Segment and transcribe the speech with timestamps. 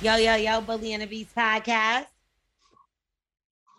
[0.00, 2.06] Yo, yo, yo, Bully and the Beast podcast.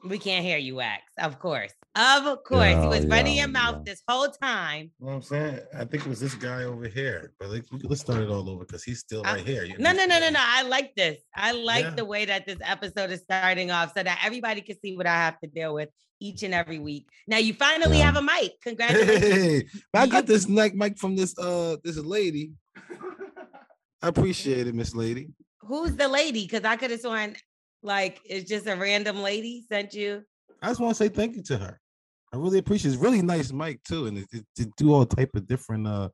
[0.03, 1.03] We can't hear you, Wax.
[1.17, 1.71] Of course.
[1.93, 2.61] Of course.
[2.61, 3.91] Yeah, you was running your mouth yeah.
[3.91, 4.91] this whole time.
[4.99, 5.59] You know what I'm saying?
[5.77, 8.63] I think it was this guy over here, but like, let's start it all over
[8.63, 9.65] because he's still I- right here.
[9.65, 10.39] you No, no, no, no, no.
[10.41, 11.17] I like this.
[11.35, 11.89] I like Yeah.
[11.95, 15.15] the way that this episode is starting off so that everybody can see what I
[15.15, 15.89] have to deal with
[16.21, 17.09] each and every week.
[17.27, 18.05] Now you finally Yeah.
[18.05, 18.53] have a mic.
[18.63, 19.21] Congratulations.
[19.21, 22.51] Hey, I got this mic mic from this uh this lady.
[24.01, 25.27] I appreciate it, Miss Lady.
[25.59, 26.43] Who's the lady?
[26.47, 27.35] Because I could have sworn
[27.83, 30.23] like it's just a random lady sent you.
[30.61, 31.79] I just want to say thank you to her.
[32.33, 32.93] I really appreciate it.
[32.93, 36.09] It's really nice mic too, and it, it, it do all type of different uh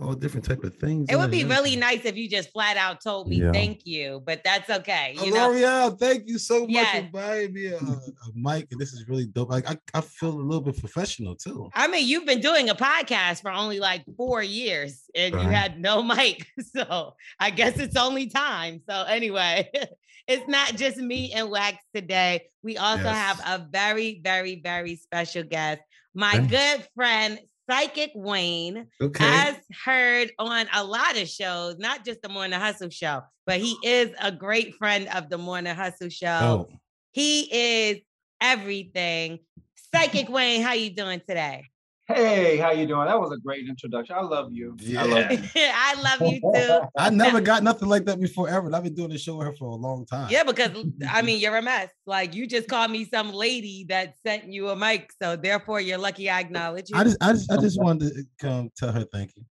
[0.00, 1.08] all different type of things.
[1.10, 3.52] It would be really nice if you just flat out told me Yeah.
[3.52, 5.14] thank you, but that's okay.
[5.14, 7.04] You know, Lore'l, thank you so much Yes.
[7.04, 8.00] for buying me a, a
[8.34, 9.50] mic, and this is really dope.
[9.50, 11.70] Like I, I feel a little bit professional too.
[11.74, 15.78] I mean, you've been doing a podcast for only like four years and you had
[15.80, 16.46] no mic.
[16.74, 18.80] So I guess it's only time.
[18.88, 19.70] So, anyway,
[20.28, 22.48] it's not just me and Wax today.
[22.62, 23.16] We also Yes.
[23.16, 25.82] have a very, very, very special guest,
[26.14, 26.46] my Okay.
[26.46, 29.24] good friend, Psychic Wayne, Okay.
[29.24, 33.76] has heard on a lot of shows, not just the Morning Hustle show, but he
[33.82, 36.66] is a great friend of the Morning Hustle show.
[36.68, 36.72] Dope.
[37.12, 37.98] He is
[38.40, 39.38] everything.
[39.94, 41.64] Psychic Wayne, how you doing today?
[42.06, 43.06] Hey, how you doing?
[43.06, 44.14] That was a great introduction.
[44.14, 44.76] I love you.
[44.98, 45.38] I love you.
[45.56, 46.80] I love you too.
[46.98, 48.74] I never got nothing like that before ever.
[48.74, 50.28] I've been doing this show with her for a long time.
[50.30, 50.70] Yeah, because
[51.10, 51.88] I mean, you're a mess.
[52.04, 55.96] Like you just called me some lady that sent you a mic, so therefore you're
[55.96, 56.98] lucky I acknowledge you.
[56.98, 59.44] I just, I just, I just wanted to come tell her thank you.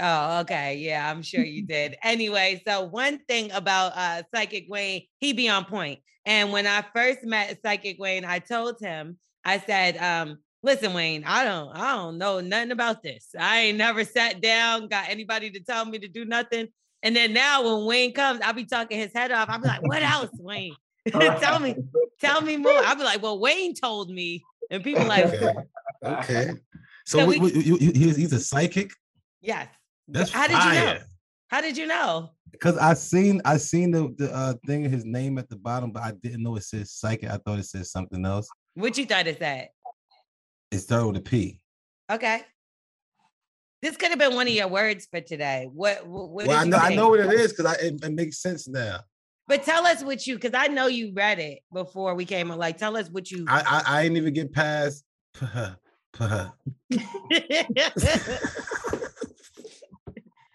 [0.00, 1.96] oh, okay, yeah, I'm sure you did.
[2.02, 6.00] Anyway, so one thing about uh Psychic Wayne, he be on point.
[6.24, 11.24] And when I first met Psychic Wayne, I told him, I said, um, listen, Wayne,
[11.24, 13.28] I don't, I don't know nothing about this.
[13.38, 16.68] I ain't never sat down, got anybody to tell me to do nothing.
[17.02, 19.48] And then now when Wayne comes, I'll be talking his head off.
[19.48, 20.74] I'll be like, what else, Wayne?
[21.08, 21.76] tell me,
[22.20, 22.72] tell me more.
[22.72, 24.44] I'll be like, well, Wayne told me.
[24.70, 25.54] And people like, Okay.
[26.02, 26.46] Okay.
[27.06, 28.90] So, So wait, we- you, you, he's, he's a psychic.
[29.40, 29.68] yes.
[30.08, 30.98] That's How did you know?
[31.48, 32.30] How did you know?
[32.50, 36.02] Because I seen, I seen the, the uh, thing, his name at the bottom, but
[36.02, 37.30] I didn't know it says psychic.
[37.30, 38.48] I thought it said something else.
[38.74, 39.68] What you thought it said?
[40.70, 41.60] It started with a P.
[42.10, 42.42] Okay.
[43.82, 45.68] This could have been one of your words for today.
[45.72, 46.06] What?
[46.06, 46.30] What?
[46.30, 49.00] what well, I know, I know what it is because it, it makes sense now.
[49.48, 52.58] But tell us what you, because I know you read it before we came on.
[52.58, 53.44] Like, tell us what you.
[53.48, 55.04] I, I, I ain't even get past.
[55.34, 55.76] puh,
[56.12, 56.48] puh.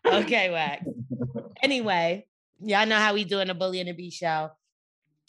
[0.06, 0.86] okay, Wax.
[1.64, 2.26] Anyway,
[2.60, 4.52] y'all know how we do in the Bully and the Bee show.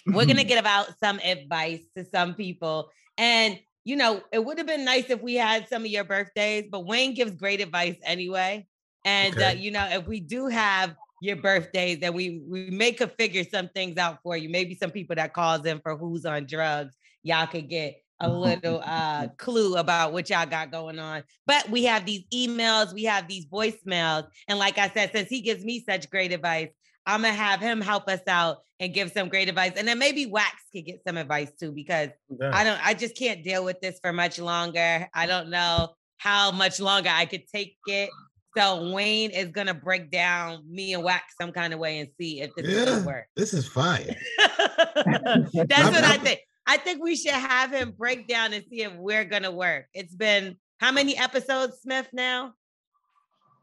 [0.07, 4.67] We're gonna give out some advice to some people, and you know, it would have
[4.67, 8.67] been nice if we had some of your birthdays, but Wayne gives great advice anyway.
[9.05, 13.13] And uh, you know, if we do have your birthdays, then we we may could
[13.19, 14.49] figure some things out for you.
[14.49, 18.81] Maybe some people that calls in for who's on drugs, y'all could get a little
[18.85, 21.25] uh clue about what y'all got going on.
[21.47, 25.41] But we have these emails, we have these voicemails, and like I said, since he
[25.41, 26.69] gives me such great advice,
[27.07, 30.27] I'm gonna have him help us out and give some great advice, and then maybe
[30.27, 32.09] Wax could get some advice too because
[32.43, 35.09] I don't, I just can't deal with this for much longer.
[35.15, 38.11] I don't know how much longer I could take it.
[38.57, 42.41] So Wayne is gonna break down me and Wax some kind of way and see
[42.41, 43.27] if this is gonna work.
[43.37, 44.15] This is fire.
[44.39, 46.41] That's what I I'm- think.
[46.65, 49.87] I think we should have him break down and see if we're gonna work.
[49.95, 52.07] It's been how many episodes, Smith?
[52.13, 52.53] Now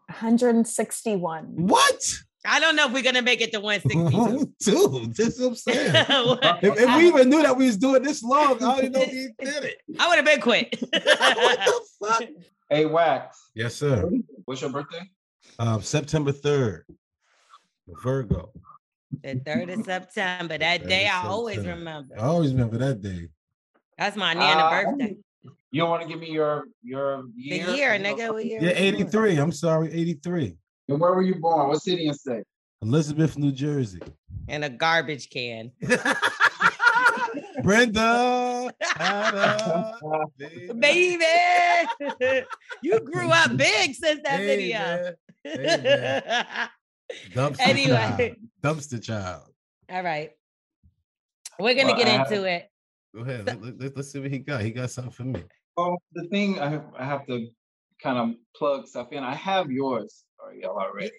[0.09, 1.45] 161.
[1.55, 2.13] What?
[2.45, 4.53] I don't know if we're gonna make it to 162.
[4.59, 5.95] Dude, that's what I'm saying.
[5.95, 9.01] I If, if we even knew that we was doing this long, I didn't know
[9.01, 9.77] if we did it.
[9.99, 10.75] I would have been quit.
[10.89, 12.23] what the fuck?
[12.69, 13.49] Hey, Wax.
[13.55, 14.09] Yes, sir.
[14.45, 15.01] What's your birthday?
[15.57, 16.83] Um, September 3rd.
[18.03, 18.51] Virgo.
[19.23, 20.57] the third of September.
[20.57, 22.15] That Third day of I always remember.
[22.17, 23.27] I always remember that day.
[23.97, 25.17] That's my Nana Uh, birthday.
[25.71, 27.65] You don't want to give me your your year?
[27.65, 27.75] The year?
[27.75, 28.33] year, You nigga.
[28.33, 29.37] What year Yeah, 83.
[29.37, 30.55] I'm sorry, 83.
[30.89, 31.67] And where were you born?
[31.69, 32.43] What city and state?
[32.81, 33.99] Elizabeth, New Jersey.
[34.47, 35.71] In a garbage can.
[37.61, 38.71] Brenda.
[38.99, 39.93] Ada,
[40.37, 40.73] baby.
[40.79, 42.45] Baby,
[42.81, 44.79] you grew up big since that Hey, video.
[44.79, 45.15] man.
[45.43, 46.67] Hey,
[47.35, 48.35] Dumpster Anyway.
[48.63, 48.77] child.
[48.77, 49.43] Dumpster child.
[49.91, 50.31] All right.
[51.59, 52.69] We're gonna Well, get I have- into it.
[53.15, 53.45] Go ahead.
[53.45, 54.61] Let, let, us see what he got.
[54.61, 55.43] He got something for me.
[55.75, 57.47] Well, the thing I have, I have to
[58.01, 59.23] kind of plug stuff in.
[59.23, 61.11] I have yours or y'all already.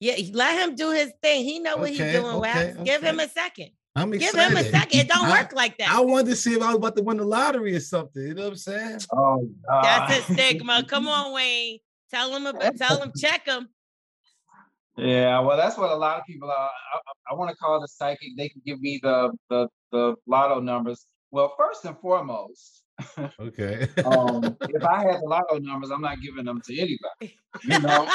[0.00, 1.44] Yeah, let him do his thing.
[1.44, 2.58] He know what Okay, he's doing, Wax.
[2.76, 3.70] okay, Give him a second.
[3.96, 4.50] I'm Give excited.
[4.52, 5.00] him a second.
[5.00, 5.90] It don't I- work like that.
[5.90, 8.22] I wanted to see if I was about to win the lottery or something.
[8.22, 8.98] You know what I'm saying?
[9.12, 9.48] Oh,
[9.82, 10.84] That's a stigma.
[10.86, 11.78] Come on, Wayne.
[12.10, 12.76] Tell them about.
[12.76, 13.68] Tell them check them.
[14.96, 16.54] Yeah, well, that's what a lot of people are.
[16.56, 18.36] I, I, I want to call the psychic.
[18.36, 21.06] They can give me the the the lotto numbers.
[21.30, 22.82] Well, first and foremost,
[23.40, 23.88] Okay.
[24.04, 27.38] um, if I had the lotto numbers, I'm not giving them to anybody.
[27.62, 28.08] You know,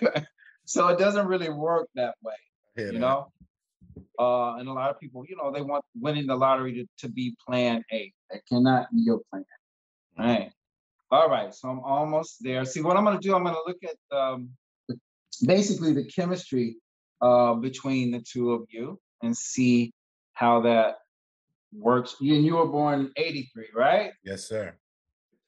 [0.64, 2.34] so it doesn't really work that way.
[2.76, 3.28] you know.
[4.18, 7.12] Uh, and a lot of people, you know, they want winning the lottery to, to
[7.12, 8.12] be plan A.
[8.30, 9.44] That cannot be your plan.
[10.18, 10.52] All right.
[11.10, 11.54] All right.
[11.54, 12.64] So I'm almost there.
[12.64, 14.50] See what I'm gonna do, I'm gonna look at um
[15.44, 16.76] basically the chemistry
[17.20, 19.92] uh between the two of you and see
[20.34, 20.96] how that
[21.76, 22.16] works.
[22.20, 24.12] You and you were born 83, right?
[24.24, 24.74] Yes, sir.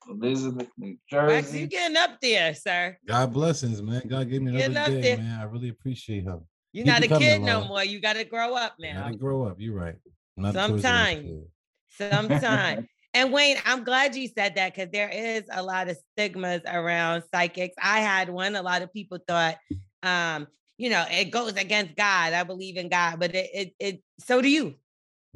[0.09, 2.97] Elizabeth, New Max, you getting up there, sir.
[3.07, 4.03] God blessings, man.
[4.07, 5.17] God gave me Getting another up day, there.
[5.19, 5.41] man.
[5.41, 6.41] I really appreciate her.
[6.73, 7.69] You're Keep not a coming, kid no Lord.
[7.69, 7.85] more.
[7.85, 8.97] You got to grow up man.
[8.97, 9.07] I now.
[9.09, 9.57] didn't grow up.
[9.59, 9.95] You're right.
[10.37, 11.43] I'm not Toys R Us Sometime.
[11.89, 12.89] Sometime.
[13.15, 17.23] and Wayne, I'm glad you said that because there is a lot of stigmas around
[17.33, 17.75] psychics.
[17.81, 18.57] I had one.
[18.57, 19.57] A lot of people thought,
[20.03, 22.33] um, you know, it goes against God.
[22.33, 24.75] I believe in God, but it it, it so do you.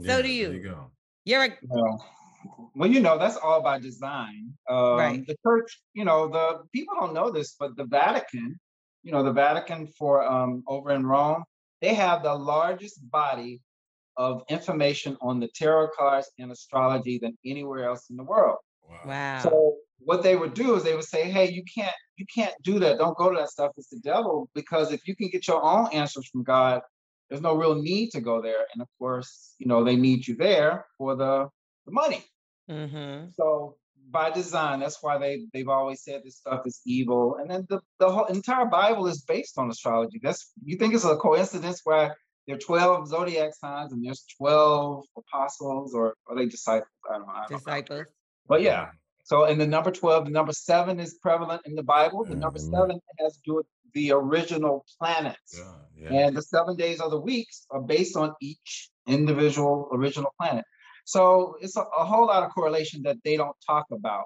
[0.00, 0.48] So Yeah, do you.
[0.48, 0.90] There you go.
[1.24, 2.06] You're a Well,
[2.74, 4.54] well, you know, that's all by design.
[4.68, 5.26] Um, Right.
[5.26, 8.58] The church, you know, the people don't know this, but the Vatican,
[9.02, 11.44] you know, the Vatican for um, over in Rome,
[11.80, 13.60] they have the largest body
[14.16, 18.58] of information on the tarot cards and astrology than anywhere else in the world.
[19.04, 19.38] wow.
[19.42, 22.78] So what they would do is they would say, "Hey, you can't, you can't do
[22.80, 22.98] that.
[22.98, 23.72] Don't go to that stuff.
[23.76, 26.82] It's the devil." Because if you can get your own answers from God,
[27.28, 28.66] there's no real need to go there.
[28.72, 31.48] And of course, you know they need you there for the,
[31.86, 32.24] the money.
[32.70, 33.28] mm-hmm.
[33.34, 33.76] So
[34.10, 37.36] by design, that's why they they've always said this stuff is evil.
[37.36, 40.20] And then the, the whole entire Bible is based on astrology.
[40.22, 42.16] That's you think it's a coincidence where
[42.46, 46.88] there are 12 zodiac signs and there's 12 apostles or are they disciples?
[47.08, 47.32] I don't know.
[47.32, 47.58] I don't know.
[47.58, 48.06] Disciples.
[48.48, 48.88] But yeah.
[49.28, 52.24] So in the number 12, the number seven is prevalent in the Bible.
[52.24, 52.70] The Yeah, number amen.
[52.72, 55.52] seven has to do with the original planets.
[55.52, 56.10] Yeah.
[56.10, 56.26] yeah.
[56.26, 60.64] And the seven days of the weeks are based on each individual original planet.
[61.04, 64.24] So it's a, a whole lot of correlation that they don't talk about,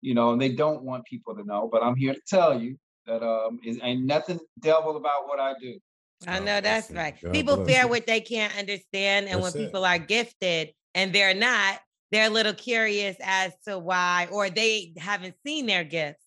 [0.00, 1.68] you know, and they don't want people to know.
[1.70, 2.76] But I'm here to tell you
[3.06, 5.76] that um, is ain't nothing devil about what I do.
[6.28, 7.20] I know bless that's right.
[7.20, 9.26] God People fear what they can't understand.
[9.26, 9.66] And That's when it.
[9.66, 11.80] people are gifted and they're not,
[12.12, 16.24] they're a little curious as to why, or they haven't seen their gifts.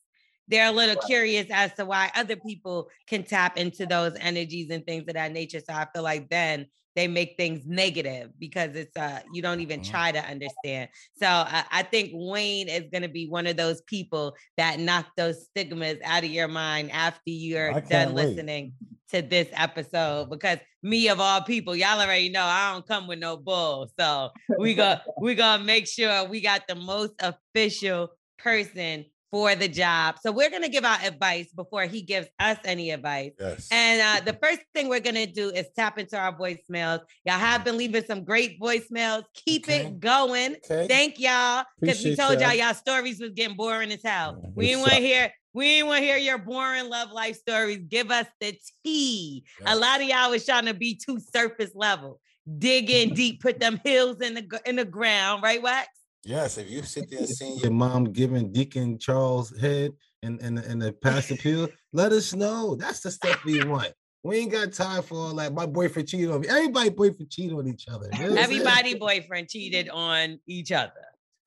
[0.48, 4.86] They're a little curious as to why other people can tap into those energies and
[4.86, 5.60] things of that nature.
[5.60, 6.66] So I feel like then
[7.00, 9.90] they make things negative because it's uh you don't even Mhm.
[9.90, 10.90] try to understand.
[11.16, 15.06] So I, I think Wayne is going to be one of those people that knock
[15.16, 18.28] those stigmas out of your mind after you're done wait.
[18.28, 18.74] listening
[19.12, 23.20] to this episode because me of all people, y'all already know I don't come with
[23.20, 23.90] no bull.
[23.98, 29.68] So we go we gonna make sure we got the most official person for the
[29.68, 30.16] job.
[30.22, 33.32] So we're gonna give our advice before he gives us any advice.
[33.40, 33.68] Yes.
[33.72, 37.02] And uh, the first thing we're gonna do is tap into our voicemails.
[37.26, 39.24] Y'all have been leaving some great voicemails.
[39.34, 39.86] Keep Okay.
[39.86, 40.56] it going.
[40.70, 40.88] okay.
[40.88, 42.74] Thank y'all because we told y'all y'all.
[42.74, 44.40] stories was getting boring as hell.
[44.42, 45.34] Yeah, we didn't want to hear.
[45.54, 47.80] We didn't want to hear your boring love life stories.
[47.88, 48.56] Give us the
[48.86, 49.44] tea.
[49.62, 49.74] Yeah.
[49.74, 52.20] A lot of y'all was trying to be too surface level.
[52.58, 53.42] Dig in deep.
[53.42, 55.44] Put them hills in the in the ground.
[55.44, 55.88] Right, Wax?
[56.24, 59.92] Yes, if you sit there seeing your mom giving Deacon Charles head
[60.24, 62.76] and and and the pastor pill, let us know.
[62.76, 63.94] That's the stuff we want.
[64.24, 65.54] We ain't got time for all that.
[65.54, 66.50] My boyfriend cheated on me.
[66.50, 68.10] Everybody boyfriend cheated on each other.
[68.14, 68.62] You know what I'm saying?
[68.62, 70.92] Everybody boyfriend cheated on each other.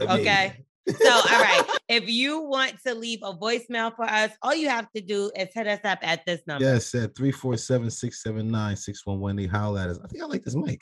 [0.01, 0.65] I mean, Okay.
[0.89, 1.63] So, all right.
[1.89, 5.49] If you want to leave a voicemail for us, all you have to do is
[5.53, 6.65] hit us up at this number.
[6.65, 9.51] Yes, at 347-679-6118.
[9.51, 9.99] Holla at us.
[10.03, 10.81] I think I like this mic.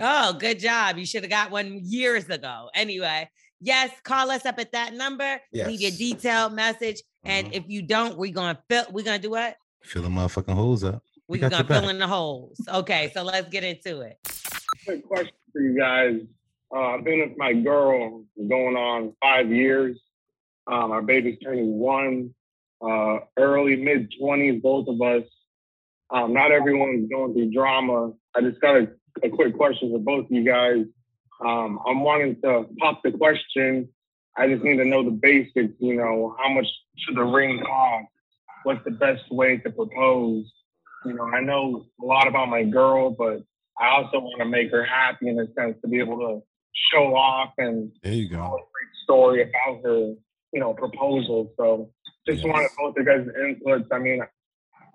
[0.00, 0.98] Oh, good job.
[0.98, 2.68] You should have got one years ago.
[2.74, 3.28] Anyway,
[3.60, 5.40] yes, call us up at that number.
[5.52, 7.02] Leave your detailed message.
[7.24, 7.54] And Mhm.
[7.56, 9.56] if you don't, we're gonna fill we're gonna do what?
[9.82, 11.02] Fill the motherfucking holes up.
[11.26, 11.80] We're got gonna your back.
[11.80, 12.58] fill in the holes.
[12.68, 14.18] Okay, so let's get into it.
[14.84, 16.20] quick question for you guys.
[16.74, 19.98] Uh, I've been with my girl going on five years.
[20.66, 22.34] Um, our baby's turning one,
[22.82, 25.24] uh, early mid twenties, both of us.
[26.10, 28.12] Um, not everyone's going through drama.
[28.34, 28.88] I just got a,
[29.22, 30.84] a quick question for both of you guys.
[31.44, 33.88] Um, I'm wanting to pop the question.
[34.36, 35.74] I just need to know the basics.
[35.78, 38.06] You know, how much should the ring cost?
[38.64, 40.50] What's the best way to propose?
[41.04, 43.42] You know, I know a lot about my girl, but
[43.80, 46.42] I also want to make her happy in a sense to be able to
[46.92, 48.56] show off and There you tell a go.
[48.56, 50.14] great story about her,
[50.52, 51.52] you know, proposal.
[51.56, 51.90] So
[52.26, 52.46] just Yes.
[52.46, 53.86] wanted both of you guys' inputs.
[53.92, 54.22] I mean,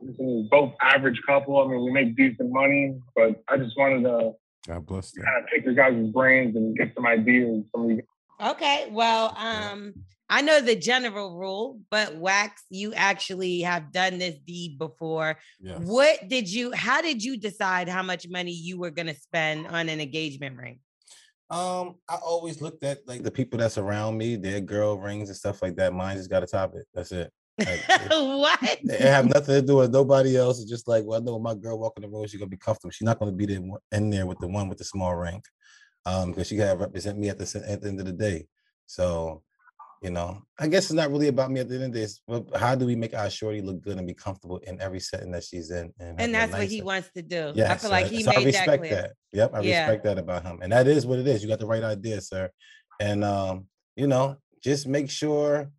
[0.06, 1.58] listen, both average couple.
[1.60, 4.34] I mean, we make decent money, but I just wanted to
[4.68, 5.26] God bless them.
[5.26, 8.02] kind of pick your guys' brains and get some ideas from you.
[8.42, 9.94] Okay, well, um,
[10.30, 15.38] I know the general rule, but Wax, you actually have done this deed before.
[15.60, 15.80] Yes.
[15.84, 19.68] What did you, how did you decide how much money you were going to spend
[19.68, 20.80] on an engagement ring?
[21.50, 25.38] Um, I always looked at like the people that's around me, their girl rings and
[25.38, 25.94] stuff like that.
[25.94, 26.88] Mine just got to top it.
[26.94, 27.32] That's it.
[27.60, 28.80] Like, what?
[28.84, 30.60] It, have nothing to do with nobody else.
[30.60, 32.92] It's just like, well, I know my girl walking the road, she's gonna be comfortable.
[32.92, 35.42] She's not gonna be there in there with the one with the small ring,
[36.06, 38.48] um, because she gotta represent me at the at the end of the day.
[38.88, 39.44] So
[40.04, 42.58] you know, I guess it's not really about me at the end of this, but
[42.58, 45.46] how do we make our shorty look good and be comfortable in every setting that
[45.46, 45.94] she's in?
[45.98, 47.54] And, and that's what he wants to do.
[47.56, 49.02] Yeah, I feel like he so made I respect that, clear.
[49.02, 49.12] that.
[49.32, 49.80] Yep, I yeah.
[49.80, 50.60] respect that about him.
[50.62, 51.42] And that is what it is.
[51.42, 52.50] You got the right idea, sir.
[53.00, 55.72] And um, you know, just make sure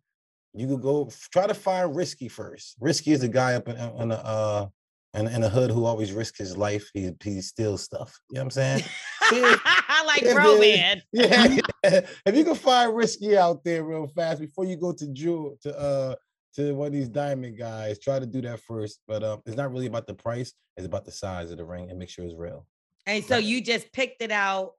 [0.55, 2.75] you could go try to find risky first.
[2.79, 4.67] Risky is a guy up in, in a uh
[5.13, 6.89] in, in a hood who always risks his life.
[6.93, 8.19] He he steals stuff.
[8.29, 8.83] You know what I'm saying?
[9.21, 11.01] I like bro man.
[11.11, 15.07] Yeah, yeah, If you can find risky out there real fast before you go to
[15.07, 16.15] jewel to uh
[16.55, 19.01] to one of these diamond guys, try to do that first.
[19.07, 21.89] But um, it's not really about the price; it's about the size of the ring
[21.89, 22.65] and make sure it's real.
[23.05, 24.71] And so you just picked it out,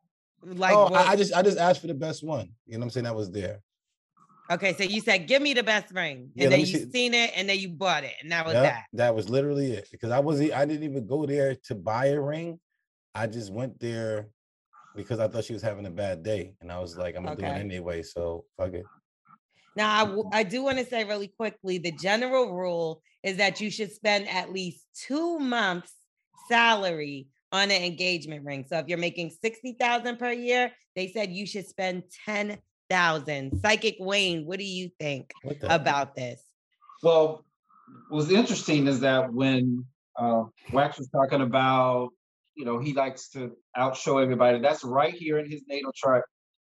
[0.42, 2.50] like oh, I, I, just I just asked for the best one.
[2.66, 3.04] You know what I'm saying?
[3.04, 3.60] That was there.
[4.50, 6.90] Okay, so you said, "Give me the best ring," and yeah, then you see.
[6.90, 8.84] seen it, and then you bought it, and that was yep, that.
[8.92, 9.88] That was literally it.
[9.90, 12.60] Because I was I didn't even go there to buy a ring.
[13.14, 14.28] I just went there
[14.94, 17.34] because I thought she was having a bad day, and I was like, "I'm gonna
[17.34, 17.46] okay.
[17.46, 18.86] do it anyway." So fuck it.
[19.74, 23.60] Now, I, w- I do want to say really quickly the general rule is that
[23.60, 25.94] you should spend at least two months'
[26.48, 28.64] salary on an engagement ring.
[28.68, 33.60] So if you're making 60,000 per year, they said you should spend 10 thousand.
[33.60, 36.40] Psychic Wayne, what do you think about this?
[37.02, 37.44] Well,
[38.08, 39.84] what's interesting is that when
[40.18, 42.10] uh, Wax was talking about,
[42.56, 44.60] you know, he likes to outshow everybody.
[44.60, 46.24] That's right here in his natal chart.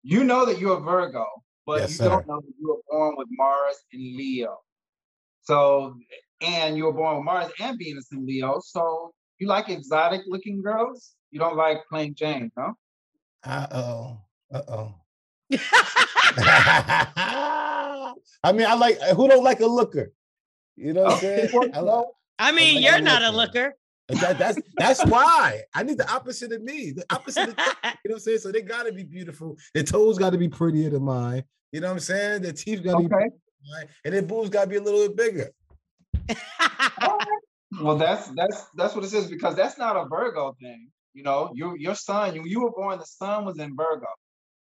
[0.03, 1.27] You know that you're a Virgo,
[1.67, 2.09] but yes, you sir.
[2.09, 4.59] don't know that you were born with Mars and Leo.
[5.43, 5.97] So,
[6.41, 8.61] and you were born with Mars and Venus in Leo.
[8.65, 11.15] So you like exotic looking girls?
[11.31, 12.75] You don't like plain Jane, no?
[13.45, 14.21] Uh oh.
[14.53, 14.95] Uh oh.
[15.51, 15.57] I
[18.53, 20.13] mean, I like who don't like a looker.
[20.77, 21.49] You know what I'm saying?
[21.75, 22.05] I, love,
[22.39, 23.75] I mean, I you're not a looker.
[24.09, 26.93] That, that's that's why I need the opposite of me.
[26.93, 27.49] The opposite.
[27.49, 28.39] Of, you know what I'm saying?
[28.39, 29.57] So they got to be beautiful.
[29.75, 31.43] Their toes got to be prettier than mine.
[31.73, 32.43] You know what I'm saying?
[32.43, 33.09] Their teeth got to okay.
[33.09, 35.51] be, and their boobs got to be a little bit bigger.
[37.81, 40.89] well, that's that's that's what it says because that's not a Virgo thing.
[41.15, 44.07] You know, your your son, you, you were born, the sun was in Virgo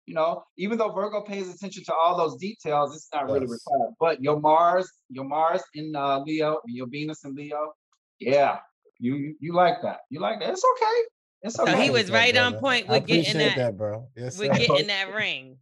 [0.09, 3.31] you know, even though Virgo pays attention to all those details, it's not yes.
[3.31, 3.93] really required.
[3.99, 7.73] But your Mars, your Mars in uh, Leo, your Venus in Leo,
[8.19, 8.57] yeah,
[8.97, 9.99] you, you you like that.
[10.09, 10.49] You like that.
[10.49, 11.01] It's okay.
[11.43, 11.73] It's okay.
[11.73, 14.07] So he was right on point with getting that, that, bro.
[14.15, 15.57] Yes, with getting that ring.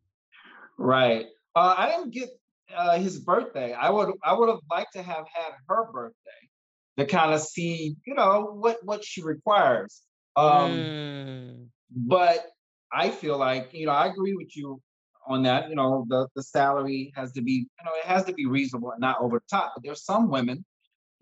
[0.78, 1.26] Right.
[1.54, 2.30] Uh, I didn't get
[2.74, 3.74] uh, his birthday.
[3.74, 6.16] I would I would have liked to have had her birthday
[7.00, 10.04] to kind of see, you know, what what she requires.
[10.38, 11.66] Um, mm.
[11.92, 12.46] But
[12.92, 14.82] I feel like, you know, I agree with you
[15.28, 15.70] on that.
[15.70, 18.92] You know, the, the salary has to be, you know, it has to be reasonable
[18.92, 19.74] and not over the top.
[19.76, 20.64] But there's some women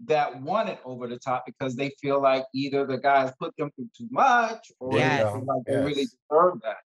[0.06, 3.72] that want it over the top because they feel like either the guys put them
[3.76, 5.24] through too much or yes.
[5.24, 5.76] they feel like yes.
[5.76, 6.78] they really deserve that.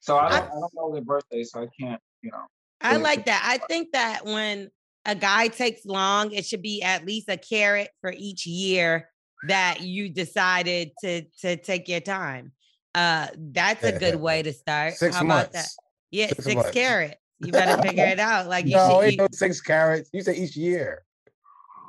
[0.00, 2.44] So I don't, I, I don't know their birthday, so I can't, you know.
[2.80, 3.42] I like that.
[3.46, 4.70] I think that when
[5.06, 9.08] a guy takes long, it should be at least a carat for each year
[9.48, 12.52] that you decided to to take your time.
[12.94, 14.94] Uh, that's a good way to start.
[14.94, 15.50] Six How months.
[15.50, 15.68] about that?
[16.10, 17.16] Yeah, six, six carats.
[17.40, 18.48] You better figure it out.
[18.48, 20.10] Like you no, ain't no six carats.
[20.12, 21.02] You say each year.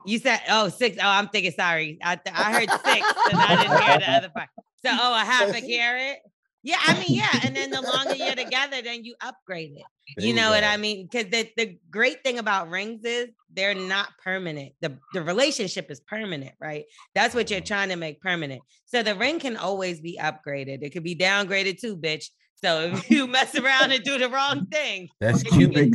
[0.06, 0.98] You said oh six.
[0.98, 1.52] Oh, I'm thinking.
[1.52, 4.50] Sorry, I th- I heard six, and I didn't hear the other part.
[4.84, 6.18] So oh, a half a carat.
[6.66, 7.30] Yeah, I mean, yeah.
[7.44, 9.84] And then the longer you're together, then you upgrade it.
[10.18, 11.08] There you know what I mean?
[11.08, 14.74] Because the, the great thing about rings is they're not permanent.
[14.82, 16.86] The, the relationship is permanent, right?
[17.14, 17.68] That's what you're mm-hmm.
[17.68, 18.64] trying to make permanent.
[18.88, 20.80] So the ring can always be upgraded.
[20.82, 22.32] It could be downgraded too, bitch.
[22.56, 25.94] So if you mess around and do the wrong thing, that's cubic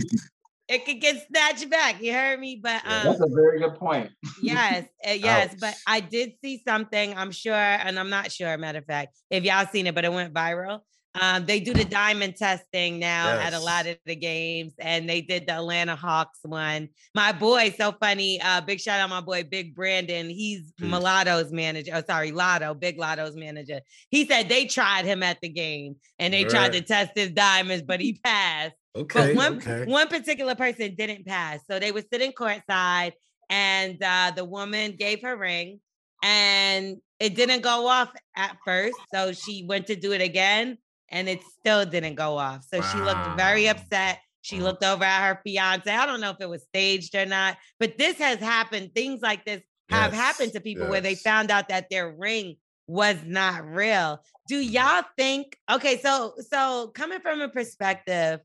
[0.70, 2.00] it could get snatched back.
[2.00, 2.60] You heard me?
[2.62, 4.10] But um, that's a very good point.
[4.40, 5.56] yes, uh, yes.
[5.60, 7.14] But I did see something.
[7.16, 8.56] I'm sure, and I'm not sure.
[8.56, 10.80] Matter of fact, if y'all seen it, but it went viral.
[11.18, 13.46] Um, they do the diamond testing now yes.
[13.46, 16.88] at a lot of the games, and they did the Atlanta Hawks one.
[17.16, 18.40] My boy, so funny.
[18.40, 20.30] Uh, big shout out my boy, Big Brandon.
[20.30, 20.88] He's Jeez.
[20.88, 21.92] Mulatto's manager.
[21.96, 23.80] Oh, sorry, Latto, Big Latto's manager.
[24.10, 26.50] He said they tried him at the game and they right.
[26.50, 28.76] tried to test his diamonds, but he passed.
[28.94, 29.34] Okay.
[29.34, 29.84] But one okay.
[29.86, 31.60] one particular person didn't pass.
[31.68, 33.12] So they were sitting courtside
[33.48, 35.80] and uh, the woman gave her ring
[36.22, 38.96] and it didn't go off at first.
[39.12, 40.78] So she went to do it again
[41.10, 42.64] and it still didn't go off.
[42.72, 42.90] So wow.
[42.92, 44.20] she looked very upset.
[44.42, 44.62] She mm.
[44.62, 45.90] looked over at her fiance.
[45.90, 48.94] I don't know if it was staged or not, but this has happened.
[48.94, 50.90] Things like this have yes, happened to people yes.
[50.90, 54.20] where they found out that their ring was not real.
[54.48, 58.40] Do y'all think okay, so so coming from a perspective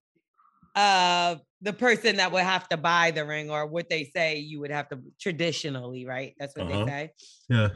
[0.76, 4.60] of the person that would have to buy the ring or what they say you
[4.60, 6.36] would have to traditionally, right?
[6.38, 6.86] That's what uh-huh.
[6.86, 7.12] they say.
[7.50, 7.70] Yeah.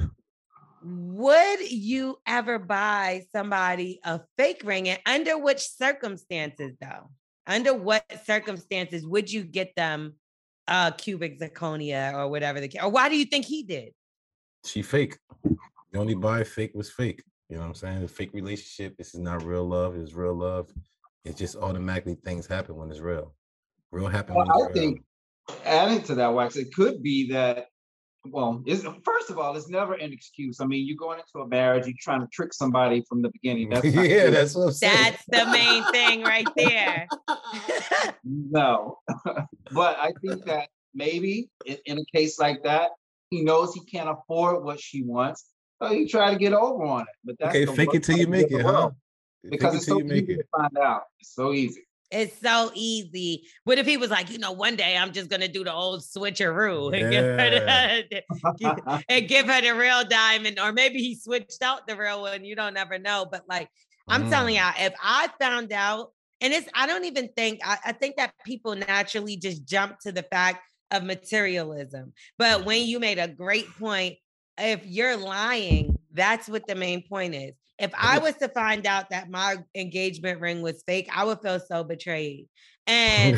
[0.84, 7.10] Would you ever buy somebody a fake ring and under which circumstances though?
[7.48, 10.16] Under what circumstances would you get them
[10.68, 13.94] uh cubic zirconia or whatever the or why do you think he did?
[14.66, 15.18] She fake.
[15.92, 17.24] The only buy fake was fake.
[17.50, 18.02] You know what I'm saying?
[18.02, 18.96] The fake relationship.
[18.98, 19.96] This is not real love.
[19.96, 20.72] It's real love.
[21.26, 23.34] It's just automatically things happen when it's real.
[23.92, 24.36] Real happen.
[24.36, 24.74] Well, I real.
[24.74, 25.04] think
[25.66, 27.68] adding to that, wax, it could be that.
[28.26, 30.60] Well, is first of all, it's never an excuse.
[30.60, 33.70] I mean, you're going into a marriage, you're trying to trick somebody from the beginning.
[33.70, 34.34] That's yeah, good.
[34.34, 34.94] that's what I'm saying.
[34.94, 37.08] That's the main thing right there.
[38.24, 38.98] no,
[39.72, 42.92] but I think that maybe in, in a case like that,
[43.30, 45.46] he knows he can't afford what she wants,
[45.82, 47.08] so he try to get over on it.
[47.24, 48.92] But that's okay, fake it till you make it, huh?
[49.50, 51.04] Because it's so easy to find out.
[51.22, 51.84] It's so easy.
[52.12, 53.48] It's so easy.
[53.66, 56.02] What if he was like, you know, one day I'm just gonna do the old
[56.02, 57.50] switcheroo and, yeah.
[57.50, 61.96] give, her the, and give her the real diamond, or maybe he switched out the
[61.96, 62.44] real one.
[62.44, 63.28] You don't ever know.
[63.30, 63.70] But like,
[64.08, 64.30] I'm mm.
[64.30, 66.12] telling y'all, if I found out,
[66.42, 70.12] and it's, I don't even think, I, I think that people naturally just jump to
[70.12, 72.14] the fact of materialism.
[72.38, 74.16] But when you made a great point,
[74.58, 77.54] if you're lying, that's what the main point is.
[77.80, 81.60] If I was to find out that my engagement ring was fake, I would feel
[81.60, 82.48] so betrayed.
[82.88, 83.36] And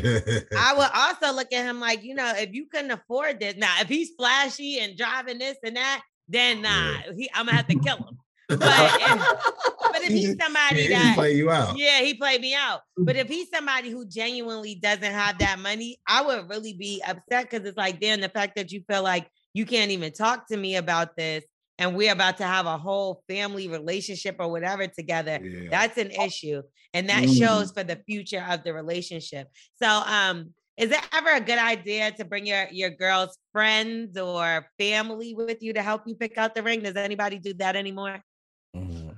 [0.57, 3.74] I would also look at him like, you know, if you couldn't afford this, now
[3.79, 7.79] if he's flashy and driving this and that, then nah, he, I'm gonna have to
[7.79, 8.17] kill him.
[8.48, 8.60] But
[9.01, 9.19] if,
[9.81, 12.81] but if he's somebody that he play you out, yeah, he played me out.
[12.98, 17.50] But if he's somebody who genuinely doesn't have that money, I would really be upset
[17.50, 20.57] because it's like, damn, the fact that you feel like you can't even talk to
[20.57, 21.43] me about this
[21.81, 25.69] and we're about to have a whole family relationship or whatever together yeah.
[25.69, 26.62] that's an issue
[26.93, 27.38] and that mm.
[27.38, 29.47] shows for the future of the relationship
[29.82, 34.65] so um is it ever a good idea to bring your your girl's friends or
[34.77, 38.21] family with you to help you pick out the ring does anybody do that anymore
[38.75, 39.15] mm.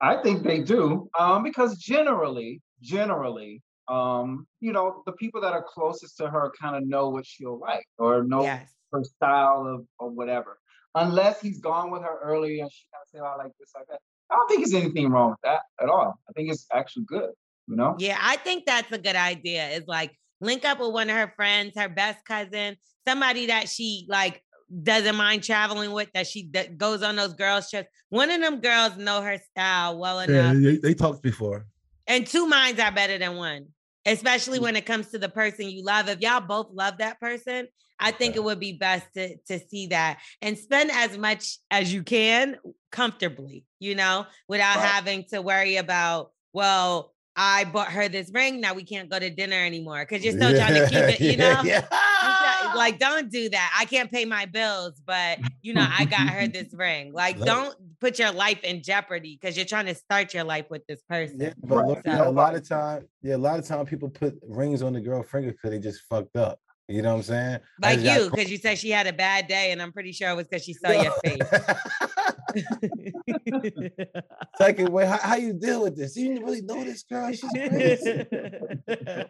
[0.00, 5.62] i think they do um because generally generally um you know the people that are
[5.62, 9.86] closest to her kind of know what she'll like or know yes her style of
[9.98, 10.58] or whatever.
[10.94, 13.70] Unless he's gone with her earlier and she kind of say, oh, I like this,
[13.74, 14.00] like that.
[14.30, 16.18] I don't think there's anything wrong with that at all.
[16.28, 17.30] I think it's actually good,
[17.66, 17.96] you know?
[17.98, 19.68] Yeah, I think that's a good idea.
[19.70, 22.76] Is like link up with one of her friends, her best cousin,
[23.06, 24.42] somebody that she like
[24.82, 27.88] doesn't mind traveling with, that she that goes on those girls trips.
[28.08, 30.54] One of them girls know her style well enough.
[30.56, 31.66] Yeah, they, they talked before.
[32.06, 33.66] And two minds are better than one
[34.06, 34.62] especially mm.
[34.62, 36.08] when it comes to the person you love.
[36.08, 39.88] If y'all both love that person, I think it would be best to to see
[39.88, 42.56] that and spend as much as you can
[42.90, 44.86] comfortably, you know, without right.
[44.86, 48.60] having to worry about, well, I bought her this ring.
[48.60, 51.36] Now we can't go to dinner anymore because you're still trying to keep it, you
[51.36, 51.62] know?
[51.64, 51.86] Yeah.
[52.76, 53.74] Like, don't do that.
[53.78, 57.12] I can't pay my bills, but you know, I got her this ring.
[57.12, 60.86] Like, don't put your life in jeopardy because you're trying to start your life with
[60.86, 61.40] this person.
[61.40, 64.38] Yeah, but look, so, a lot of time, yeah, a lot of time people put
[64.48, 66.58] rings on the girl finger because they just fucked up.
[66.88, 67.58] You know what I'm saying?
[67.80, 70.34] Like you, because you said she had a bad day, and I'm pretty sure it
[70.34, 71.38] was because she saw your face.
[74.58, 76.16] Second way, how, how, you deal with this?
[76.16, 77.30] You didn't really know this girl.
[77.32, 78.26] She's crazy.
[78.30, 79.28] but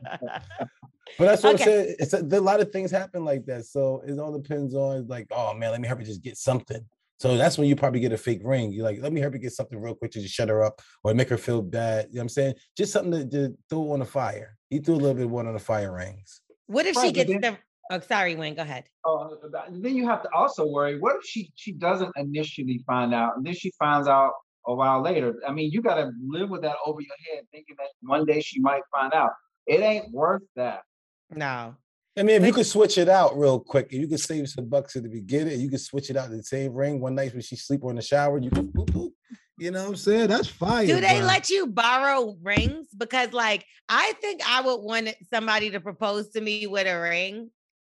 [1.18, 1.64] that's what okay.
[1.64, 1.96] I'm saying.
[1.98, 3.66] It's a, a, lot of things happen like that.
[3.66, 6.84] So it all depends on like, oh man, let me help her just get something.
[7.18, 8.72] So that's when you probably get a fake ring.
[8.72, 10.82] You're like, let me help you get something real quick to just shut her up
[11.02, 12.06] or make her feel bad.
[12.10, 12.54] You know what I'm saying?
[12.76, 14.56] Just something to, to throw on the fire.
[14.68, 16.40] He threw a little bit of one on the fire rings.
[16.66, 17.58] What if right, she gets then, the
[17.90, 18.54] Oh, sorry, Wayne.
[18.54, 18.84] Go ahead.
[19.04, 20.98] Oh, uh, then you have to also worry.
[20.98, 24.32] What if she she doesn't initially find out, and then she finds out
[24.66, 25.34] a while later?
[25.46, 28.40] I mean, you got to live with that over your head, thinking that one day
[28.40, 29.30] she might find out.
[29.66, 30.82] It ain't worth that.
[31.30, 31.74] No.
[32.16, 34.66] I mean, if you could switch it out real quick, if you could save some
[34.66, 37.32] bucks at the beginning, you could switch it out to the same ring one night
[37.32, 39.10] when she sleep in the shower, you can boop, boop,
[39.58, 40.28] you know what I'm saying?
[40.28, 40.86] That's fire.
[40.86, 41.26] Do they bro.
[41.26, 42.88] let you borrow rings?
[42.96, 47.50] Because like I think I would want somebody to propose to me with a ring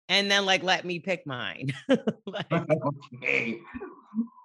[0.08, 1.72] and then like let me pick mine.
[1.88, 2.52] like,
[3.14, 3.58] okay.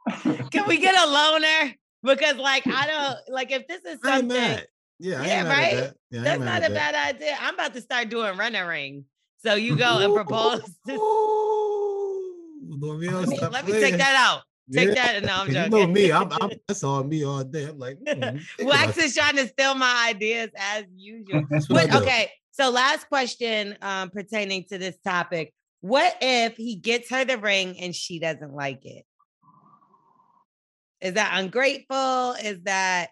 [0.51, 1.75] can we get a loaner?
[2.03, 4.59] Because like I don't like if this is something.
[4.99, 5.75] Yeah, yeah, right.
[5.75, 5.95] That.
[6.09, 7.37] Yeah, That's not a bad idea.
[7.39, 9.05] I'm about to start doing running ring.
[9.45, 10.63] So you go and propose.
[10.87, 10.93] To...
[12.79, 14.41] let me, let me take that out.
[14.73, 15.19] Take yeah.
[15.19, 15.23] that.
[15.23, 15.71] No, I'm joking.
[15.71, 16.11] You know me.
[16.11, 17.65] I'm, I'm, that's on me all day.
[17.65, 21.43] I'm like, mm, Wax is trying to steal my ideas as usual.
[21.69, 22.31] But, okay.
[22.59, 27.79] So, last question um, pertaining to this topic: What if he gets her the ring
[27.79, 29.05] and she doesn't like it?
[30.99, 32.33] Is that ungrateful?
[32.43, 33.09] Is that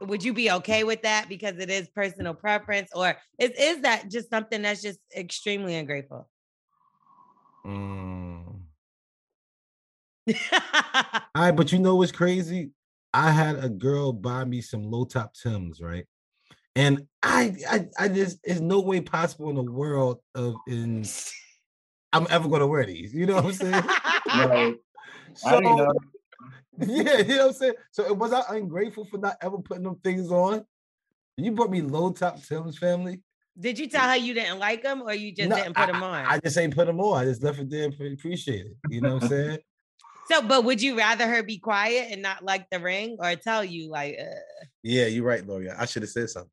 [0.00, 4.12] would you be okay with that because it is personal preference, or is is that
[4.12, 6.28] just something that's just extremely ungrateful?
[7.66, 8.60] Mm.
[10.52, 12.70] All right, but you know what's crazy?
[13.12, 16.06] I had a girl buy me some low top Tims, right?
[16.78, 21.04] And I, I, I just, there's no way possible in the world of in
[22.12, 23.12] I'm ever gonna wear these.
[23.12, 23.84] You know what I'm saying?
[24.26, 24.74] right.
[25.34, 27.74] So, yeah, you know what I'm saying.
[27.92, 30.64] So was I ungrateful for not ever putting them things on?
[31.36, 33.20] You brought me low top Tims, family.
[33.60, 36.02] Did you tell her you didn't like them, or you just no, didn't put them
[36.02, 36.24] on?
[36.24, 37.20] I, I just ain't put them on.
[37.20, 37.88] I just left it there.
[37.88, 38.76] Appreciate it.
[38.88, 39.58] You know what I'm saying?
[40.30, 43.62] So, but would you rather her be quiet and not like the ring, or tell
[43.62, 44.16] you like?
[44.20, 44.64] Uh...
[44.82, 45.70] Yeah, you're right, Lori.
[45.70, 46.50] I should have said something.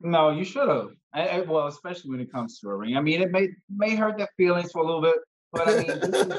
[0.00, 0.90] No, you should have.
[1.12, 2.96] I, I, well, especially when it comes to a ring.
[2.96, 5.16] I mean, it may may hurt their feelings for a little bit,
[5.52, 6.32] but I mean,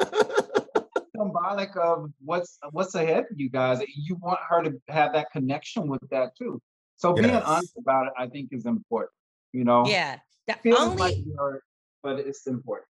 [1.16, 3.82] symbolic of what's what's ahead for you guys.
[3.96, 6.62] You want her to have that connection with that too.
[6.96, 7.26] So yes.
[7.26, 9.12] being honest about it, I think, is important.
[9.54, 9.86] You know.
[9.86, 10.18] Yeah.
[10.64, 11.26] The only.
[11.38, 11.64] Hurt,
[12.02, 12.88] but it's important.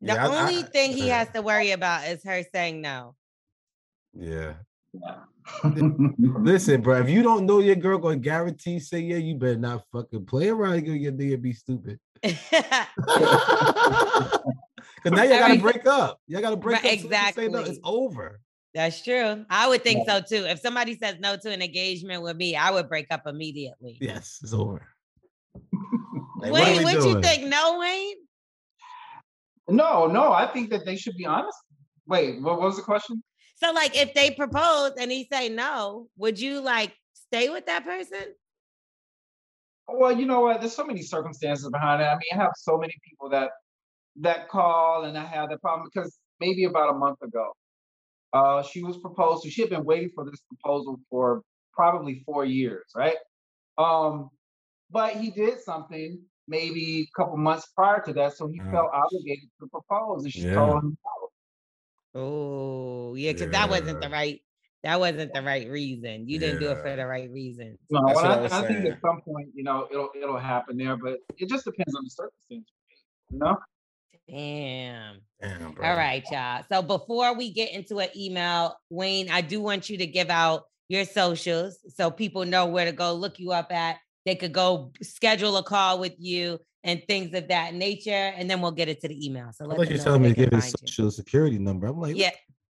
[0.00, 3.14] The yeah, only I, thing he has to worry about is her saying no.
[4.12, 4.54] Yeah.
[5.02, 5.16] Yeah.
[6.18, 9.84] Listen, bro, if you don't know your girl gonna guarantee say yeah, you better not
[9.92, 12.00] fucking play around and your nigga be stupid.
[12.22, 12.32] Cause
[15.04, 16.20] now you gotta break up.
[16.26, 17.04] You gotta break right, up.
[17.04, 17.48] Exactly.
[17.48, 18.40] No, it's over.
[18.74, 19.44] That's true.
[19.48, 20.18] I would think yeah.
[20.18, 20.44] so too.
[20.46, 23.96] If somebody says no to an engagement with me, I would break up immediately.
[24.00, 24.86] Yes, it's over.
[26.40, 27.48] like, Wayne, what, what you think?
[27.48, 28.16] No, Wayne?
[29.68, 30.32] No, no.
[30.32, 31.56] I think that they should be honest.
[32.06, 33.22] Wait, what was the question?
[33.56, 37.84] So, like, if they propose and he say no, would you like stay with that
[37.84, 38.34] person?
[39.88, 40.60] Well, you know what?
[40.60, 42.06] There's so many circumstances behind it.
[42.06, 43.50] I mean, I have so many people that
[44.20, 47.52] that call, and I have the problem because maybe about a month ago,
[48.32, 49.50] uh, she was proposed to.
[49.50, 51.42] She had been waiting for this proposal for
[51.72, 53.16] probably four years, right?
[53.78, 54.30] Um,
[54.90, 58.70] but he did something maybe a couple months prior to that, so he mm.
[58.70, 60.54] felt obligated to propose, and she yeah.
[60.54, 60.98] told him
[62.16, 63.66] Oh, yeah, because yeah.
[63.66, 64.40] that wasn't the right
[64.82, 66.28] that wasn't the right reason.
[66.28, 66.68] You didn't yeah.
[66.68, 67.76] do it for the right reason.
[67.90, 70.96] No, well, I, I, I think at some point, you know, it'll it'll happen there,
[70.96, 72.70] but it just depends on the circumstance,
[73.30, 73.58] you know.
[74.28, 75.20] Damn.
[75.40, 76.62] Damn All right, y'all.
[76.70, 80.64] So before we get into an email, Wayne, I do want you to give out
[80.88, 83.96] your socials so people know where to go look you up at.
[84.24, 88.10] They could go schedule a call with you and things of that nature.
[88.10, 89.50] And then we'll get it to the email.
[89.52, 91.88] So let you're telling me to give his social security number.
[91.88, 92.30] I'm like, yeah.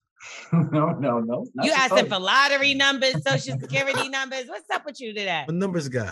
[0.54, 1.47] no, no, no.
[1.63, 4.43] You asking for lottery numbers, social security numbers.
[4.47, 5.45] What's up with you today?
[5.47, 6.12] A numbers guy.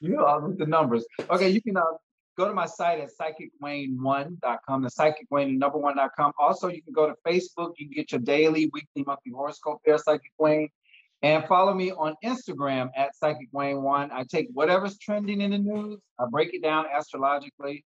[0.00, 1.04] you are with the numbers.
[1.28, 1.82] Okay, you can uh,
[2.36, 6.32] go to my site at psychicwayne1.com, the psychicwayne number one.com.
[6.38, 7.74] Also, you can go to Facebook.
[7.76, 10.68] You can get your daily, weekly, monthly horoscope there, Psychic Wayne.
[11.22, 14.10] And follow me on Instagram at Psychic Wayne One.
[14.10, 17.84] I take whatever's trending in the news, I break it down astrologically,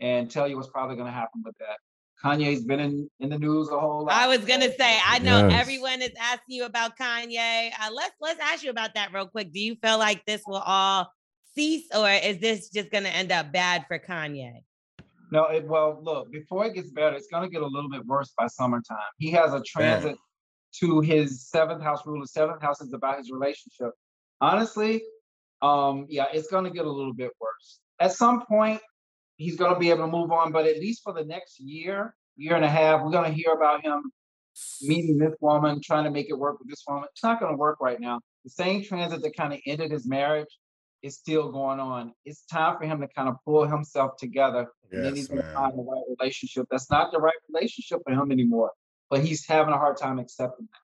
[0.00, 1.78] and tell you what's probably going to happen with that.
[2.22, 4.12] Kanye's been in, in the news a whole lot.
[4.12, 5.60] I was gonna say, I know yes.
[5.60, 7.70] everyone is asking you about Kanye.
[7.78, 9.52] Uh, let's let's ask you about that real quick.
[9.52, 11.12] Do you feel like this will all
[11.54, 14.62] cease, or is this just gonna end up bad for Kanye?
[15.32, 18.32] No, it well, look, before it gets better, it's gonna get a little bit worse
[18.38, 18.98] by summertime.
[19.18, 20.16] He has a transit
[20.80, 22.26] to his seventh house ruler.
[22.26, 23.90] Seventh house is about his relationship.
[24.40, 25.02] Honestly,
[25.62, 27.80] um, yeah, it's gonna get a little bit worse.
[28.00, 28.80] At some point,
[29.36, 32.56] he's gonna be able to move on, but at least for the next year, year
[32.56, 34.02] and a half, we're gonna hear about him
[34.82, 37.08] meeting this woman, trying to make it work with this woman.
[37.12, 38.20] It's not gonna work right now.
[38.44, 40.58] The same transit that kind of ended his marriage
[41.02, 42.12] is still going on.
[42.24, 44.68] It's time for him to kind of pull himself together.
[44.90, 46.66] Yes, and then he's gonna find the right relationship.
[46.70, 48.70] That's not the right relationship for him anymore
[49.10, 50.80] but he's having a hard time accepting that.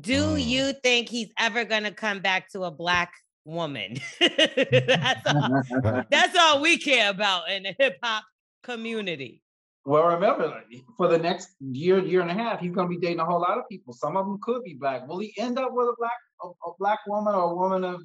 [0.00, 0.44] Do mm.
[0.44, 3.12] you think he's ever going to come back to a black
[3.44, 3.96] woman?
[4.20, 5.62] that's, all,
[6.10, 8.24] that's all we care about in the hip hop
[8.62, 9.42] community.
[9.84, 10.62] Well, remember,
[10.96, 13.40] for the next year, year and a half, he's going to be dating a whole
[13.40, 13.92] lot of people.
[13.92, 15.08] Some of them could be black.
[15.08, 18.02] Will he end up with a black, a, a black woman or a woman of?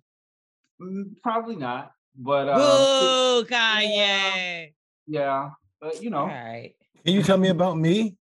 [0.81, 1.91] Mm, probably not.
[2.15, 3.95] But uh, Ooh, Kanye.
[3.95, 4.65] Yeah,
[5.05, 6.21] yeah, but you know.
[6.21, 6.73] All right.
[7.05, 8.15] Can you tell me about me?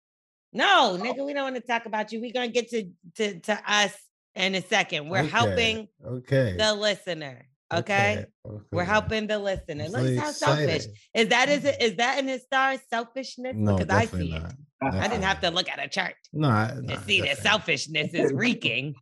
[0.55, 2.21] No, nigga, we don't want to talk about you.
[2.21, 3.93] We're gonna get to to, to us
[4.35, 5.09] in a second.
[5.09, 5.27] We're okay.
[5.29, 7.45] helping okay the listener.
[7.73, 8.25] Okay?
[8.45, 8.63] okay.
[8.71, 9.89] We're helping the listener.
[9.89, 10.85] Look how selfish.
[11.13, 13.53] Is that is it is that in his stars selfishness?
[13.57, 14.51] No, because I see not.
[14.51, 14.55] it.
[14.81, 14.99] Definitely.
[14.99, 16.15] I didn't have to look at a chart.
[16.31, 18.95] No, I, no to see that selfishness is reeking.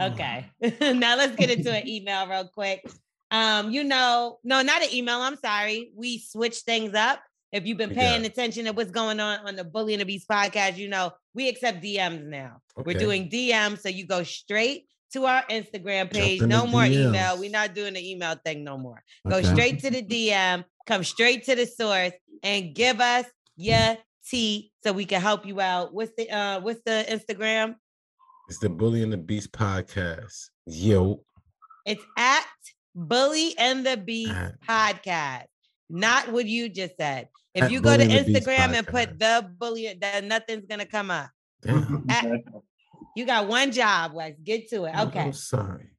[0.00, 0.46] Okay.
[0.80, 2.86] now let's get into an email real quick.
[3.30, 5.20] Um, you know, no, not an email.
[5.20, 5.90] I'm sorry.
[5.96, 7.22] We switched things up.
[7.52, 10.26] If you've been paying attention to what's going on on the Bully and the Beast
[10.28, 12.62] podcast, you know we accept DMs now.
[12.78, 12.84] Okay.
[12.86, 16.40] We're doing DMs, so you go straight to our Instagram page.
[16.40, 17.08] No more DMs.
[17.08, 17.38] email.
[17.38, 19.02] We're not doing the email thing no more.
[19.26, 19.42] Okay.
[19.42, 22.12] Go straight to the DM, come straight to the source,
[22.42, 25.92] and give us your tea so we can help you out.
[25.92, 27.74] What's the uh what's the Instagram?
[28.48, 30.48] It's the Bully and the Beast podcast.
[30.66, 31.20] Yo.
[31.84, 32.46] It's at
[32.94, 34.32] Bully and the Beast
[34.66, 35.44] podcast.
[35.90, 37.28] Not what you just said.
[37.54, 41.30] If you go to Instagram and put the bully, then nothing's gonna come up.
[42.08, 42.26] At,
[43.14, 44.36] you got one job, Wax.
[44.42, 44.96] Get to it.
[44.98, 45.20] Okay.
[45.20, 45.90] I'm sorry.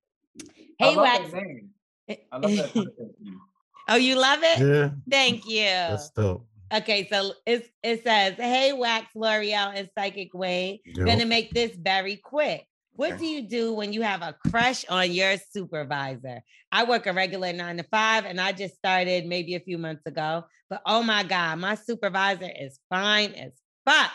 [0.79, 1.31] Hey, Wax.
[1.33, 2.67] I love that.
[2.75, 2.83] Eh, eh.
[3.89, 4.59] oh, you love it?
[4.59, 4.89] Yeah.
[5.09, 5.65] Thank you.
[5.65, 6.47] That's dope.
[6.73, 11.05] Okay, so it it says, "Hey, Wax, Lore'l, and Psychic Wayne, yep.
[11.05, 12.65] gonna make this very quick.
[12.95, 16.41] What do you do when you have a crush on your supervisor?
[16.71, 20.05] I work a regular nine to five, and I just started maybe a few months
[20.05, 20.45] ago.
[20.69, 23.51] But oh my God, my supervisor is fine as
[23.85, 24.11] fuck.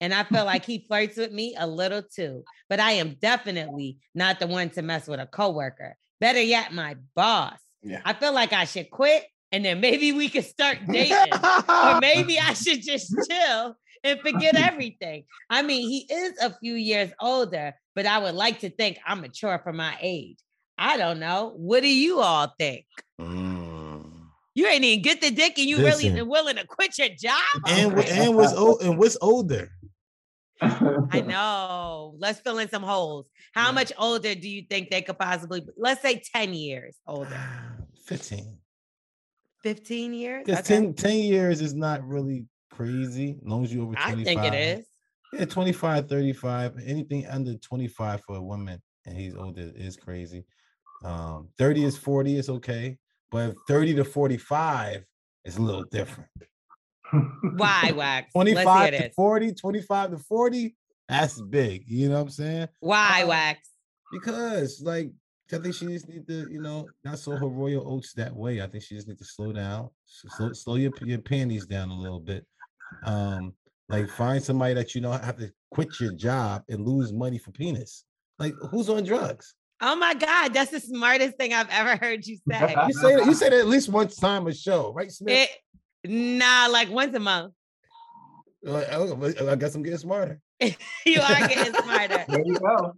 [0.00, 2.44] And I feel like he flirts with me a little too.
[2.68, 5.96] But I am definitely not the one to mess with a coworker.
[6.20, 7.58] Better yet, my boss.
[7.82, 8.02] Yeah.
[8.04, 11.16] I feel like I should quit and then maybe we could start dating.
[11.32, 15.24] or maybe I should just chill and forget everything.
[15.48, 19.20] I mean, he is a few years older, but I would like to think I'm
[19.20, 20.38] mature for my age.
[20.78, 21.52] I don't know.
[21.56, 22.86] What do you all think?
[23.20, 24.10] Mm.
[24.54, 26.14] You ain't even get the dick, and you Listen.
[26.14, 27.62] really willing to quit your job?
[27.68, 29.70] And and was old and what's older?
[30.60, 32.14] I know.
[32.18, 33.26] Let's fill in some holes.
[33.52, 33.72] How yeah.
[33.72, 35.60] much older do you think they could possibly?
[35.60, 35.68] Be?
[35.76, 37.40] Let's say ten years older.
[38.04, 38.59] Fifteen.
[39.62, 40.42] 15 years?
[40.46, 40.74] Because okay.
[40.74, 44.18] 10, 10 years is not really crazy, as long as you're over 25.
[44.18, 44.86] I think it is.
[45.32, 50.44] Yeah, 25, 35, anything under 25 for a woman and he's older is crazy.
[51.04, 52.98] Um, 30 is 40 is okay,
[53.30, 55.04] but 30 to 45
[55.44, 56.28] is a little different.
[57.56, 58.32] Why, Wax?
[58.32, 60.76] 25 to 40, 25 to 40,
[61.08, 61.84] that's big.
[61.88, 62.68] You know what I'm saying?
[62.80, 63.70] Why, uh, Wax?
[64.12, 65.10] Because like
[65.52, 68.60] I think she just need to, you know, not so her royal oats that way.
[68.60, 71.98] I think she just need to slow down, slow, slow your your panties down a
[71.98, 72.46] little bit.
[73.02, 73.54] Um,
[73.88, 77.50] like find somebody that you know have to quit your job and lose money for
[77.50, 78.04] penis.
[78.38, 79.54] Like who's on drugs?
[79.82, 82.76] Oh my God, that's the smartest thing I've ever heard you say.
[82.86, 85.48] you say that, you say that at least once time a show, right, Smith?
[86.04, 87.54] It, nah, like once a month.
[88.68, 90.38] I guess I'm getting smarter.
[91.06, 92.24] you are getting smarter.
[92.28, 92.94] There you go.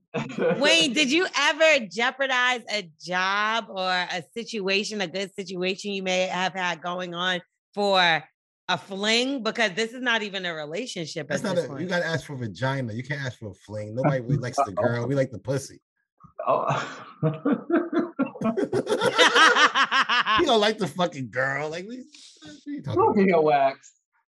[0.58, 6.26] Wayne, did you ever jeopardize a job or a situation, a good situation you may
[6.26, 7.40] have had going on
[7.74, 8.22] for
[8.68, 9.42] a fling?
[9.42, 11.28] Because this is not even a relationship.
[11.28, 11.82] That's not a, point.
[11.82, 12.92] you gotta ask for vagina.
[12.92, 13.94] You can't ask for a fling.
[13.94, 15.06] Nobody really likes the girl.
[15.06, 15.80] We like the pussy.
[16.46, 16.66] Oh.
[20.40, 21.70] you don't like the fucking girl.
[21.70, 22.04] Like we,
[22.86, 23.92] Look at your wax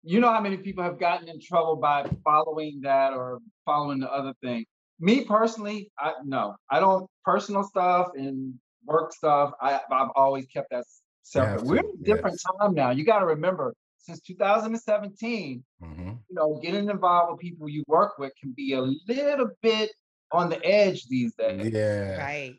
[0.10, 4.12] you know how many people have gotten in trouble by following that or following the
[4.12, 4.65] other thing.
[5.00, 9.52] Me personally, I no, I don't personal stuff and work stuff.
[9.62, 10.86] I, I've always kept that
[11.22, 11.63] separate.
[11.63, 12.58] We're in a different yes.
[12.60, 12.89] time now.
[12.89, 16.08] You got to remember, since 2017, mm-hmm.
[16.08, 19.91] you know, getting involved with people you work with can be a little bit
[20.32, 21.72] on the edge these days.
[21.72, 22.17] Yeah.
[22.17, 22.56] Right.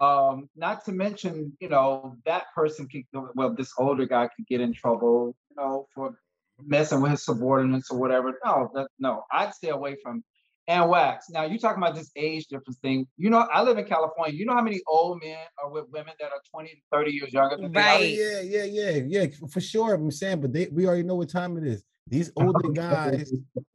[0.00, 3.02] Um, not to mention, you know, that person could
[3.34, 6.16] well, this older guy could get in trouble, you know, for
[6.64, 8.38] messing with his subordinates or whatever.
[8.44, 10.22] No, that, no, I'd stay away from
[10.68, 11.26] and wax.
[11.30, 13.06] Now you talking about this age difference thing.
[13.16, 14.34] You know, I live in California.
[14.34, 17.32] You know how many old men are with women that are 20 to 30 years
[17.32, 18.02] younger than right.
[18.02, 19.94] Yeah, yeah, yeah, yeah, for sure.
[19.94, 21.84] I'm saying, but they we already know what time it is.
[22.08, 23.32] These older guys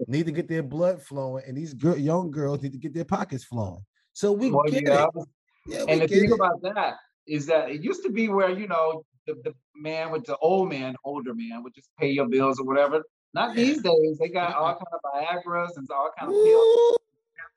[0.08, 3.06] need to get their blood flowing, and these girl, young girls need to get their
[3.06, 3.84] pockets flowing.
[4.14, 5.06] So we well, get yeah.
[5.06, 5.28] it.
[5.68, 6.32] Yeah, and the thing it.
[6.32, 6.96] about that
[7.28, 10.70] is that it used to be where you know the, the man with the old
[10.70, 13.04] man, older man, would just pay your bills or whatever.
[13.34, 14.18] Not these days.
[14.20, 16.98] They got all kind of Viagra's and all kind of pills.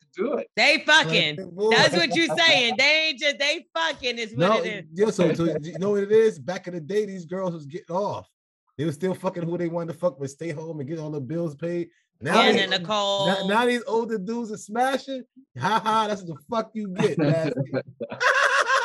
[0.00, 0.50] To do it.
[0.56, 1.36] They fucking.
[1.70, 2.74] That's what you're saying.
[2.78, 4.84] They ain't just they fucking is what no, it is.
[4.92, 6.38] Yeah, so, so you know what it is?
[6.38, 8.28] Back in the day, these girls was getting off.
[8.76, 11.10] They were still fucking who they wanted to fuck, but stay home and get all
[11.10, 11.88] the bills paid.
[12.20, 13.26] Now, yeah, they, Nicole.
[13.26, 15.24] Now, now, these older dudes are smashing.
[15.58, 17.52] Ha ha, that's what the fuck you get, man.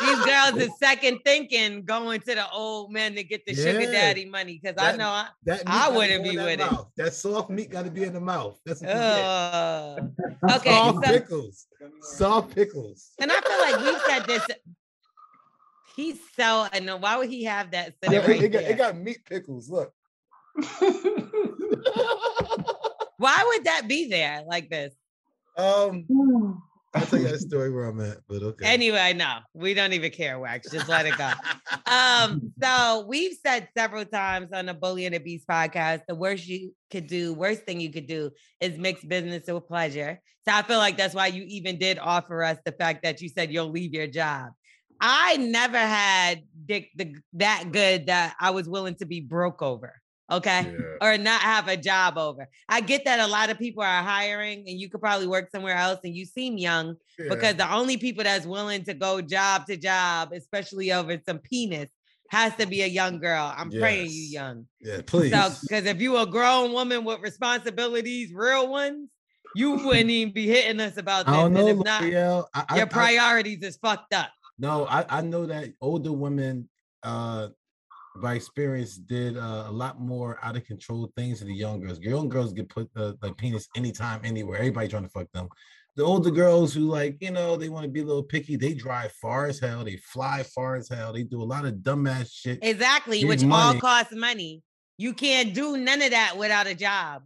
[0.01, 3.63] these girls is second thinking going to the old men to get the yeah.
[3.63, 6.87] sugar daddy money because I know I, that I wouldn't be with mouth.
[6.97, 7.03] it.
[7.03, 8.59] That soft meat got to be in the mouth.
[8.65, 9.99] That's what uh,
[10.55, 10.71] okay.
[10.71, 11.67] Soft so, pickles,
[12.01, 13.11] soft pickles.
[13.19, 14.45] And I feel like we said this.
[15.95, 17.95] He's so I know why would he have that?
[18.09, 19.69] Yeah, right it, got, it got meat pickles.
[19.69, 19.91] Look.
[23.17, 24.93] why would that be there like this?
[25.57, 26.05] Um,
[26.93, 28.65] I'll tell you that story where I'm at, but okay.
[28.65, 30.71] Anyway, no, we don't even care, Wax.
[30.71, 31.31] Just let it go.
[31.91, 36.47] um, so we've said several times on the Bully and the Beast podcast, the worst
[36.47, 40.19] you could do, worst thing you could do is mix business with pleasure.
[40.47, 43.29] So I feel like that's why you even did offer us the fact that you
[43.29, 44.51] said you'll leave your job.
[44.99, 50.01] I never had dick the, that good that I was willing to be broke over
[50.31, 51.07] okay yeah.
[51.07, 54.59] or not have a job over i get that a lot of people are hiring
[54.67, 57.25] and you could probably work somewhere else and you seem young yeah.
[57.29, 61.89] because the only people that's willing to go job to job especially over some penis
[62.29, 63.81] has to be a young girl i'm yes.
[63.81, 68.69] praying you young yeah please so because if you a grown woman with responsibilities real
[68.69, 69.09] ones
[69.55, 71.35] you wouldn't even be hitting us about this.
[71.35, 72.03] I don't know, if not,
[72.53, 74.29] I, your priorities I, is fucked up.
[74.57, 76.69] No, I, I know that older women
[77.01, 77.47] uh
[78.21, 81.99] by experience did uh, a lot more out of control things to the young girls.
[81.99, 84.57] Young girls get put the, like penis anytime, anywhere.
[84.57, 85.49] Everybody trying to fuck them.
[85.95, 88.73] The older girls who like, you know, they want to be a little picky, they
[88.73, 92.31] drive far as hell, they fly far as hell, they do a lot of dumbass
[92.31, 92.59] shit.
[92.61, 93.75] Exactly, which money.
[93.75, 94.63] all costs money.
[94.97, 97.23] You can't do none of that without a job.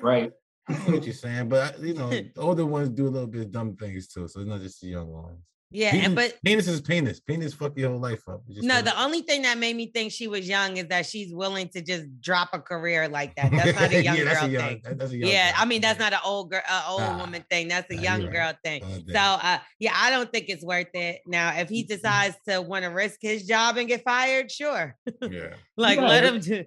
[0.00, 0.32] Right.
[0.68, 3.42] I know what you're saying, but you know, the older ones do a little bit
[3.42, 4.28] of dumb things too.
[4.28, 5.40] So it's not just the young ones.
[5.70, 7.20] Yeah, penis, but penis is penis.
[7.20, 8.42] Penis fuck your whole life up.
[8.48, 11.68] No, the only thing that made me think she was young is that she's willing
[11.70, 13.50] to just drop a career like that.
[13.50, 14.96] That's not a young yeah, girl a young, thing.
[14.96, 15.60] That, yeah, girl.
[15.60, 17.68] I mean that's not an old girl, uh, old nah, woman thing.
[17.68, 18.56] That's a nah, young girl right.
[18.64, 18.82] thing.
[18.82, 21.20] Oh, so uh, yeah, I don't think it's worth it.
[21.26, 24.96] Now, if he decides to want to risk his job and get fired, sure.
[25.20, 26.64] Yeah, like yeah, let him do.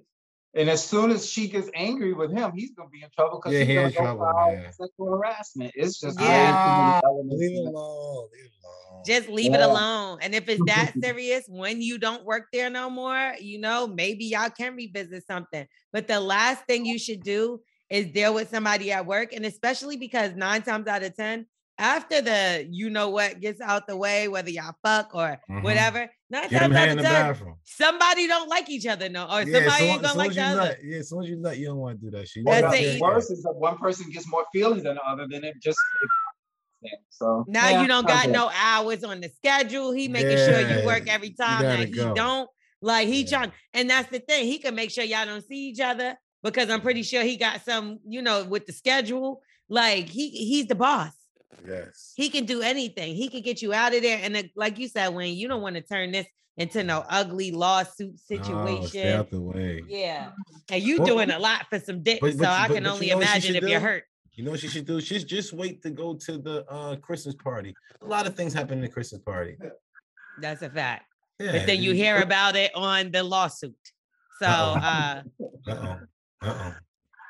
[0.53, 3.57] And as soon as she gets angry with him, he's gonna be in trouble because
[3.57, 5.71] yeah, he's gonna go trouble, sexual harassment.
[5.75, 6.99] It's just yeah.
[7.05, 7.39] Leave.
[7.39, 8.27] Leave it alone.
[9.05, 9.59] Just leave yeah.
[9.59, 10.19] it alone.
[10.21, 14.25] And if it's that serious, when you don't work there no more, you know, maybe
[14.25, 15.65] y'all can revisit something.
[15.93, 19.97] But the last thing you should do is deal with somebody at work, and especially
[19.97, 21.45] because nine times out of ten,
[21.81, 25.63] after the you know what gets out the way, whether y'all fuck or mm-hmm.
[25.63, 29.57] whatever, nine Get times out of ten, somebody don't like each other, no, or yeah,
[29.57, 30.61] somebody so, ain't gonna like the other.
[30.61, 32.45] Nut, yeah, as soon as you nut, you don't want to do that shit.
[32.45, 33.01] Well, That's it.
[33.01, 35.79] Worse is that one person gets more feelings than the other, than it just.
[37.09, 39.91] So now yeah, you don't got no hours on the schedule.
[39.91, 42.13] He making yeah, sure you work every time that he go.
[42.13, 42.49] don't.
[42.81, 43.29] Like he yeah.
[43.29, 44.45] trying, and that's the thing.
[44.45, 47.63] He can make sure y'all don't see each other because I'm pretty sure he got
[47.63, 49.41] some, you know, with the schedule.
[49.69, 51.20] Like he he's the boss.
[51.67, 52.13] Yes.
[52.15, 53.15] He can do anything.
[53.15, 54.19] He can get you out of there.
[54.21, 58.19] And like you said, Wayne, you don't want to turn this into no ugly lawsuit
[58.19, 58.87] situation.
[58.87, 59.83] stay out the way.
[59.87, 60.31] Yeah.
[60.69, 62.19] And you well, doing a lot for some dick.
[62.21, 63.69] But, but, so I can only you know imagine if do?
[63.69, 64.03] you're hurt.
[64.33, 65.01] You know what she should do?
[65.01, 67.73] She's just wait to go to the uh Christmas party.
[68.01, 69.57] A lot of things happen in the Christmas party.
[70.39, 71.05] That's a fact.
[71.39, 71.51] Yeah.
[71.53, 73.75] But then you hear about it on the lawsuit.
[74.39, 75.21] So uh
[75.67, 75.97] uh-oh.
[76.41, 76.73] uh-oh.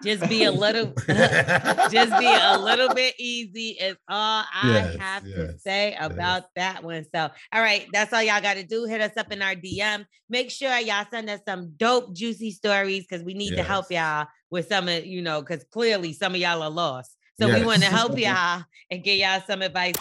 [0.03, 5.27] Just be a little, just be a little bit easy is all I yes, have
[5.27, 6.49] yes, to say about yes.
[6.55, 7.05] that one.
[7.13, 8.85] So, all right, that's all y'all got to do.
[8.85, 10.05] Hit us up in our DM.
[10.29, 14.27] Make sure y'all send us some dope, juicy stories because we need to help y'all
[14.49, 17.15] with some of, you know, because clearly some of y'all are lost.
[17.39, 19.95] So we want to help y'all and give y'all some advice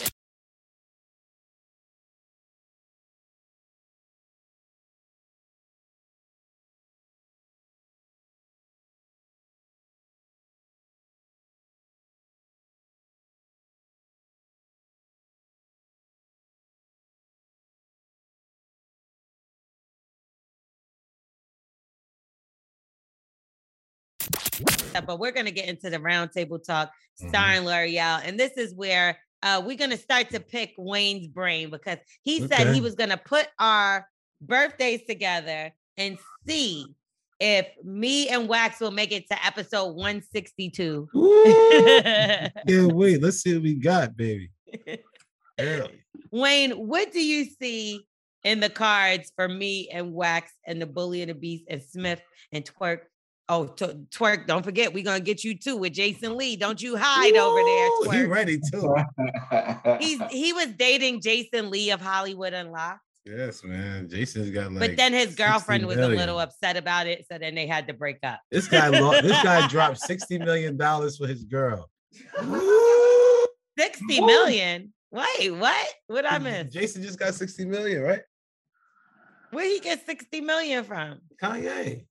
[25.06, 27.28] but we're going to get into the roundtable talk mm-hmm.
[27.28, 27.68] starring mm-hmm.
[27.68, 28.22] Lore'l.
[28.24, 32.44] And this is where uh, we're going to start to pick Wayne's brain because he
[32.44, 32.56] okay.
[32.56, 34.06] said he was going to put our
[34.40, 36.86] birthdays together and see
[37.38, 41.08] if me and Wax will make it to episode 162.
[42.66, 44.50] yeah, wait, let's see what we got, baby.
[46.30, 48.06] Wayne, what do you see
[48.44, 52.20] in the cards for me and Wax and the Bully and the Beast and Smith
[52.52, 53.00] and Twerk
[53.52, 54.46] Oh, t- twerk!
[54.46, 56.54] Don't forget, we're gonna get you too with Jason Lee.
[56.54, 57.90] Don't you hide Ooh, over there.
[58.04, 58.20] Twerk.
[58.20, 58.94] He ready too.
[59.98, 63.00] He's he was dating Jason Lee of Hollywood Unlocked.
[63.24, 64.08] Yes, man.
[64.08, 64.90] Jason's got like.
[64.90, 67.92] But then his girlfriend was a little upset about it, so then they had to
[67.92, 68.38] break up.
[68.52, 68.88] This guy,
[69.20, 71.90] this guy dropped sixty million dollars for his girl.
[73.76, 74.92] Sixty million.
[75.10, 75.88] Wait, what?
[76.06, 76.72] What I miss?
[76.72, 78.22] Jason just got sixty million, right?
[79.50, 81.18] Where he get sixty million from?
[81.42, 82.04] Kanye.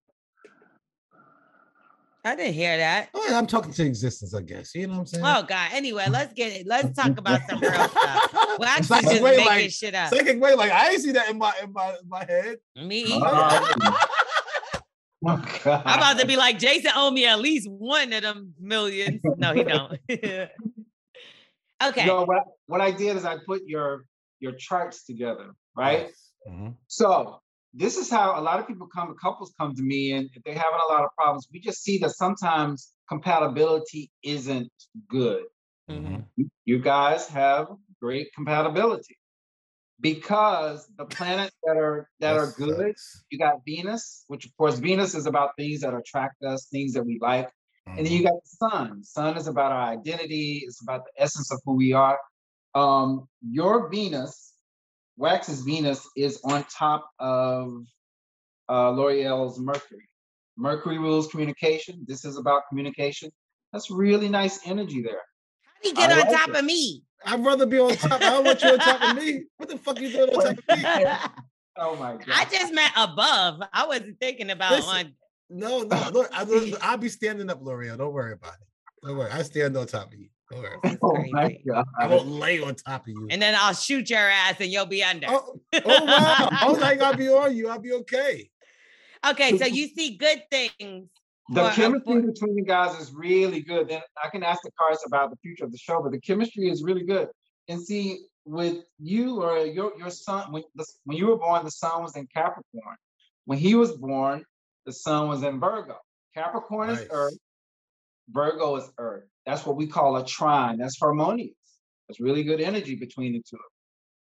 [2.25, 3.09] I didn't hear that.
[3.13, 4.75] Oh, I'm talking to existence, I guess.
[4.75, 5.25] You know what I'm saying?
[5.25, 5.69] Oh God.
[5.71, 6.67] Anyway, let's get it.
[6.67, 8.33] Let's talk about some real stuff.
[8.59, 10.13] Well, actually just making like, shit up.
[10.13, 12.57] Second way, like I ain't see that in my in my in my head.
[12.75, 13.97] Me either.
[15.21, 15.33] Oh,
[15.65, 19.19] I'm about to be like Jason owe me at least one of them millions.
[19.35, 19.99] No, he don't.
[21.81, 22.01] Okay.
[22.01, 24.05] You know, what, what I did is I put your
[24.39, 26.09] your charts together, right?
[26.49, 26.75] Mhm.
[26.87, 27.41] So
[27.73, 30.53] this is how a lot of people come, couples come to me, and if they're
[30.53, 34.71] having a lot of problems, we just see that sometimes compatibility isn't
[35.07, 35.45] good.
[35.89, 36.25] Mhm.
[36.65, 37.67] You- guys have
[37.99, 39.17] great compatibility
[39.99, 42.95] because the planets that are that are good.
[42.97, 43.23] sucks.
[43.29, 47.03] You got Venus, which of course Venus is about things that attract us, things that
[47.03, 47.51] we like.
[47.87, 49.03] And then you got the sun.
[49.03, 52.19] Sun is about our identity, it's about the essence of who we are.
[52.75, 54.48] Um, your Venus,
[55.19, 57.83] Wax's Venus, is on top of
[58.69, 60.07] uh, Lore'l's Mercury.
[60.57, 62.05] Mercury rules communication.
[62.07, 63.29] This is about communication.
[63.73, 65.21] That's really nice energy there.
[65.63, 66.55] How do you get I on like top it.
[66.55, 67.03] of me?
[67.25, 68.13] I'd rather be on top.
[68.13, 69.43] I don't want you on top of me.
[69.57, 71.05] What the fuck are you doing on top of me?
[71.81, 72.27] Oh my god!
[72.33, 73.61] I just meant above.
[73.71, 75.13] I wasn't thinking about Listen, on.
[75.49, 76.25] No, no, no.
[76.33, 77.97] I, I'll be standing up, Lore'l.
[77.97, 79.07] Don't worry about it.
[79.07, 79.31] Don't worry.
[79.31, 80.27] I stand on top of you.
[80.51, 81.85] Don't oh my god!
[81.99, 83.27] I won't lay on top of you.
[83.29, 85.27] And then I'll shoot your ass and you'll be under.
[85.29, 86.49] Oh, oh wow.
[86.51, 87.69] I was like, I'll be on you.
[87.69, 88.49] I'll be okay.
[89.27, 91.09] Okay, so you see good things.
[91.49, 93.89] The for- chemistry for- between you guys is really good.
[93.89, 96.69] Then I can ask the cards about the future of the show, but the chemistry
[96.69, 97.27] is really good.
[97.67, 101.71] And see, with you or your your son, when the, when you were born, the
[101.71, 102.95] sun was in Capricorn.
[103.45, 104.43] When he was born,
[104.85, 105.97] the sun was in Virgo.
[106.33, 107.37] Capricorn is Earth,
[108.31, 109.25] Virgo is Earth.
[109.49, 110.77] That's what we call a trine.
[110.77, 111.55] That's harmonious.
[112.07, 113.57] That's really good energy between the two.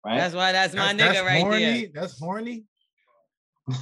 [0.05, 0.17] Right?
[0.17, 1.59] That's why that's my That's, nigga that's right horny.
[1.59, 1.87] there.
[1.93, 2.63] That's horny.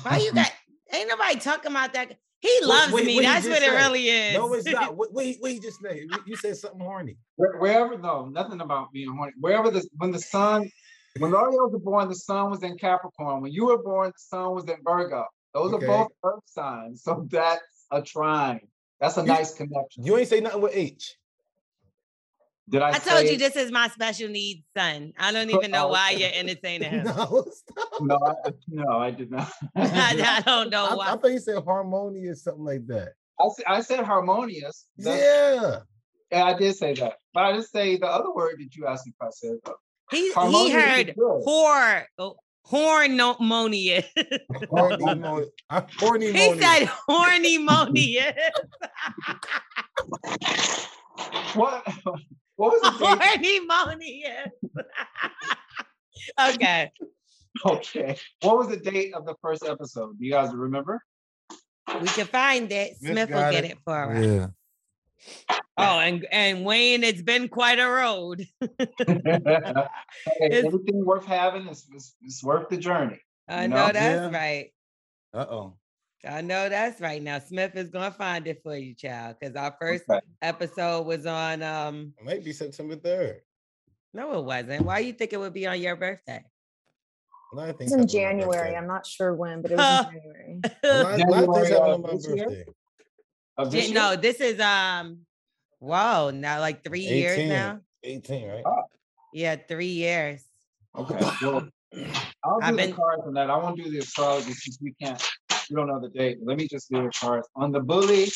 [0.01, 0.51] Why you got?
[0.91, 2.17] Ain't nobody talking about that.
[2.39, 3.15] He loves wait, me.
[3.15, 4.33] what That's just what it really is.
[4.35, 4.95] No, it's not.
[4.97, 5.99] What, what, he- what he just said?
[6.25, 7.17] You said something horny.
[7.35, 10.71] Where- wherever though, nothing about being horny wherever the when the sun
[11.19, 14.53] when Lore'l was born the sun was in capricorn when you were born the sun
[14.55, 15.85] was in virgo those Okay.
[15.85, 17.61] are both earth signs so that's
[17.91, 18.59] a trine
[18.99, 21.15] that's a You- nice connection You ain't say nothing with H.
[22.69, 25.13] did i, I told say- you this is my special needs son.
[25.17, 27.05] I don't even know why you're entertaining him.
[27.05, 27.89] No, stop.
[28.01, 31.07] no I, no I did not I, I don't know I, why.
[31.07, 33.13] I thought you said harmonious, something like that.
[33.39, 35.21] I, I said harmonious That's-
[35.61, 35.79] Yeah.
[36.31, 39.05] yeah i did say that but i didn't say the other word that you asked
[39.07, 39.75] me if i said though.
[40.11, 41.43] he he Harmonious is heard good.
[41.47, 42.35] whore oh,
[42.69, 44.03] hornomonious.
[44.69, 46.59] Horny mo- uh, horny he monious.
[46.65, 48.33] said hornymonious.
[51.55, 51.87] what
[52.57, 53.61] what was the date?
[53.69, 54.49] hornymonious.
[56.49, 56.91] okay.
[57.65, 61.01] okay what was the date of the first episode do you guys remember
[62.01, 62.97] We can find it.
[62.97, 63.71] Smith Smith will get it.
[63.71, 64.25] it for us.
[64.25, 64.47] Yeah.
[65.79, 68.45] Oh, and and Wayne, it's been quite a road.
[70.39, 73.19] Hey, Everything worth having is, is, is worth the journey.
[73.47, 73.93] I You know know?
[73.93, 74.37] that's Yeah.
[74.37, 74.73] right.
[75.33, 75.73] Uh oh.
[76.29, 77.21] I know that's right.
[77.21, 80.19] Now Smith is gonna find it for you, child, because our first Okay.
[80.41, 81.63] episode was on.
[81.63, 83.41] Um, It might be September third.
[84.13, 84.85] no, it wasn't.
[84.85, 86.43] Why do you think it would be on your birthday?
[87.79, 88.75] It's in January.
[88.75, 90.61] I'm not sure when, but it was in January.
[90.83, 92.45] A a lot of January happen of on my this year?
[92.45, 92.65] birthday.
[93.57, 93.95] Of this year?
[93.95, 95.19] no, this is um,
[95.79, 97.79] whoa, now like three years now.
[98.03, 98.63] 18, right?
[98.65, 98.83] Oh.
[99.33, 100.43] Yeah, three years.
[100.97, 101.17] Okay.
[101.41, 101.67] Well,
[102.43, 103.49] I'll I've do been- the cards on that.
[103.49, 105.21] I won't do the astrology since we can't.
[105.69, 106.37] We don't know the date.
[106.43, 108.27] Let me just do the cards on the bully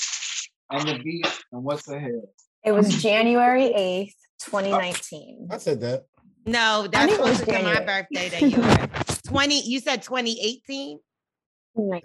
[0.72, 2.22] and the beast and what's ahead.
[2.66, 4.14] It was January 8th,
[4.46, 5.48] 2019.
[5.52, 6.04] I said that.
[6.46, 7.86] No, I that's knew it was closer to my January.
[7.86, 9.22] birthday than yours.
[9.28, 9.62] Twenty.
[9.62, 11.00] You said twenty eighteen.
[11.78, 12.00] Oh,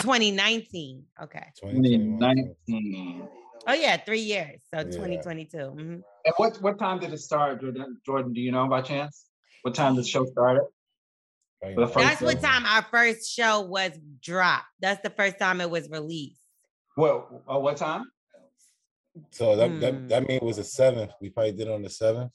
[0.00, 1.02] 2019.
[1.24, 1.46] Okay.
[1.60, 3.28] 2019.
[3.66, 4.60] Oh yeah, three years.
[4.72, 4.84] So Yeah.
[4.84, 5.56] 2022.
[5.58, 5.76] mhm.
[5.76, 8.00] And what what time did it start, Jordan?
[8.06, 9.24] Jordan, do you know by chance?
[9.62, 10.62] What time did the show started?
[10.62, 10.68] Right.
[10.68, 12.62] For the first That's what time.
[12.62, 14.66] time our first show was dropped.
[14.80, 16.40] That's the first time it was released.
[16.96, 18.10] Well, uh, what time?
[19.30, 19.80] So that, Hmm.
[19.80, 21.12] that that mean it was the seventh.
[21.20, 22.32] We probably did it on the seventh.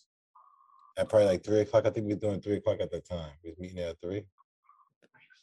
[0.97, 1.85] At probably like three o'clock.
[1.85, 3.31] I think we were doing three o'clock at the time.
[3.43, 4.25] We was meeting at three.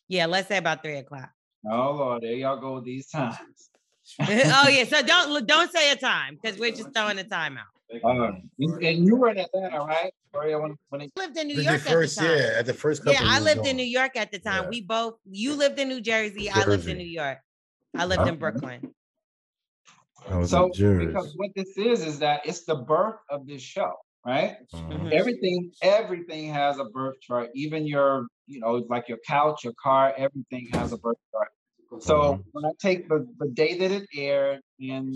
[0.09, 1.31] Yeah, let's say about three o'clock.
[1.69, 3.71] Oh Lord, there y'all go with these times.
[4.21, 8.05] oh yeah, so don't don't say a time because we're just throwing a time out.
[8.05, 10.13] Um, and and you were in that, right?
[10.37, 12.39] Or you- when, when it, I lived in New York the first, at the time.
[12.39, 13.13] yeah, at the first couple.
[13.15, 13.77] Yeah, I was lived in.
[13.77, 14.65] New York at the time.
[14.65, 14.69] Yeah.
[14.71, 17.39] We both you lived in New Jersey, I lived in New York.
[17.97, 18.93] I lived in Brooklyn.
[20.29, 21.07] I was so in Jersey.
[21.07, 23.93] because what this is is that it's the birth of this show,
[24.27, 24.57] right?
[24.75, 24.91] Mhm.
[24.91, 25.13] Mhm.
[25.13, 27.51] Everything, everything has a birth chart.
[27.55, 31.49] Even your, you know, like your couch, your car, everything has a birth chart.
[32.01, 32.45] So Mhm.
[32.53, 35.15] when I take the, the day that it aired, and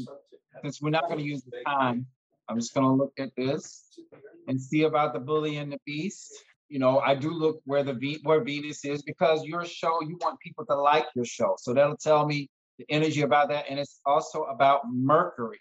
[0.63, 2.07] since we're not going to use the time,
[2.49, 3.99] I'm just going to look at this
[4.47, 6.33] and see about the bully and the beast.
[6.69, 10.17] You know, I do look where the Ve- where Venus is because your show, you
[10.21, 13.79] want people to like your show, so that'll tell me the energy about that, and
[13.79, 15.61] it's also about Mercury.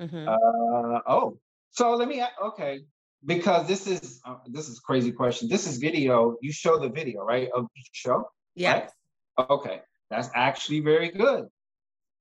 [0.00, 0.28] Mhm.
[0.28, 1.38] Uh, oh,
[1.70, 2.22] so let me.
[2.42, 2.84] Okay,
[3.24, 5.48] because this is uh, this is crazy question.
[5.48, 6.36] This is video.
[6.40, 8.30] You show the video, right, of each show.
[8.54, 8.92] Yes.
[9.36, 9.50] Right?
[9.50, 11.48] Okay, that's actually very good.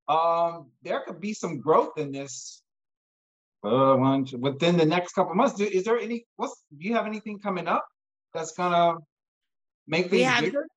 [0.08, 2.63] Um, there could be some growth in this.
[3.64, 5.56] Uh, one, within the next couple months.
[5.56, 6.26] Do, is there any?
[6.36, 6.64] What's?
[6.78, 7.86] Do you have anything coming up
[8.34, 8.98] that's gonna
[9.88, 10.68] make things have, bigger?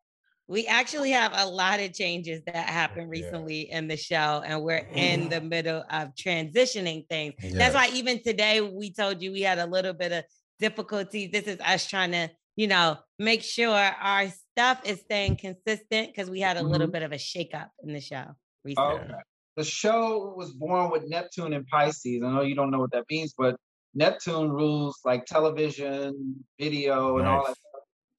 [0.46, 3.78] We actually have a lot of changes that happened recently yeah.
[3.78, 7.34] in the show, and we're in the middle of transitioning things.
[7.42, 7.54] Yes.
[7.54, 10.24] That's why even today we told you we had a little bit of
[10.60, 11.32] difficulties.
[11.32, 16.30] This is us trying to, you know, make sure our stuff is staying consistent because
[16.30, 16.70] we had a mm-hmm.
[16.70, 18.26] little bit of a shakeup in the show
[18.64, 19.00] recently.
[19.00, 19.14] Okay.
[19.56, 22.22] The show was born with Neptune and Pisces.
[22.22, 23.56] I know you don't know what that means, but
[23.94, 27.56] Neptune rules like television, video, and all that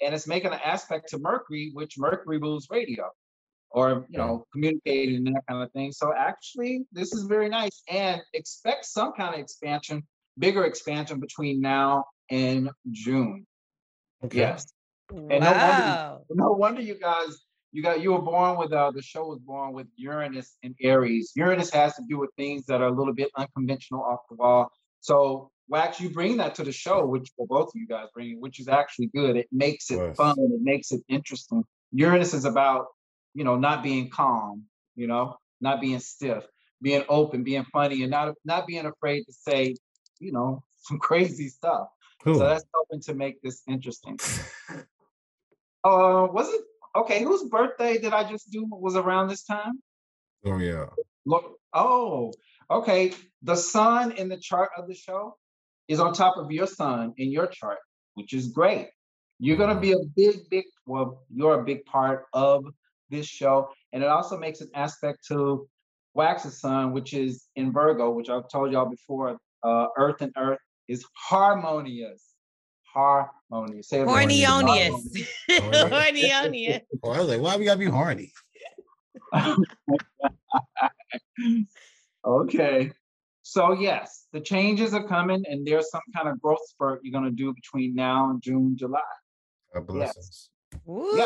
[0.01, 3.09] and it's making an aspect to Mercury, which Mercury rules radio
[3.71, 4.43] or you know mm.
[4.53, 5.91] communicating and that kind of thing.
[5.91, 10.03] So actually, this is very nice, and expect some kind of expansion,
[10.37, 13.45] bigger expansion between now and June.
[14.23, 14.39] Okay.
[14.39, 14.67] Yes.
[15.09, 15.39] And wow.
[15.39, 17.37] no wonder, no wonder you guys,
[17.77, 21.31] you got you were born with uh, the show was born with Uranus and Aries.
[21.35, 24.71] Uranus has to do with things that are a little bit unconventional off the wall.
[24.99, 28.41] So Wax, you bring that to the show, which well, both of you guys bring,
[28.41, 29.37] which is actually good.
[29.37, 30.35] It makes it fun.
[30.39, 31.63] It makes it interesting.
[31.91, 32.87] Uranus is about,
[33.35, 34.63] you know, not being calm,
[34.95, 36.47] you know, not being stiff,
[36.81, 39.75] being open, being funny, and not not being afraid to say,
[40.17, 41.89] you know, some crazy stuff.
[42.23, 42.39] Cool.
[42.39, 44.17] So that's helping to make this interesting.
[45.83, 46.61] uh, was it
[46.97, 47.23] okay?
[47.23, 48.67] Whose birthday did I just do?
[48.69, 49.81] Was around this time?
[50.45, 50.87] Oh yeah.
[51.25, 51.57] Look.
[51.73, 52.33] Oh,
[52.69, 53.13] okay.
[53.43, 55.37] The sun in the chart of the show
[55.87, 57.79] is on top of your sun in your chart,
[58.15, 58.89] which is great.
[59.39, 62.65] You're going to be a big, big, well, you're a big part of
[63.09, 63.69] this show.
[63.93, 65.67] And it also makes an aspect to
[66.13, 69.37] Wax's sun, which is in Virgo, which I've told y'all before.
[69.63, 72.23] Uh, Earth and Earth is harmonious.
[73.51, 73.87] Harmonious.
[73.87, 75.27] Say Hornionious.
[75.49, 76.81] Hornionious.
[77.03, 78.31] Oh, I was like, why we gotta be horny?
[82.25, 82.91] okay.
[83.43, 87.31] So yes, the changes are coming, and there's some kind of growth spurt you're gonna
[87.31, 88.99] do between now and June, July.
[89.73, 90.17] God bless yes.
[90.17, 90.49] us.
[90.83, 91.17] Woo,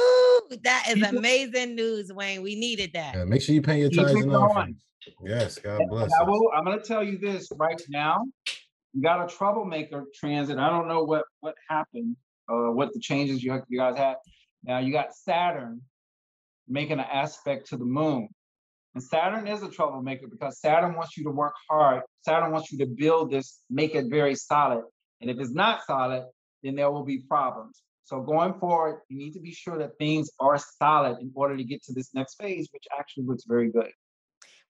[0.62, 2.44] that is amazing news, Wayne.
[2.44, 3.16] We needed that.
[3.16, 4.78] Yeah, make sure you pay your tithes and offerings.
[5.24, 6.12] Yes, God bless.
[6.20, 8.24] I will, I'm gonna tell you this right now.
[9.00, 10.58] Got a troublemaker transit.
[10.58, 12.18] I don't know what what happened,
[12.50, 14.16] uh, what the changes you, you guys had.
[14.64, 15.82] Now you got Saturn
[16.68, 18.28] making an aspect to the moon.
[18.94, 22.04] And Saturn is a troublemaker because Saturn wants you to work hard.
[22.26, 24.84] Saturn wants you to build this, make it very solid.
[25.22, 26.26] And if it's not solid,
[26.62, 27.82] then there will be problems.
[28.04, 31.64] So going forward, you need to be sure that things are solid in order to
[31.64, 33.92] get to this next phase, which actually looks very good.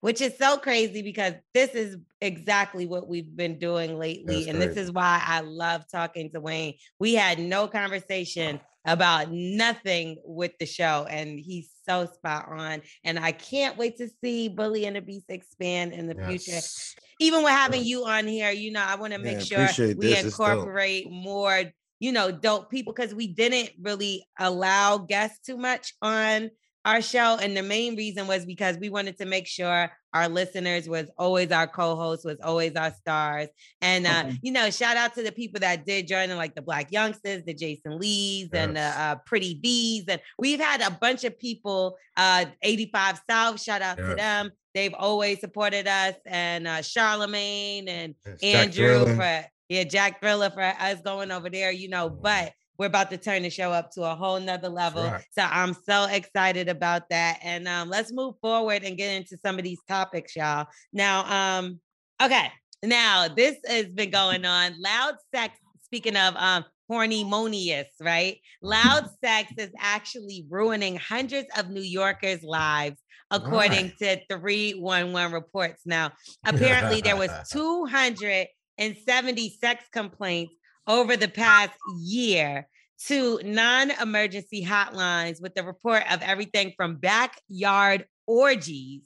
[0.02, 4.38] Which is so crazy because this is exactly what we've been doing lately.
[4.38, 4.68] That's and great.
[4.70, 6.74] this is why I love talking to Wayne.
[6.99, 12.82] We had no conversation about nothing with the show, and he's so spot on.
[13.04, 16.43] And I can't wait to see Bully and the Beast expand in the yes.
[16.43, 17.02] future.
[17.20, 20.24] Even with having you on here, you know, I want to make sure we this.
[20.24, 21.64] incorporate more,
[21.99, 26.49] you know, dope people because we didn't really allow guests too much on
[26.84, 30.89] our show and the main reason was because we wanted to make sure our listeners
[30.89, 33.47] was always our co-host was always our stars
[33.82, 34.39] and uh, okay.
[34.41, 37.53] you know shout out to the people that did join like the black youngsters the
[37.53, 38.67] jason lees yes.
[38.67, 43.61] and the uh, pretty bees and we've had a bunch of people uh 85 south
[43.61, 44.09] shout out yes.
[44.09, 50.19] to them they've always supported us and uh charlamagne and yes, andrew for yeah jack
[50.19, 52.21] thriller for us going over there you know mm-hmm.
[52.21, 55.03] but we're about to turn the show up to a whole nother level.
[55.03, 55.23] Right.
[55.38, 57.38] So I'm so excited about that.
[57.43, 60.65] And um, let's move forward and get into some of these topics, y'all.
[60.91, 61.79] Now, um,
[62.19, 62.51] okay.
[62.82, 64.73] Now this has been going on.
[64.82, 68.39] Loud sex, speaking of um hornymonious, right?
[68.63, 72.97] Loud sex is actually ruining hundreds of New Yorkers' lives,
[73.29, 74.25] according right.
[74.27, 75.84] to 311 reports.
[75.86, 76.13] Now,
[76.47, 80.55] apparently there was 270 sex complaints
[80.88, 82.67] over the past year
[83.07, 89.01] to non emergency hotlines with the report of everything from backyard orgies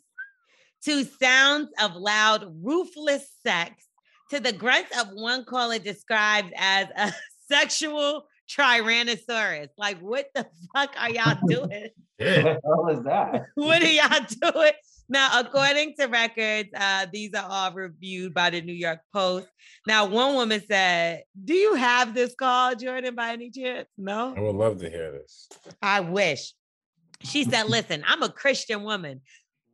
[0.84, 3.86] to sounds of loud, ruthless sex
[4.30, 7.13] to the grunts of one caller described as a
[7.51, 9.69] sexual Tyrannosaurus.
[9.78, 10.45] Like, what the
[10.76, 11.89] fuck are y'all doing?
[12.19, 12.43] yeah.
[12.43, 13.45] What the hell is that?
[13.55, 14.73] what are y'all doing?
[15.08, 19.47] Now, according to records, uh, these are all reviewed by the New York Post.
[19.86, 23.88] Now, one woman said, Do you have this call, Jordan, by any chance?
[23.97, 24.34] No.
[24.36, 25.49] I would love to hear this.
[25.82, 26.53] I wish.
[27.22, 29.22] She said, Listen, I'm a Christian woman.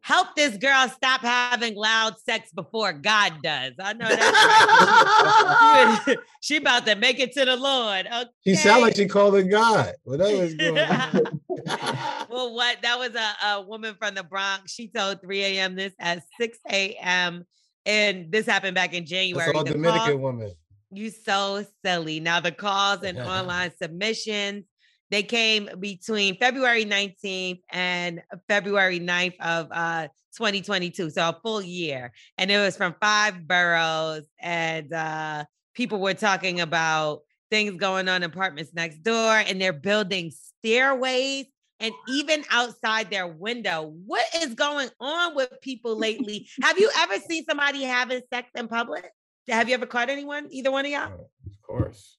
[0.02, 3.74] help this girl stop having loud sex before God does.
[3.80, 6.18] I know that.
[6.42, 8.08] she about to make it to the Lord.
[8.08, 8.30] Okay.
[8.46, 9.94] She sound like she called it God.
[10.04, 11.40] Whatever is going on.
[12.32, 14.72] well, what that was a, a woman from the Bronx.
[14.72, 15.76] She told 3 a.m.
[15.76, 17.44] this at 6 a.m.
[17.86, 19.46] And this happened back in January.
[19.46, 20.52] That's all the Dominican woman.
[20.92, 22.20] You so silly.
[22.20, 24.66] Now the calls and online submissions
[25.12, 30.08] they came between February 19th and February 9th of uh,
[30.38, 32.14] 2022, so a full year.
[32.38, 37.20] And it was from five boroughs, and uh, people were talking about
[37.50, 41.48] things going on in apartments next door, and they're building stairways
[41.82, 43.94] and even outside their window.
[44.06, 46.48] What is going on with people lately?
[46.62, 49.06] Have you ever seen somebody having sex in public?
[49.50, 50.48] Have you ever caught anyone?
[50.52, 51.12] Either one of y'all?
[51.12, 52.18] Oh, of course.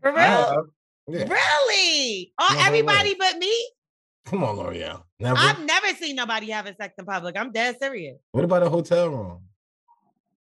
[0.00, 0.66] For real?
[1.06, 1.28] Yeah.
[1.28, 2.32] Really?
[2.38, 3.70] Oh, everybody but me?
[4.26, 5.02] Come on, Lore'l.
[5.20, 5.36] Never.
[5.38, 7.36] I've never seen nobody having sex in public.
[7.36, 8.18] I'm dead serious.
[8.32, 9.42] What about a hotel room?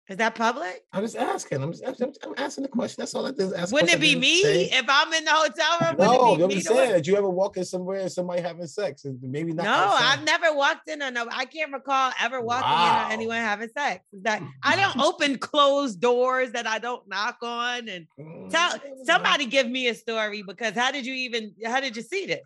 [0.09, 0.85] Is that public?
[0.91, 1.63] I'm just asking.
[1.63, 2.97] I'm, just, I'm, I'm asking the question.
[3.03, 3.53] That's all I did.
[3.53, 4.65] Ask wouldn't it be me say.
[4.65, 5.97] if I'm in the hotel room?
[5.99, 6.93] No, I'm just saying.
[6.95, 9.05] Did you ever walk in somewhere and somebody having sex?
[9.21, 9.65] Maybe not.
[9.65, 10.19] No, outside.
[10.19, 11.27] I've never walked in or no.
[11.31, 13.05] I can't recall ever walking wow.
[13.05, 14.03] in or anyone having sex.
[14.23, 18.07] That I don't open closed doors that I don't knock on and
[18.51, 18.81] tell mm.
[19.05, 22.41] somebody give me a story because how did you even how did you see this?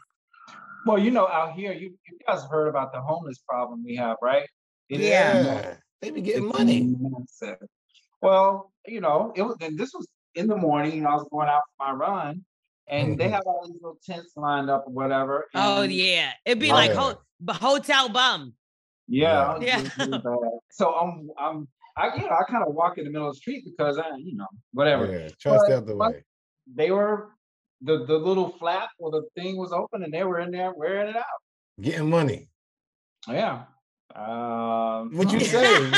[0.84, 4.16] Well, you know, out here, you, you guys heard about the homeless problem we have,
[4.20, 4.48] right?
[4.88, 5.76] It yeah.
[6.02, 6.94] They be getting money.
[8.20, 11.28] Well, you know, it was and this was in the morning, you know, I was
[11.30, 12.44] going out for my run,
[12.88, 13.16] and mm-hmm.
[13.16, 15.46] they have all these little tents lined up or whatever.
[15.54, 16.32] oh yeah.
[16.44, 18.54] It'd be like ho- hotel bum.
[19.08, 19.58] Yeah.
[19.60, 19.88] Yeah.
[20.70, 23.38] so I'm I'm I you know, I kind of walk in the middle of the
[23.38, 25.06] street because I, you know, whatever.
[25.06, 26.24] Yeah, trust out the way.
[26.74, 27.30] They were
[27.80, 31.08] the the little flap or the thing was open and they were in there wearing
[31.08, 31.24] it out.
[31.80, 32.48] Getting money.
[33.28, 33.64] Yeah.
[34.14, 35.90] Um, what you say?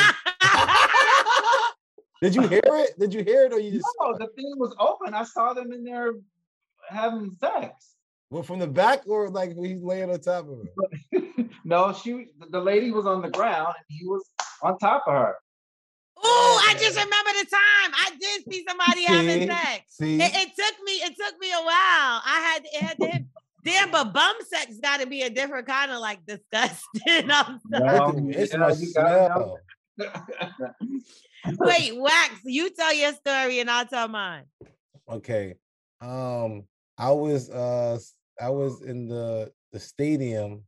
[2.22, 2.98] Did you hear it?
[2.98, 3.86] Did you hear it, or you just?
[4.00, 5.14] No, the thing was open.
[5.14, 6.12] I saw them in there
[6.88, 7.96] having sex.
[8.30, 11.22] Well, from the back, or like he's laying on top of her.
[11.64, 12.28] no, she.
[12.50, 14.24] The lady was on the ground, and he was
[14.62, 15.34] on top of her.
[16.16, 19.82] Oh, I just remember the time I did see somebody see, having sex.
[19.88, 20.16] See?
[20.16, 20.92] It, it, took me.
[20.92, 22.22] It took me a while.
[22.24, 22.64] I had.
[22.64, 23.24] It had to.
[23.64, 26.82] Damn, but bum sex got to be a different kind of like disgusting.
[27.30, 28.34] I'm sorry.
[28.34, 29.58] it's my smell.
[31.58, 34.44] Wait, Wax, you tell your story and I'll tell mine.
[35.10, 35.54] Okay.
[36.00, 36.64] Um,
[36.98, 37.98] I was uh
[38.40, 40.64] I was in the the stadium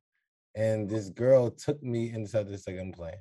[0.54, 3.14] and this girl took me inside the second plane.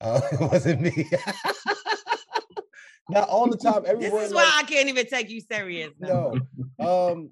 [0.00, 1.08] Uh, it wasn't me.
[3.08, 3.82] Not all the time.
[3.86, 4.20] Everyone.
[4.20, 5.92] This is why like, I can't even take you serious.
[5.98, 6.38] No.
[6.78, 7.30] Um,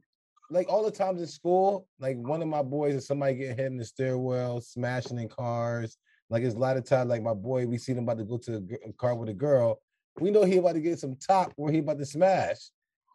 [0.50, 3.66] like all the times in school, like one of my boys or somebody getting hit
[3.66, 5.96] in the stairwell, smashing in cars.
[6.28, 8.38] Like it's a lot of times, like my boy, we see him about to go
[8.38, 9.80] to a car with a girl.
[10.20, 12.58] We know he about to get some top where he about to smash.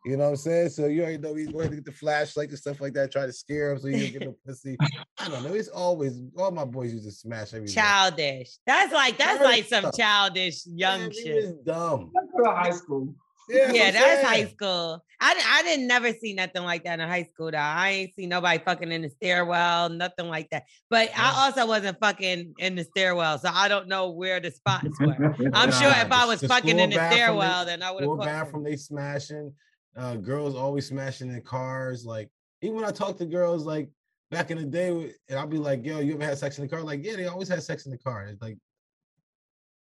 [0.05, 0.69] You know what I'm saying?
[0.69, 3.25] So you already know he's going to get the flashlight and stuff like that, try
[3.25, 4.77] to scare him so you get no pussy.
[5.17, 5.55] I don't know.
[5.55, 7.73] It's always all my boys used to smash everything.
[7.75, 8.59] Childish.
[8.67, 11.65] That's like that's like some childish young Man, shit.
[11.65, 12.11] dumb.
[12.13, 13.15] That's high school.
[13.49, 15.03] Yeah, yeah that's high school.
[15.19, 17.57] I, I didn't never see nothing like that in high school though.
[17.57, 20.63] I ain't see nobody fucking in the stairwell, nothing like that.
[20.89, 21.31] But yeah.
[21.33, 25.15] I also wasn't fucking in the stairwell, so I don't know where the spots were.
[25.53, 28.19] I'm nah, sure if I was fucking in the stairwell, they, then I would have.
[28.19, 29.53] bathroom they smashing.
[29.95, 32.05] Uh, girls always smashing in cars.
[32.05, 32.29] Like
[32.61, 33.89] even when I talk to girls, like
[34.31, 36.69] back in the day, and I'll be like, "Yo, you ever had sex in the
[36.69, 38.23] car?" Like, yeah, they always had sex in the car.
[38.23, 38.57] It's like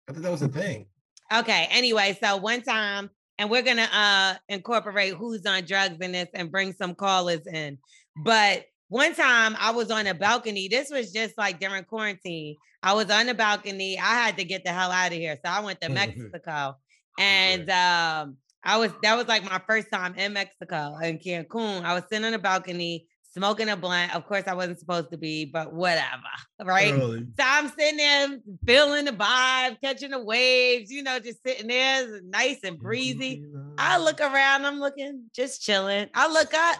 [0.08, 0.86] I thought that was a thing.
[1.32, 1.68] Okay.
[1.70, 3.10] Anyway, so one time
[3.42, 7.76] and we're gonna uh incorporate who's on drugs in this and bring some callers in.
[8.16, 10.68] But one time I was on a balcony.
[10.68, 12.56] This was just like during quarantine.
[12.84, 13.98] I was on the balcony.
[13.98, 15.36] I had to get the hell out of here.
[15.44, 16.76] So I went to Mexico.
[17.18, 21.82] And um, I was that was like my first time in Mexico in Cancun.
[21.82, 24.14] I was sitting on the balcony smoking a blunt.
[24.14, 26.22] Of course, I wasn't supposed to be, but whatever.
[26.64, 26.94] Right.
[26.94, 27.26] Early.
[27.36, 32.20] So I'm sitting there feeling the vibe, catching the waves, you know, just sitting there,
[32.22, 33.44] nice and breezy.
[33.76, 36.06] I look around, I'm looking, just chilling.
[36.14, 36.76] I look up,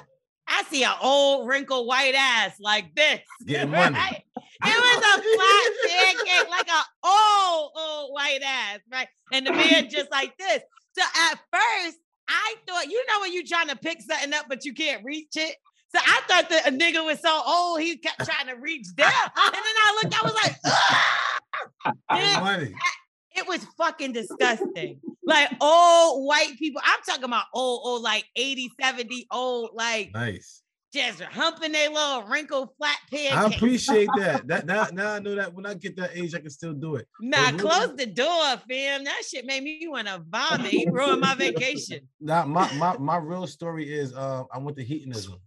[0.47, 3.19] I see an old wrinkled white ass like this.
[3.47, 3.97] Getting money.
[3.97, 4.23] Right?
[4.37, 9.09] It was a flat pancake, like an old, old white ass, right?
[9.33, 10.63] And the man just like this.
[10.97, 11.99] So at first,
[12.29, 15.33] I thought, you know, when you're trying to pick something up, but you can't reach
[15.35, 15.57] it.
[15.95, 19.13] So I thought that a nigga was so old, he kept trying to reach down.
[19.13, 20.57] and then I looked, I was like,
[22.13, 22.73] it,
[23.37, 25.01] it was fucking disgusting.
[25.25, 26.81] Like old white people.
[26.85, 30.63] I'm talking about old, old, like 80, 70, old, like nice.
[30.93, 33.35] just humping their little wrinkled flat pancakes.
[33.37, 34.49] I appreciate that.
[34.49, 36.97] That now, now I know that when I get that age, I can still do
[36.97, 37.07] it.
[37.21, 39.05] Nah, really, close the door, fam.
[39.05, 40.73] That shit made me want to vomit.
[40.73, 42.09] You ruined my vacation.
[42.21, 45.41] Nah, my my my real story is uh, I went to hedonism.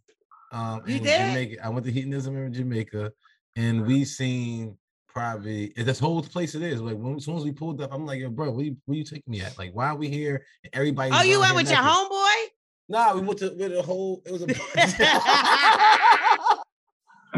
[0.55, 1.19] Um, you did?
[1.19, 1.65] Jamaica.
[1.65, 3.11] I went to hedonism in Jamaica,
[3.57, 4.77] and we seen
[5.09, 6.79] probably this whole place it is.
[6.81, 8.97] Like when, as soon as we pulled up, I'm like, yo, bro, where you, where
[8.97, 9.57] you taking me at?
[9.57, 10.45] Like, why are we here?
[10.71, 11.11] Everybody.
[11.13, 11.83] Oh, you went with naked.
[11.83, 12.45] your homeboy?
[12.87, 14.21] Nah, we went to with a whole.
[14.25, 14.45] It was a.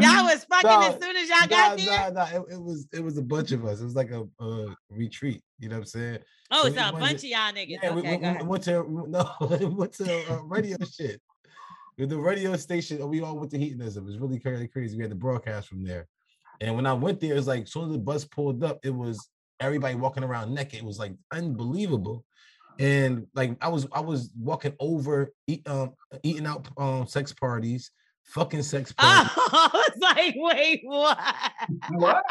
[0.00, 2.12] y'all was fucking nah, as soon as y'all nah, got there.
[2.12, 3.80] Nah, nah, it, it, was it was a bunch of us.
[3.80, 5.42] It was like a, a retreat.
[5.58, 6.18] You know what I'm saying?
[6.52, 7.78] Oh, so, so a bunch to, of y'all niggas.
[7.82, 8.72] Yeah, okay, we, we, we, went to
[9.08, 11.20] no, we went to uh, radio shit.
[11.98, 14.04] With the radio station, we all went to hedonism.
[14.04, 14.96] It was really crazy, crazy.
[14.96, 16.06] We had the broadcast from there.
[16.60, 18.78] And when I went there, it was like as soon as the bus pulled up,
[18.84, 19.28] it was
[19.58, 20.78] everybody walking around naked.
[20.78, 22.24] It was like unbelievable.
[22.78, 27.90] And like I was I was walking over eat, um eating out um sex parties,
[28.22, 29.32] fucking sex parties.
[29.36, 31.18] Oh, I was like, wait, what?
[31.90, 32.24] What?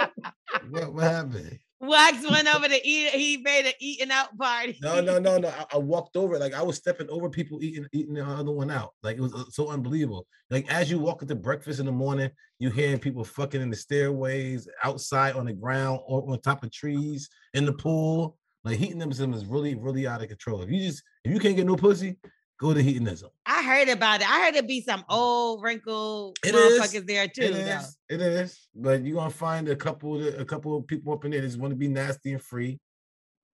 [0.70, 1.60] what, what happened?
[1.80, 3.10] Wax went over to eat.
[3.12, 4.78] He made an eating out party.
[4.82, 5.50] No, no, no, no.
[5.50, 6.40] I, I, walked over.
[6.40, 8.94] Like I was stepping over people eating eating the other one out.
[9.04, 10.26] Like it was uh, so unbelievable.
[10.50, 13.76] Like as you walk into breakfast in the morning, you hearing people fucking in the
[13.76, 18.38] stairways, outside on the ground, or on top of trees, in the pool.
[18.64, 20.62] Like hedonism is really, really out of control.
[20.64, 22.18] If you just if you can't get no pussy,
[22.60, 23.30] go to hedonism.
[23.46, 24.30] I heard about it.
[24.30, 25.06] I heard it be some mm.
[25.10, 27.06] old wrinkled it motherfuckers is.
[27.06, 27.44] there too.
[27.44, 27.98] It is.
[28.10, 28.68] It is.
[28.76, 31.48] But you're gonna find a couple of a couple of people up in there that
[31.48, 32.80] just want to be nasty and free.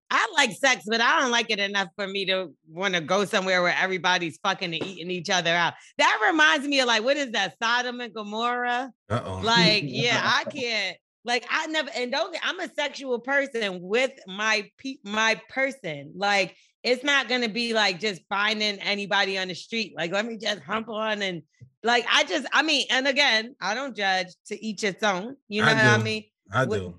[0.09, 3.25] I like sex, but I don't like it enough for me to want to go
[3.25, 5.73] somewhere where everybody's fucking and eating each other out.
[5.97, 7.55] That reminds me of like, what is that?
[7.61, 8.91] Sodom and Gomorrah?
[9.09, 9.41] Uh-oh.
[9.43, 10.97] Like, yeah, I can't.
[11.25, 16.13] Like I never and don't I'm a sexual person with my pe- my person.
[16.15, 19.93] Like it's not gonna be like just finding anybody on the street.
[19.95, 21.41] Like let me just hump on and
[21.83, 25.35] like I just I mean, and again, I don't judge to each its own.
[25.47, 26.23] You know I what I mean?
[26.51, 26.95] I do.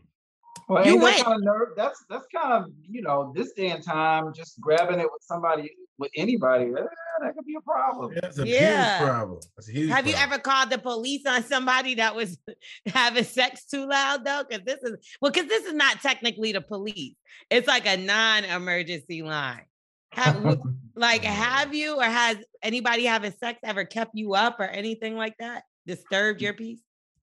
[0.68, 1.22] Well, you went.
[1.22, 4.98] Kind of nerve, that's that's kind of you know this day and time, just grabbing
[4.98, 6.66] it with somebody with anybody.
[6.66, 6.82] Eh,
[7.22, 8.12] that could be a problem.
[8.12, 8.98] Yeah, it's a yeah.
[8.98, 9.40] huge problem.
[9.58, 10.14] It's a huge Have problem.
[10.14, 12.38] you ever called the police on somebody that was
[12.86, 14.42] having sex too loud though?
[14.48, 17.14] Because this is well, because this is not technically the police.
[17.50, 19.66] It's like a non-emergency line.
[20.14, 20.60] Have,
[20.94, 25.36] like, have you or has anybody having sex ever kept you up or anything like
[25.38, 25.64] that?
[25.86, 26.80] Disturbed your peace?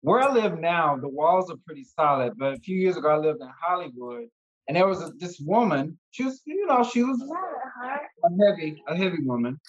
[0.02, 2.34] Where I live now, the walls are pretty solid.
[2.38, 4.28] But a few years ago, I lived in Hollywood,
[4.68, 5.98] and there was a, this woman.
[6.12, 9.60] She was, you know, she was a heavy, a heavy woman.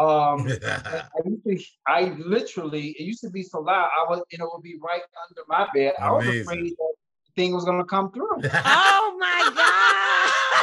[0.00, 3.88] Um, I, used to, I literally, it used to be so loud.
[3.96, 5.94] I was, know, it would be right under my bed.
[6.00, 6.94] I was afraid that
[7.36, 8.30] thing was gonna come through.
[8.42, 9.50] oh my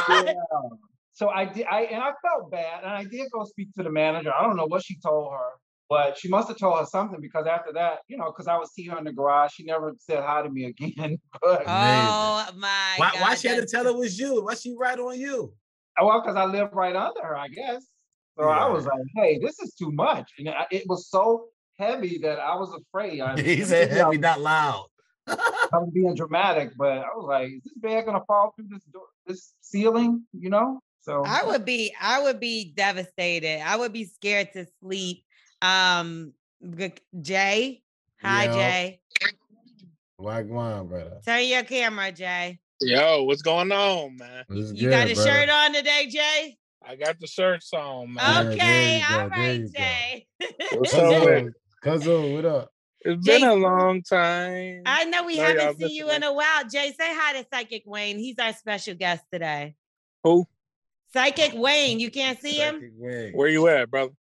[0.08, 0.26] god!
[0.26, 0.87] yeah.
[1.18, 3.90] So I did, I and I felt bad, and I did go speak to the
[3.90, 4.32] manager.
[4.32, 5.48] I don't know what she told her,
[5.90, 8.72] but she must have told her something because after that, you know, because I was
[8.72, 11.18] seeing her in the garage, she never said hi to me again.
[11.42, 12.94] but, oh my!
[12.98, 14.44] Why, God, why she had to tell her it was you?
[14.44, 15.52] Why she right on you?
[15.98, 17.84] Oh, well, because I live right under her, I guess.
[18.38, 18.50] So yeah.
[18.50, 21.46] I was like, "Hey, this is too much," and it was so
[21.80, 23.20] heavy that I was afraid.
[23.22, 24.86] I, he said heavy, not loud.
[25.26, 25.34] I
[25.72, 29.06] was being dramatic, but I was like, "Is this bag gonna fall through this door,
[29.26, 30.80] this ceiling?" You know.
[31.00, 33.60] So I would be I would be devastated.
[33.66, 35.24] I would be scared to sleep.
[35.62, 36.32] Um
[37.20, 37.82] Jay.
[38.22, 38.52] Hi Yo.
[38.52, 39.00] Jay.
[40.20, 41.20] Wagwan, brother.
[41.24, 42.58] Turn your camera, Jay.
[42.80, 44.44] Yo, what's going on, man?
[44.50, 45.30] You good, got a brother.
[45.30, 46.56] shirt on today, Jay?
[46.84, 48.46] I got the shirts on, man.
[48.48, 50.26] Okay, all right, Jay.
[50.74, 51.44] What's up,
[51.82, 52.70] Cousin, what up?
[53.00, 54.82] It's Jay, been a long time.
[54.86, 56.68] I know we no, haven't seen you in a while.
[56.70, 58.18] Jay, say hi to Psychic Wayne.
[58.18, 59.74] He's our special guest today.
[60.24, 60.46] Who?
[61.12, 62.80] Psychic Wayne, you can't see him.
[62.98, 63.32] Wayne.
[63.32, 64.12] Where you at, brother?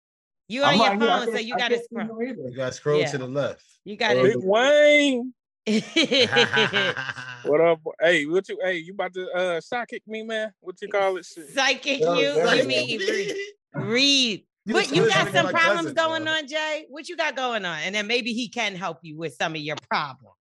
[0.49, 2.23] You on I'm your phone, so you got to scroll.
[2.23, 3.11] You got to scroll yeah.
[3.11, 3.65] to the left.
[3.85, 4.23] You got to.
[4.23, 5.33] Big Wayne.
[7.45, 7.81] what up?
[8.01, 8.57] Hey, what you?
[8.63, 10.53] Hey, you about to uh psychic me, man?
[10.61, 11.25] What you call it?
[11.25, 11.49] Shit?
[11.49, 12.07] Psychic you?
[12.07, 13.37] You mean read?
[13.75, 14.45] read.
[14.65, 16.35] You but you got some problems cousin, going bro.
[16.35, 16.87] on, Jay.
[16.89, 17.79] What you got going on?
[17.81, 20.36] And then maybe he can help you with some of your problems.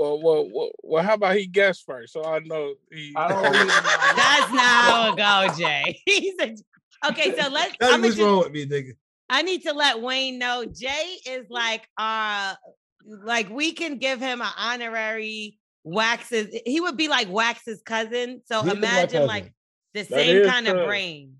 [0.00, 3.12] Well, well, well, well, how about he guess first so I know he.
[3.14, 6.00] I don't That's not how it go, Jay.
[6.06, 6.56] He's a,
[7.10, 7.76] okay, so let's.
[7.82, 8.92] I'm what's wrong with me, nigga?
[9.28, 10.64] I need to let Wayne know.
[10.64, 12.54] Jay is like uh
[13.04, 16.48] like we can give him an honorary waxes.
[16.64, 18.40] He would be like Wax's cousin.
[18.46, 19.52] So He's imagine like
[19.92, 21.34] the same kind of brain.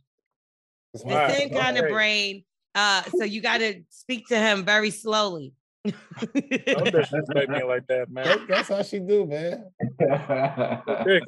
[0.92, 2.44] The same kind of brain.
[2.74, 5.54] Uh, so you got to speak to him very slowly.
[5.84, 8.46] Don't disrespect me like that, man.
[8.48, 9.64] That's how she do, man.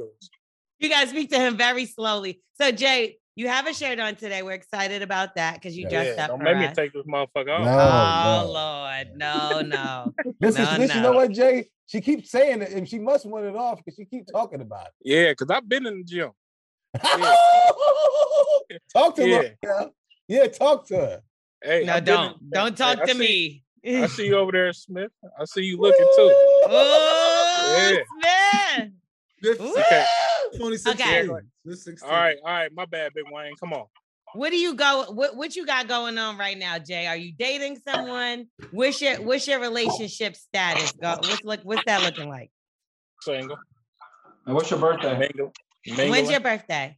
[0.79, 2.43] You guys speak to him very slowly.
[2.61, 4.43] So Jay, You have a shirt on today.
[4.43, 6.31] We're excited about that because you dressed yeah, up.
[6.31, 7.65] Don't for make me take this motherfucker off.
[7.65, 8.53] No, Oh no.
[8.53, 10.13] Lord, no, no.
[10.41, 11.03] this No, listen, you no.
[11.03, 11.69] know what, Jay?
[11.87, 14.87] She keeps saying it, and she must want it off because she keeps talking about
[14.87, 14.93] it.
[15.05, 16.31] Yeah, because I've been in the gym.
[16.95, 18.83] it.
[18.93, 19.37] talk to Yeah.
[19.43, 19.55] her.
[19.63, 19.85] Yeah.
[20.29, 21.23] yeah, talk to her.
[21.63, 22.33] Hey, No, I've don't.
[22.43, 23.62] in- Don't talk I to see- me.
[23.85, 25.11] I see you over there, Smith.
[25.39, 26.33] I see you looking too.
[26.67, 28.91] Oh, Smith.
[29.41, 30.05] This Okay.
[30.53, 31.09] 2016.
[31.09, 31.29] Okay.
[32.05, 32.73] All right, all right.
[32.73, 33.55] My bad, Big Wayne.
[33.59, 33.87] Come on.
[34.35, 35.07] What do you go?
[35.11, 37.07] What what you got going on right now, Jay?
[37.07, 38.47] Are you dating someone?
[38.71, 40.93] What's your what's your relationship status?
[40.93, 42.51] Go, what's look what's that looking like?
[43.21, 43.59] Single.
[44.47, 45.19] And what's your birthday?
[45.19, 45.53] Mingle.
[45.87, 46.97] When's your birthday?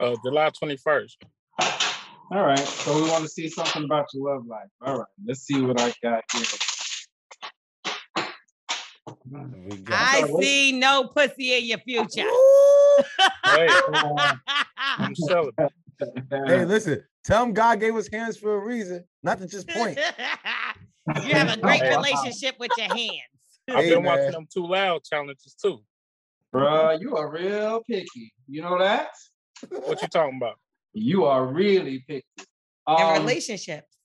[0.00, 1.16] uh, July 21st.
[2.32, 2.58] All right.
[2.58, 4.68] So we want to see something about your love life.
[4.82, 5.06] All right.
[5.26, 6.44] Let's see what I got here.
[9.68, 12.28] We got- I sorry, what- see no pussy in your future.
[13.44, 13.68] Hey,
[14.76, 15.72] I'm celibate.
[16.30, 19.98] Hey, listen, tell him God gave us hands for a reason, not to just point.
[21.24, 23.20] you have a great relationship with your hands.
[23.68, 25.80] I've Hey, been watching them too loud challenges too.
[26.54, 28.32] Bruh, you are real picky.
[28.48, 29.10] You know that?
[29.68, 30.58] What you talking about?
[30.92, 32.26] You are really picky.
[32.88, 33.96] In Um, relationships.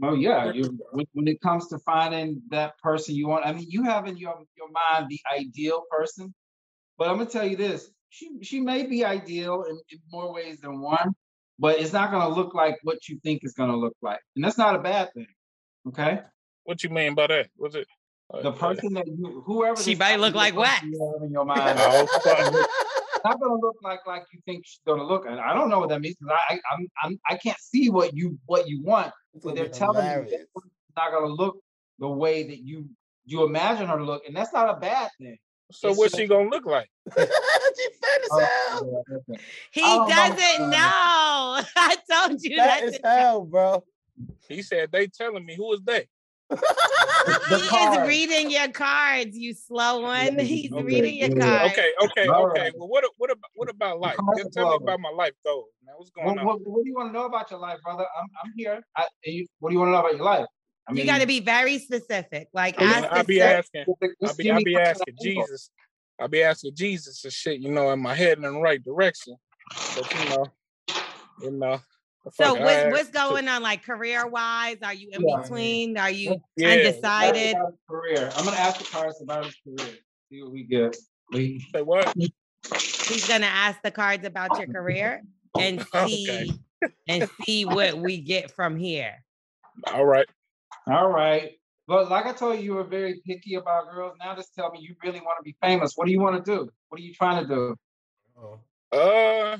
[0.00, 3.66] Oh yeah, you when, when it comes to finding that person you want, I mean,
[3.68, 6.32] you have in your your mind the ideal person,
[6.96, 10.60] but I'm gonna tell you this: she she may be ideal in, in more ways
[10.60, 11.14] than one,
[11.58, 14.58] but it's not gonna look like what you think it's gonna look like, and that's
[14.58, 15.26] not a bad thing.
[15.88, 16.20] Okay,
[16.62, 17.48] What you mean by that?
[17.56, 17.88] Was it
[18.32, 20.80] uh, the person that you whoever She this might look like what?
[20.84, 21.76] you have in your mind,
[23.22, 23.32] Fuck.
[23.34, 25.26] it's not gonna look like like you think she's gonna look.
[25.26, 27.90] And I don't know what that means because I, I I'm I'm I can't see
[27.90, 29.12] what you what you want.
[29.42, 30.44] But they're telling you it's
[30.96, 31.58] not gonna look
[31.98, 32.88] the way that you
[33.24, 35.36] you imagine her to look, and that's not a bad thing.
[35.70, 36.88] So It's what's just- she gonna look like?
[37.18, 38.20] she fat.
[38.30, 39.36] Oh, yeah.
[39.70, 41.62] He I don't know, doesn't uh, know.
[41.76, 42.82] I told you Fat that.
[42.84, 43.84] as hell, bro.
[44.48, 46.06] He said they telling me who is they?
[47.48, 50.38] He is reading your cards, you slow one.
[50.38, 51.58] Yeah, He's okay, reading your yeah.
[51.58, 51.72] cards.
[51.72, 52.60] Okay, okay, All okay.
[52.60, 52.72] right.
[52.76, 54.16] Well, what what about what about life?
[54.16, 55.94] cards Just are tell me about my life goals, man.
[55.96, 56.46] What's going What, on?
[56.46, 58.06] what, what do you want to know about your life, brother?
[58.18, 58.80] I'm I'm here.
[58.96, 60.46] I, you, what do you want to know about your life?
[60.88, 62.48] I you got to be very specific.
[62.54, 63.84] Like, I mean, ask I'll be asking.
[64.24, 65.42] I'll be I'll be asking that I know.
[65.42, 65.70] Jesus.
[66.20, 67.60] I'll be asking Jesus and shit.
[67.60, 69.36] You know, am I heading in the right direction?
[69.94, 70.46] But you know,
[71.42, 71.80] you know.
[72.28, 74.78] The So fuck I what's ask what's going on, like career wise?
[74.82, 75.42] Are you in Yeah.
[75.42, 75.96] between?
[75.96, 76.72] Are you Yeah.
[76.72, 77.56] undecided?
[77.88, 78.32] Career.
[78.36, 79.98] I'm gonna ask the cards about his career.
[80.30, 80.96] See what we get.
[81.32, 82.14] We Say what?
[83.08, 85.22] He's gonna ask the cards about your career
[85.58, 86.50] and see Okay.
[87.08, 89.24] and see what we get from here.
[89.92, 90.26] All right.
[90.86, 91.52] all right.
[91.86, 94.14] But like I told you, you were very picky about girls.
[94.18, 95.94] Now just tell me you really want to be famous.
[95.96, 96.70] What do you want to do?
[96.90, 97.76] What are you trying to do?
[98.36, 98.60] Oh,
[98.92, 99.56] Uh,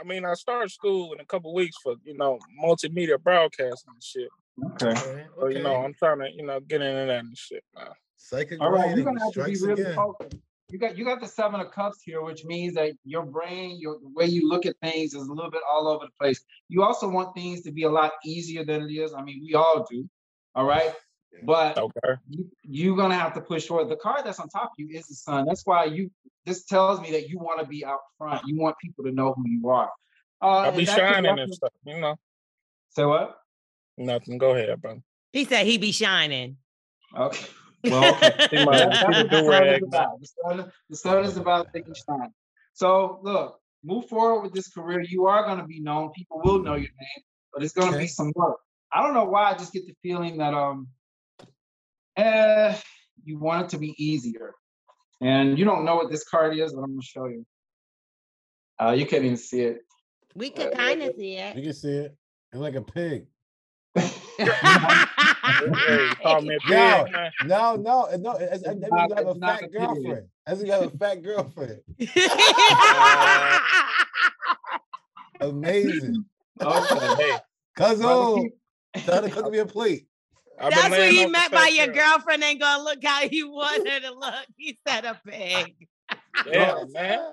[0.00, 4.02] I mean, I start school in a couple weeks for you know multimedia broadcasting and
[4.02, 4.28] shit.
[4.74, 4.88] Okay.
[4.88, 5.76] okay, So you know.
[5.76, 7.64] I'm trying to you know get into that and shit.
[7.74, 7.86] Man.
[8.16, 9.94] Psychic All right, writing you're gonna have to be strikes really again.
[9.94, 10.36] focused.
[10.70, 13.98] You got you got the seven of cups here, which means that your brain, your
[14.00, 16.44] the way you look at things is a little bit all over the place.
[16.68, 19.12] You also want things to be a lot easier than it is.
[19.12, 20.08] I mean, we all do.
[20.54, 20.92] All right.
[21.42, 22.14] But Okay.
[22.28, 23.88] you, you're gonna have to push forward.
[23.88, 25.46] The card that's on top of you is the sun.
[25.46, 26.10] That's why you
[26.46, 28.42] this tells me that you want to be out front.
[28.46, 29.90] You want people to know who you are.
[30.42, 31.72] Uh, I'll be that shining and stuff.
[31.84, 32.16] You know,
[32.90, 33.36] Say what?
[33.98, 34.38] nothing.
[34.38, 35.02] Go ahead, bro.
[35.32, 36.56] He said he be shining.
[37.16, 37.46] Okay.
[37.82, 38.34] Well, okay.
[38.50, 40.20] See my- That's the the sun do-rag, is about.
[40.20, 42.28] The sun, the sun is about taking shine.
[42.74, 45.00] So look, move forward with this career.
[45.00, 46.10] You are going to be known.
[46.14, 47.22] People will know your name,
[47.54, 48.04] but it's going to Okay.
[48.04, 48.58] be some work.
[48.92, 49.50] I don't know why.
[49.50, 50.88] I just get the feeling that um,
[52.20, 52.76] eh,
[53.24, 54.54] you want it to be easier,
[55.20, 57.44] and you don't know what this card is, but I'm going to show you.
[58.80, 59.78] Uh, you can't even see it.
[60.34, 61.56] We could kind of see it.
[61.56, 62.16] You can see it.
[62.52, 63.26] It's like a pig.
[63.94, 64.10] Hey,
[66.22, 67.04] call me a Yo.
[67.44, 68.36] No, no, no.
[68.36, 70.28] It's, that means not- you have a fat a girlfriend.
[70.46, 71.80] That's you have a fat girlfriend.
[75.40, 76.24] Amazing.
[76.62, 77.14] Okay.
[77.16, 77.38] Hey,
[77.74, 78.52] Cousin, Brother, keep-
[79.06, 80.06] tell her to cook me a plate.
[80.60, 84.02] I've That's what he meant fat by your girlfriend ain't gonna look how he wanted
[84.02, 84.34] to look.
[84.56, 85.74] He said a pig.
[86.46, 87.32] Yeah, man.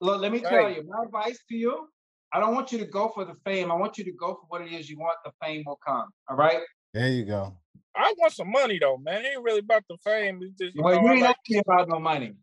[0.00, 1.88] Look, let me tell you, my advice to you,
[2.32, 3.72] I don't want you to go for the fame.
[3.72, 5.16] I want you to go for what it is you want.
[5.24, 6.08] The fame will come.
[6.28, 6.60] All right.
[6.92, 7.56] There you go.
[7.96, 9.24] I want some money though, man.
[9.24, 10.40] It ain't really about the fame.
[10.42, 12.34] It's just you Well, know, you I ain't like, asking about no money.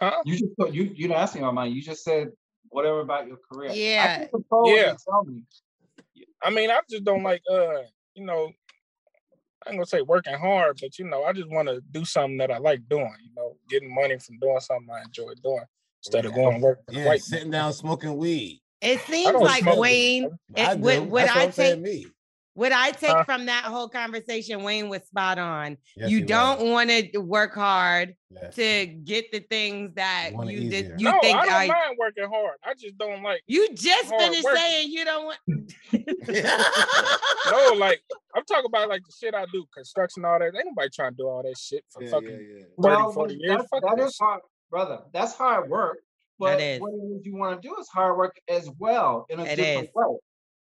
[0.00, 0.22] huh?
[0.24, 1.70] You just put- you you didn't ask me about money.
[1.72, 2.28] You just said
[2.70, 3.72] whatever about your career.
[3.72, 4.18] Yeah.
[4.20, 4.94] can control what Yeah.
[5.04, 5.42] tell me.
[6.42, 7.82] I mean, I just don't like uh,
[8.14, 8.50] you know,
[9.66, 12.36] I ain't gonna say working hard, but you know, I just want to do something
[12.38, 13.14] that I like doing.
[13.22, 15.64] You know, getting money from doing something I enjoy doing
[16.02, 16.80] instead of going to work.
[16.86, 18.60] for Yeah, sitting down smoking weed.
[18.82, 20.36] It seems like Wayne.
[20.54, 22.06] It, what, what I take me.
[22.54, 25.76] What I take uh, from that whole conversation, Wayne was spot on.
[25.96, 28.54] Yes, you don't want to work hard yes.
[28.54, 30.70] to get the things that you easier.
[30.70, 31.00] did.
[31.00, 32.56] You no, think I don't I, mind working hard.
[32.64, 33.42] I just don't like.
[33.48, 34.60] You just finished working.
[34.60, 35.38] saying you don't want.
[37.50, 38.00] no, like
[38.36, 40.54] I'm talking about like the shit I do, construction, all that.
[40.54, 42.64] Ain't nobody trying to do all that shit for yeah, fucking yeah, yeah.
[42.82, 43.62] 30, well, 40 years.
[43.72, 45.00] That, that is hard, brother.
[45.12, 45.98] That's hard work.
[46.38, 49.88] But what you want to do is hard work as well in a it different
[49.88, 49.94] is.
[49.94, 50.18] way.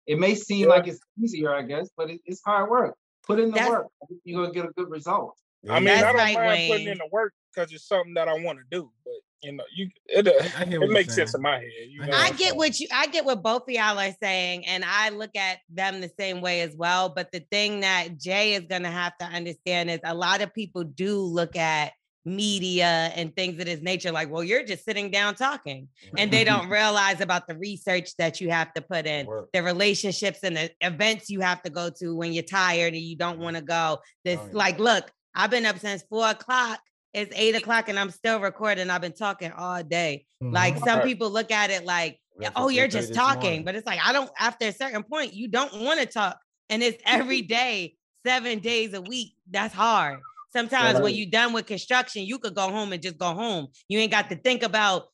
[0.06, 0.74] It may seem yeah.
[0.74, 2.96] like it's easier, I guess, but it, it's hard work.
[3.26, 3.86] Put in the That's, work.
[4.24, 5.36] You're gonna get a good result.
[5.68, 6.70] I mean, That's I don't right, mind Wayne.
[6.70, 8.90] putting in the work because it's something that I want to do.
[9.04, 10.32] But you know, you it, uh,
[10.66, 11.70] it makes sense in my head.
[11.88, 14.84] You know I get what you I get what both of y'all are saying, and
[14.84, 17.08] I look at them the same way as well.
[17.08, 20.84] But the thing that Jay is gonna have to understand is a lot of people
[20.84, 21.92] do look at
[22.24, 26.44] media and things of this nature like well you're just sitting down talking and they
[26.50, 29.50] don't realize about the research that you have to put in Work.
[29.52, 33.16] the relationships and the events you have to go to when you're tired and you
[33.16, 34.56] don't want to go this oh, yeah.
[34.56, 36.78] like look i've been up since four o'clock
[37.12, 40.54] it's eight o'clock and i'm still recording i've been talking all day mm-hmm.
[40.54, 42.20] like some people look at it like
[42.54, 45.80] oh you're just talking but it's like i don't after a certain point you don't
[45.80, 46.38] want to talk
[46.70, 47.94] and it's every day
[48.24, 50.20] seven days a week that's hard
[50.52, 51.02] Sometimes right.
[51.02, 53.68] when you're done with construction, you could go home and just go home.
[53.88, 55.06] You ain't got to think about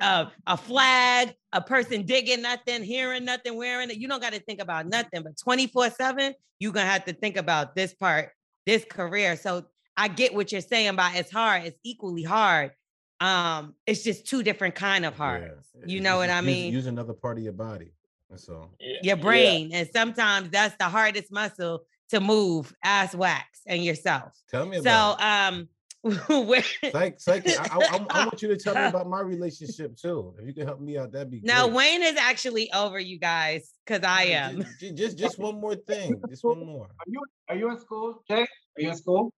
[0.00, 3.98] uh, a flag, a person digging nothing, hearing nothing, wearing it.
[3.98, 5.22] You don't got to think about nothing.
[5.22, 8.30] But 24 7, you're going to have to think about this part,
[8.64, 9.36] this career.
[9.36, 9.66] So
[9.96, 11.64] I get what you're saying about it's hard.
[11.64, 12.72] It's equally hard.
[13.20, 15.42] Um, it's just two different kind of hard.
[15.74, 15.84] Yeah.
[15.86, 16.66] You know use, what I mean?
[16.66, 17.92] Use, use, another part of your body.
[18.30, 18.74] That's all.
[19.02, 19.70] Your brain.
[19.70, 19.78] Yeah.
[19.78, 24.32] And sometimes that's the hardest muscle to move as wax and yourself.
[24.50, 25.18] Tell me about.
[25.18, 25.68] So, um,
[26.46, 26.62] where...
[26.92, 30.34] psych, psych, I, I, I, want you to tell me about my relationship too.
[30.38, 31.40] If you can help me out, that'd be.
[31.42, 34.64] No, Wayne is actually over you guys because I am.
[34.78, 36.20] Just, just, just one more thing.
[36.28, 36.84] Just one more.
[36.86, 38.42] Are you, are you in school, Jay?
[38.42, 38.46] Are
[38.78, 39.32] you in school?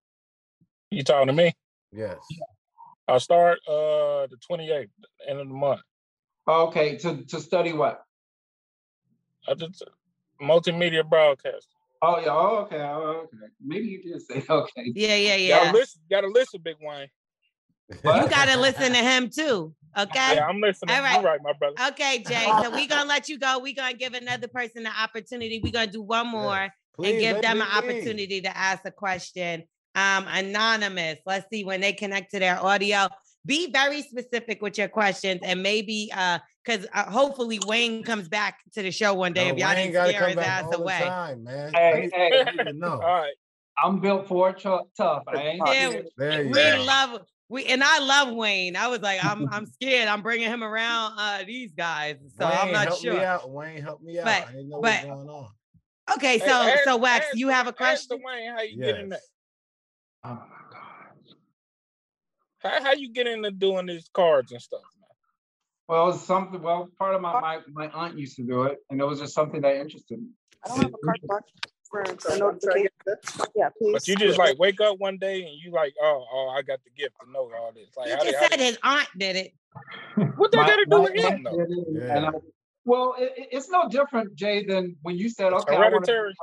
[0.90, 1.54] You talking to me?
[1.92, 2.18] Yes.
[3.06, 4.88] I'll start uh the 28th,
[5.26, 5.80] end of the month.
[6.46, 8.02] Okay, to to study what?
[9.48, 9.82] I just
[10.40, 11.68] multimedia broadcast.
[12.00, 12.30] Oh yeah.
[12.30, 12.80] Oh, okay.
[12.80, 13.46] Oh, okay.
[13.64, 14.92] Maybe you did say okay.
[14.94, 15.64] Yeah, yeah, yeah.
[15.64, 16.00] Gotta listen.
[16.10, 17.08] Gotta listen, Big Wayne.
[17.90, 19.74] You gotta listen to him too.
[19.96, 20.36] Okay.
[20.36, 20.94] Yeah, I'm listening.
[20.94, 21.16] All right.
[21.16, 21.74] All right, my brother.
[21.88, 22.44] Okay, Jay.
[22.62, 23.58] So we're gonna let you go.
[23.58, 25.60] We're gonna give another person the opportunity.
[25.62, 26.68] We're gonna do one more yeah.
[26.94, 29.64] Please, and give them an opportunity to ask a question.
[29.94, 31.18] Um, anonymous.
[31.26, 33.08] Let's see when they connect to their audio.
[33.48, 38.58] Be very specific with your questions and maybe uh because uh, hopefully Wayne comes back
[38.74, 41.00] to the show one day no, if y'all didn't scare his ass away.
[41.00, 41.72] Time, man.
[41.72, 42.44] Hey, hey,
[42.82, 43.32] All right.
[43.82, 45.22] I'm built for it tough.
[45.26, 45.88] I ain't yeah,
[46.18, 46.84] we go.
[46.84, 48.76] love we and I love Wayne.
[48.76, 50.08] I was like, I'm I'm scared.
[50.08, 53.14] I'm bringing him around uh these guys, so Wayne, I'm not help sure.
[53.14, 53.50] Me out.
[53.50, 54.26] Wayne, help me out.
[54.26, 55.48] But, I didn't know but, what's going on.
[56.16, 58.20] Okay, so hey, so Wax, you have a question.
[58.22, 58.92] Wayne, how you yes.
[58.92, 59.20] get in that?
[60.22, 60.57] My god.
[62.58, 64.80] How how you get into doing these cards and stuff?
[65.88, 66.60] Well, it's something.
[66.60, 69.34] Well, part of my, my my aunt used to do it, and it was just
[69.34, 70.28] something that interested me.
[70.64, 71.52] I don't have a card box
[71.90, 72.88] for a notification.
[73.56, 73.92] Yeah, please.
[73.92, 76.80] But you just like wake up one day and you like, oh, oh, I got
[76.84, 77.88] the gift to know all this.
[77.96, 79.54] Like, he just said did, his aunt did it.
[80.36, 81.42] what they got to do with him?
[81.42, 81.66] Though?
[81.92, 82.28] Yeah.
[82.28, 82.30] I,
[82.84, 86.18] well, it, it's no different, Jay, than when you said, okay, hereditary.
[86.18, 86.34] Wanna,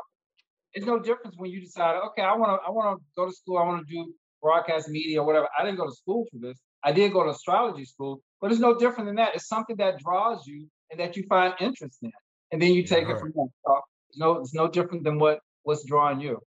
[0.74, 3.32] it's no difference when you decide, okay, I want to, I want to go to
[3.32, 4.13] school, I want to do
[4.45, 5.47] broadcast media or whatever.
[5.57, 6.59] I didn't go to school for this.
[6.83, 9.33] I did go to astrology school, but it's no different than that.
[9.33, 12.11] It's something that draws you and that you find interest in,
[12.51, 13.47] and then you take it from there.
[13.65, 16.39] So it's no, it's no different than what what's drawing you.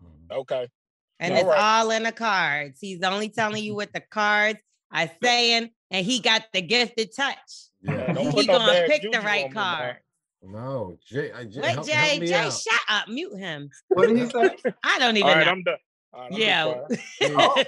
[0.00, 0.38] Mm-hmm.
[0.40, 0.68] Okay.
[1.18, 1.58] And all it's right.
[1.58, 2.78] all in the cards.
[2.80, 4.60] He's only telling you what the cards
[4.92, 7.36] are saying, and he got the gifted touch.
[7.82, 9.96] Yeah, he gonna pick the right card.
[10.42, 11.32] No, Jay.
[11.32, 12.52] I, Jay, help, Jay, help Jay, out.
[12.52, 13.08] shut up.
[13.08, 13.70] Mute him.
[13.88, 14.56] What did he say?
[14.84, 15.52] I don't even all right, know.
[15.52, 15.76] I'm done.
[16.12, 16.74] Right, yeah.
[17.22, 17.64] oh.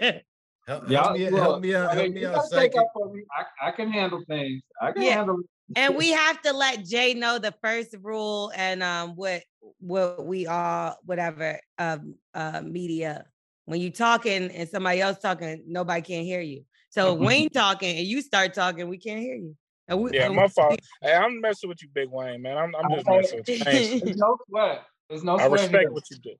[0.67, 1.97] Help, help, me, help me out.
[1.97, 2.45] Help me out.
[2.51, 3.25] Take up for me.
[3.37, 4.63] I, I can handle things.
[4.81, 5.15] I can yeah.
[5.17, 5.39] handle.
[5.75, 9.43] and we have to let Jay know the first rule and um what
[9.81, 13.25] what we all whatever um uh media
[13.65, 16.65] when you talking and somebody else talking nobody can't hear you.
[16.91, 19.57] So Wayne talking and you start talking, we can't hear you.
[19.93, 20.79] We, yeah, my fault.
[21.03, 22.57] Hey, I'm messing with you, Big Wayne, man.
[22.57, 23.65] I'm, I'm just messing with you.
[23.65, 24.85] There's no sweat.
[25.09, 25.37] There's no.
[25.39, 26.35] I respect what you do.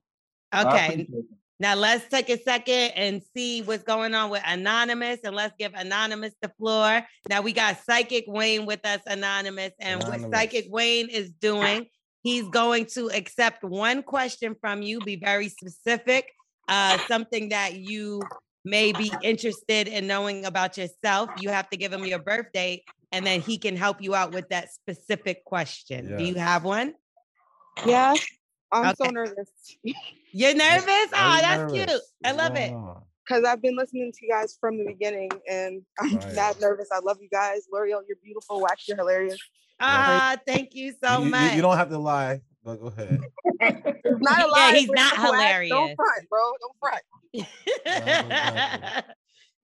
[0.55, 1.07] Okay.
[1.59, 5.73] Now let's take a second and see what's going on with Anonymous, and let's give
[5.73, 7.01] Anonymous the floor.
[7.29, 10.23] Now we got Psychic Wayne with us, Anonymous, and Anonymous.
[10.23, 11.85] what Psychic Wayne is doing,
[12.23, 14.99] he's going to accept one question from you.
[15.01, 16.31] Be very specific,
[16.67, 18.21] uh, something that you
[18.65, 21.29] may be interested in knowing about yourself.
[21.39, 24.33] You have to give him your birth date, and then he can help you out
[24.33, 26.09] with that specific question.
[26.09, 26.17] Yeah.
[26.17, 26.93] Do you have one?
[27.85, 28.15] Yeah.
[28.73, 29.05] I'm okay.
[29.05, 29.49] so nervous.
[30.31, 30.87] You're nervous?
[30.87, 31.85] Oh, that's nervous?
[31.85, 32.01] cute.
[32.25, 32.65] I love yeah.
[32.65, 32.73] it.
[33.25, 36.35] Because I've been listening to you guys from the beginning and I'm right.
[36.35, 36.89] not nervous.
[36.91, 37.67] I love you guys.
[37.73, 38.59] Lore'l, you're beautiful.
[38.59, 39.39] Wax, you're hilarious.
[39.79, 41.51] Ah, thank you so you, much.
[41.51, 43.21] You, you, don't have to lie, but go ahead.
[43.61, 44.71] not a lie.
[44.71, 45.71] Yeah, he's not hilarious.
[45.71, 46.51] Don't front, bro.
[46.61, 47.01] Don't front.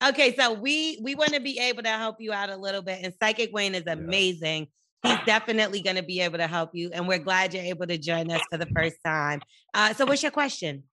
[0.10, 3.00] okay, so we we want to be able to help you out a little bit,
[3.04, 4.68] and Psychic Wayne is amazing.
[5.04, 7.98] He's definitely going to be able to help you, and we're glad you're able to
[7.98, 9.42] join us for the first time.
[9.74, 10.84] Uh, so, what's your question?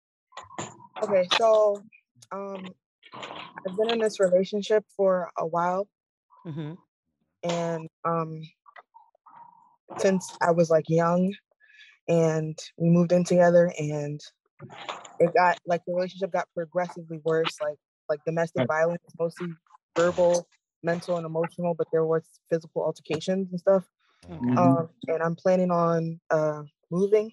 [1.02, 1.82] Okay, so
[2.30, 2.66] um,
[3.14, 5.88] I've been in this relationship for a while,
[6.46, 6.74] mm-hmm.
[7.42, 8.42] and um,
[9.98, 11.34] since I was like young,
[12.08, 14.20] and we moved in together, and
[15.18, 17.56] it got like the relationship got progressively worse.
[17.60, 17.78] Like
[18.08, 19.48] like domestic violence, mostly
[19.96, 20.46] verbal,
[20.82, 23.84] mental, and emotional, but there was physical altercations and stuff.
[24.30, 24.58] Mm-hmm.
[24.58, 27.30] Um, and I'm planning on uh, moving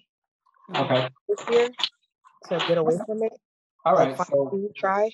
[0.76, 1.08] okay.
[1.28, 1.68] this year
[2.48, 3.32] to get away from it.
[3.84, 4.16] All right.
[4.16, 5.10] Like, so, try.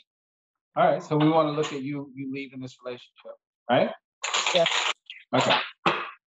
[0.76, 1.02] All right.
[1.02, 3.32] So we want to look at you you leaving this relationship,
[3.68, 3.90] right?
[4.54, 4.64] Yeah.
[5.34, 5.56] Okay.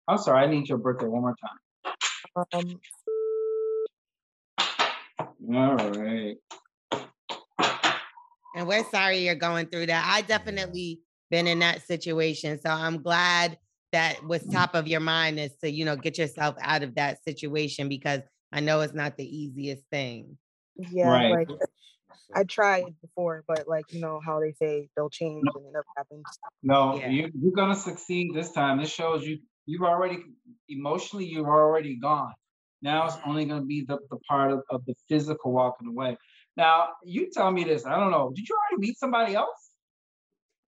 [0.07, 0.43] I'm sorry.
[0.43, 2.45] I need your birthday one more time.
[2.53, 2.79] Um.
[5.53, 6.37] All right.
[8.55, 10.05] And we're sorry you're going through that.
[10.07, 12.59] I definitely been in that situation.
[12.59, 13.57] So I'm glad
[13.93, 14.51] that was mm.
[14.51, 18.21] top of your mind is to, you know, get yourself out of that situation because
[18.51, 20.37] I know it's not the easiest thing.
[20.75, 21.31] Yeah, right.
[21.31, 21.47] like
[22.35, 25.85] I tried before, but like you know how they say they'll change and it never
[25.95, 26.23] happens.
[26.63, 27.09] No, yeah.
[27.09, 28.79] you, you're gonna succeed this time.
[28.79, 30.17] This shows you you've already
[30.67, 32.33] emotionally you've already gone.
[32.81, 36.17] Now it's only gonna be the, the part of, of the physical walking away.
[36.57, 37.85] Now you tell me this.
[37.85, 38.31] I don't know.
[38.35, 39.69] Did you already meet somebody else?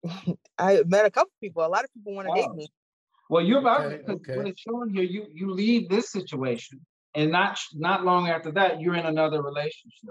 [0.58, 1.64] I met a couple people.
[1.64, 2.36] A lot of people want to oh.
[2.36, 2.68] date me.
[3.32, 4.36] Well, you're about okay, to, okay.
[4.36, 6.82] what it's showing here, you you leave this situation,
[7.16, 10.10] and not not long after that, you're in another relationship.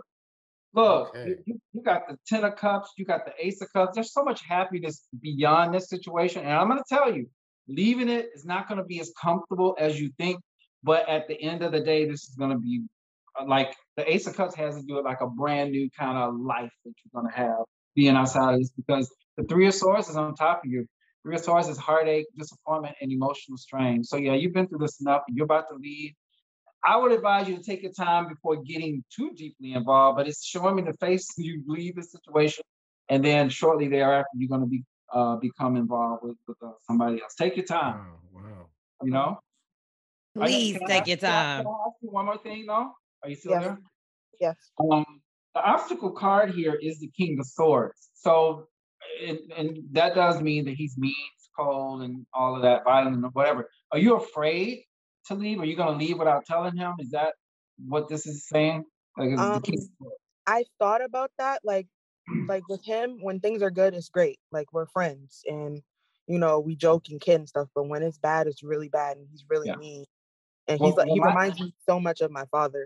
[0.72, 1.34] Look, okay.
[1.44, 3.94] you, you got the Ten of Cups, you got the Ace of Cups.
[3.94, 7.28] There's so much happiness beyond this situation, and I'm going to tell you,
[7.68, 10.40] leaving it is not going to be as comfortable as you think.
[10.82, 12.84] But at the end of the day, this is going to be
[13.38, 16.16] uh, like the Ace of Cups has to do with like a brand new kind
[16.16, 19.74] of life that you're going to have being outside of this because the Three of
[19.74, 20.86] Swords is on top of you.
[21.22, 24.02] Three of Swords is heartache, disappointment, and emotional strain.
[24.02, 25.22] So yeah, you've been through this enough.
[25.28, 26.12] You're about to leave.
[26.82, 30.44] I would advise you to take your time before getting too deeply involved, but it's
[30.44, 32.64] showing me the face you leave the situation,
[33.08, 37.20] and then shortly thereafter you're going to be uh, become involved with, with uh, somebody
[37.20, 37.34] else.
[37.34, 37.96] Take your time.
[38.32, 38.42] Wow.
[38.42, 38.66] wow.
[39.02, 39.40] You know.
[40.36, 41.64] Please take I, your time.
[41.64, 42.92] Can I, ask you one more thing, though?
[43.22, 43.64] Are you still yes.
[43.64, 43.78] there?
[44.40, 44.56] Yes.
[44.80, 45.04] Um,
[45.54, 48.08] the obstacle card here is the King of Swords.
[48.14, 48.68] So
[49.26, 51.14] and, and that does mean that he's mean,
[51.56, 53.68] cold, and all of that, violent, or whatever.
[53.92, 54.84] Are you afraid
[55.26, 55.60] to leave?
[55.60, 56.94] Are you going to leave without telling him?
[56.98, 57.34] Is that
[57.86, 58.84] what this is saying?
[59.16, 59.62] Like, um,
[60.46, 61.60] I thought about that.
[61.64, 61.86] Like,
[62.48, 64.38] like with him, when things are good, it's great.
[64.52, 65.82] Like we're friends, and
[66.26, 67.68] you know we joke and kid and stuff.
[67.74, 69.76] But when it's bad, it's really bad, and he's really yeah.
[69.76, 70.04] mean.
[70.68, 72.84] And well, he's like, well, he reminds my, me so much of my father.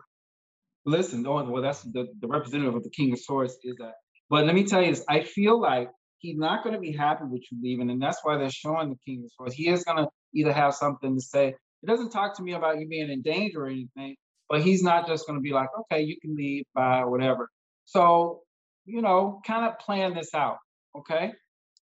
[0.87, 3.95] Listen, oh, well, that's the, the representative of the King of Swords is that.
[4.31, 5.91] But let me tell you this: I feel like
[6.25, 8.97] he's not going to be happy with you leaving, and that's why they're showing the
[9.05, 9.55] king of swords.
[9.55, 11.55] He is going to either have something to say.
[11.83, 14.17] He doesn't talk to me about you being in danger or anything,
[14.49, 17.51] but he's not just going to be like, okay, you can leave, by or whatever.
[17.85, 18.41] So,
[18.87, 20.57] you know, kind of plan this out,
[20.97, 21.33] okay?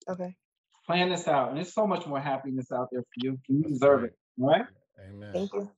[0.08, 0.36] Okay.
[0.86, 3.40] Plan this out, and there's so much more happiness out there for you.
[3.48, 4.66] You deserve it, all right?
[5.10, 5.34] Amen.
[5.34, 5.72] Thank you.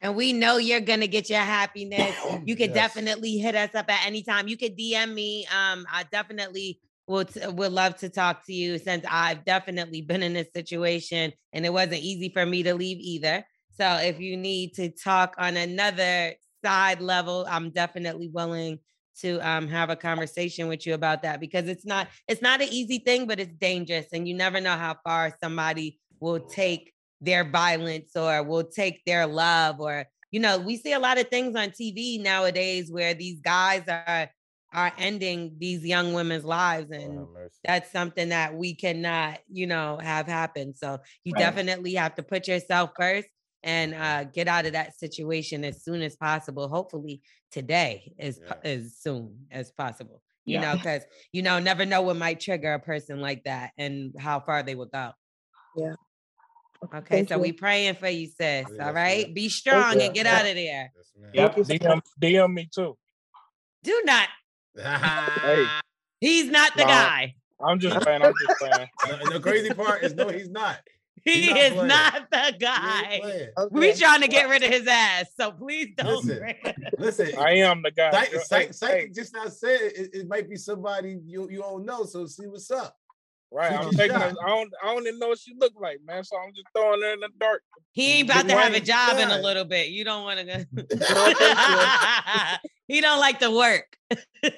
[0.00, 2.14] And we know you're gonna get your happiness.
[2.44, 2.94] You could yes.
[2.94, 4.46] definitely hit us up at any time.
[4.46, 5.46] You could DM me.
[5.46, 10.32] Um, I definitely would would love to talk to you since I've definitely been in
[10.32, 13.44] this situation and it wasn't easy for me to leave either.
[13.78, 16.34] So if you need to talk on another
[16.64, 18.80] side level, I'm definitely willing
[19.20, 22.68] to um, have a conversation with you about that because it's not it's not an
[22.70, 27.44] easy thing, but it's dangerous, and you never know how far somebody will take their
[27.44, 31.56] violence or will take their love or you know we see a lot of things
[31.56, 34.28] on TV nowadays where these guys are
[34.76, 37.28] are ending these young women's lives and oh,
[37.64, 41.40] that's something that we cannot you know have happen so you right.
[41.40, 43.26] definitely have to put yourself first
[43.62, 48.52] and uh, get out of that situation as soon as possible hopefully today as yeah.
[48.62, 50.60] as soon as possible you yeah.
[50.60, 54.38] know because you know never know what might trigger a person like that and how
[54.38, 55.10] far they will go
[55.74, 55.94] yeah
[56.94, 57.40] Okay, Thank so you.
[57.40, 58.36] we praying for you, sis.
[58.38, 60.92] Yes, all right, be strong and get out of there.
[60.94, 62.96] Yes, yep, DM, DM me too.
[63.82, 64.28] Do not
[64.78, 65.64] hey.
[66.20, 67.34] He's not the no, guy.
[67.60, 68.22] I'm just playing.
[68.22, 68.88] I'm just saying.
[69.30, 70.78] the crazy part is no, he's not.
[71.22, 71.88] He not is playing.
[71.88, 73.18] not the guy.
[73.20, 73.48] playing.
[73.70, 73.98] We Okay.
[73.98, 76.24] trying to get rid of his ass, so please don't.
[76.24, 76.54] Listen,
[76.98, 78.10] Listen, I am the guy.
[78.12, 78.40] Psych, girl.
[78.44, 81.84] psych, Hey, psych hey, just not said it, it might be somebody you, you don't
[81.84, 82.04] know.
[82.04, 82.96] So see what's up.
[83.50, 84.16] Right, I'm taking.
[84.16, 84.32] shot.
[84.32, 84.72] A, I don't.
[84.82, 86.24] I don't even know what she look like, man.
[86.24, 87.62] So I'm just throwing her in the dark.
[87.92, 89.88] He ain't about Big to have a Wayne, job in a little bit.
[89.88, 90.64] You don't want to go.
[92.88, 93.96] he don't like to work.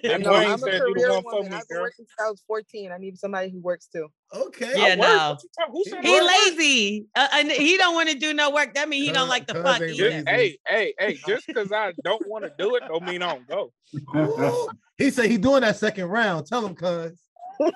[0.05, 1.51] And No, I'm a said you the career for woman.
[1.52, 1.82] me, I've been girl.
[1.85, 2.90] working since I was 14.
[2.93, 4.09] I need somebody who works too.
[4.35, 4.73] Okay.
[4.74, 5.31] Yeah, no.
[5.31, 7.06] What you talk- Who said He lazy.
[7.15, 8.74] Uh, and he don't want to do no work.
[8.74, 10.10] That means he don't like the fuck ain't either.
[10.10, 10.24] lazy.
[10.27, 11.19] Hey, hey, hey!
[11.27, 13.73] Just because I don't want to do it, don't mean I don't go.
[14.16, 16.47] Ooh, he said he doing that second round.
[16.47, 17.19] Tell him, cuz.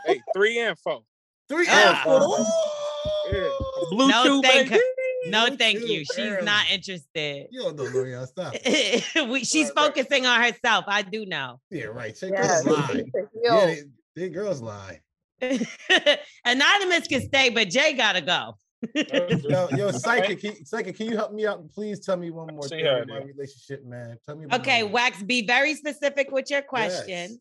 [0.07, 1.01] Hey, three and four.
[1.49, 1.95] Three Ah.
[1.95, 2.47] and four.
[3.33, 3.39] Yeah.
[3.41, 3.97] Ooh.
[3.97, 4.83] Bluetooth, thank baby.
[5.27, 6.05] No, thank you.
[6.05, 6.45] She's early.
[6.45, 7.47] not interested.
[7.51, 8.27] You don't know Lore'l.
[8.27, 8.55] Stop.
[9.31, 9.95] we, she's Right, right.
[9.95, 10.85] focusing on herself.
[10.89, 11.61] I do know.
[11.71, 12.15] Yeah, right.
[12.17, 12.65] Check Yes.
[12.65, 13.05] girls lie.
[13.43, 13.81] Yeah, they,
[14.17, 15.01] they girls lie.
[16.45, 18.59] Anonymous can stay, but Jay gotta go.
[18.95, 21.69] Yo, yo, psychic, can, psychic, can you help me out?
[21.71, 24.19] Please tell me one more See thing about my relationship, man.
[24.27, 24.45] Tell me.
[24.47, 27.09] About Okay, Wax, be very specific with your question.
[27.09, 27.37] Yes.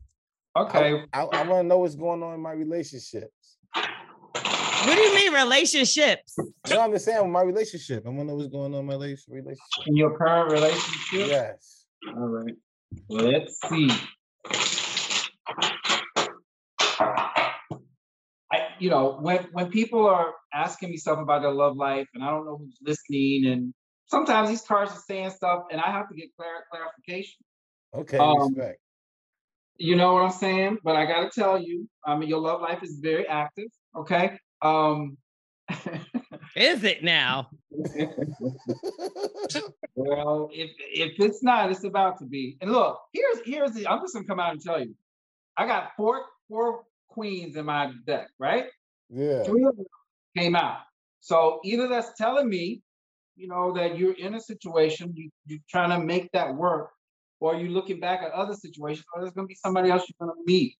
[0.57, 1.03] Okay.
[1.14, 3.57] I, I want to know what's going on in my relationships.
[3.73, 6.36] What do you mean relationships?
[6.69, 8.03] No, I'm just saying my relationship.
[8.06, 9.88] I want to know what's going on in my rela- relationship.
[9.88, 11.28] In your current relationship?
[11.28, 11.86] Yes.
[12.18, 12.56] All right.
[13.07, 13.90] Let's see.
[18.52, 22.23] I, you know, when when people are asking me stuff about their love life, and
[22.23, 23.73] I don't know who's listening, and
[24.07, 27.45] sometimes these cards are saying stuff, and I have to get clar- clarification.
[27.94, 28.18] Okay.
[28.18, 28.80] Um, respect.
[29.77, 30.77] You know what I'm saying?
[30.84, 33.68] But I got to tell you, I mean, your love life is very active.
[33.95, 34.38] Okay.
[34.61, 35.18] Um,
[36.56, 37.49] Is it now?
[39.95, 42.57] well, if if it's not, it's about to be.
[42.61, 43.88] And look, here's here's the.
[43.88, 44.93] I'm just gonna come out and tell you,
[45.57, 48.65] I got four four queens in my deck, right?
[49.10, 49.43] yeah.
[49.43, 49.85] Three of them
[50.38, 50.80] came out.
[51.19, 52.81] So either that's telling me,
[53.35, 56.91] you know, that you're in a situation, you, you're trying to make that work,
[57.41, 60.27] or are you're looking back at other situations, or there's gonna be somebody else you're
[60.27, 60.77] gonna meet.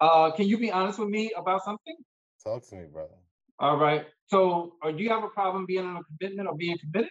[0.00, 1.96] Uh, can you be honest with me about something?
[2.42, 3.14] Talk to me, brother.
[3.60, 4.06] All right.
[4.26, 7.10] So, or do you have a problem being in a commitment or being committed?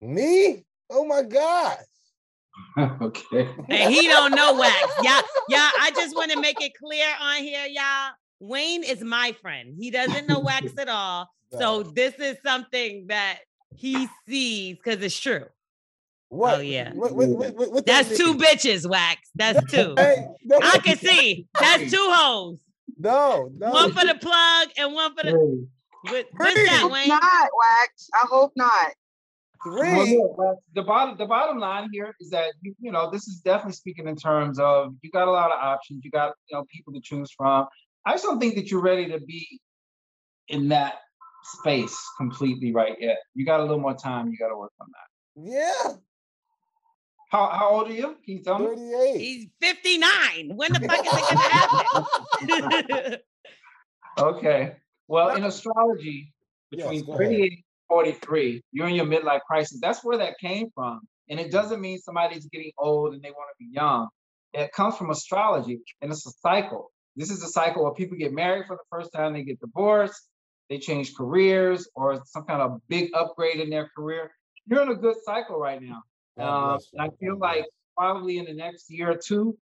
[0.00, 0.64] Me?
[0.88, 1.78] Oh my God.
[3.02, 3.50] okay.
[3.68, 4.92] And he don't know Wax.
[5.02, 5.70] Yeah, yeah.
[5.80, 8.12] I just want to make it clear on here, y'all.
[8.38, 9.74] Wayne is my friend.
[9.78, 11.28] He doesn't know Wax at all.
[11.58, 13.40] So this is something that
[13.74, 15.46] he sees because it's true.
[16.30, 16.58] What?
[16.58, 16.92] Oh, yeah.
[16.94, 18.38] What, what, what, what, what that That's two mean?
[18.40, 19.20] bitches, Wax.
[19.34, 19.94] That's two.
[19.98, 21.46] Hey, no, I can see.
[21.58, 22.60] That's two hoes.
[22.98, 23.70] No, no.
[23.70, 25.32] One for the plug and one for the.
[25.32, 26.66] What, what's Three.
[26.66, 27.08] that, Wayne?
[27.08, 28.08] not, Wax.
[28.14, 28.92] I hope not.
[29.62, 30.18] Three.
[30.36, 33.74] well, the bottom the bottom line here is that you, you know this is definitely
[33.74, 36.94] speaking in terms of you got a lot of options, you got you know people
[36.94, 37.66] to choose from.
[38.06, 39.60] I just don't think that you're ready to be
[40.48, 40.94] in that
[41.42, 43.18] space completely right yet.
[43.34, 44.30] You got a little more time.
[44.30, 45.50] You got to work on that.
[45.50, 45.96] Yeah.
[47.30, 48.16] How how old are you?
[48.24, 48.66] Can you tell me?
[48.66, 49.20] 38.
[49.20, 50.56] He's 59.
[50.56, 53.18] When the fuck is it gonna happen?
[54.18, 54.76] Okay.
[55.06, 56.34] Well, in astrology,
[56.70, 57.30] between go ahead.
[57.30, 59.78] 38 and 43, you're in your midlife crisis.
[59.80, 61.00] That's where that came from.
[61.28, 64.08] And it doesn't mean somebody's getting old and they want to be young.
[64.52, 66.90] It comes from astrology and it's a cycle.
[67.16, 70.28] This is a cycle where people get married for the first time, they get divorced,
[70.68, 74.30] they change careers or some kind of big upgrade in their career.
[74.66, 76.02] You're in a good cycle right now.
[76.38, 76.98] God Um, bless you.
[76.98, 77.66] and I feel like
[77.96, 79.58] probably in the next year or two,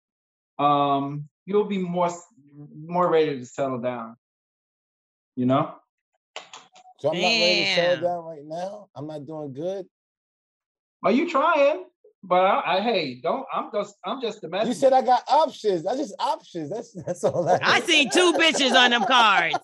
[0.59, 2.09] um, you'll be more
[2.75, 4.15] more ready to settle down.
[5.35, 5.75] You know?
[6.99, 8.89] So I'm not ready to settle down right now.
[8.95, 9.85] I'm not doing good.
[11.03, 11.85] Are you trying?
[12.23, 13.45] But I, I hey, don't.
[13.53, 13.95] I'm just.
[14.03, 15.85] I'm just the mess You said I got options.
[15.85, 16.71] I just options.
[16.71, 17.47] That's that's all.
[17.47, 19.57] I, I seen two bitches on them cards.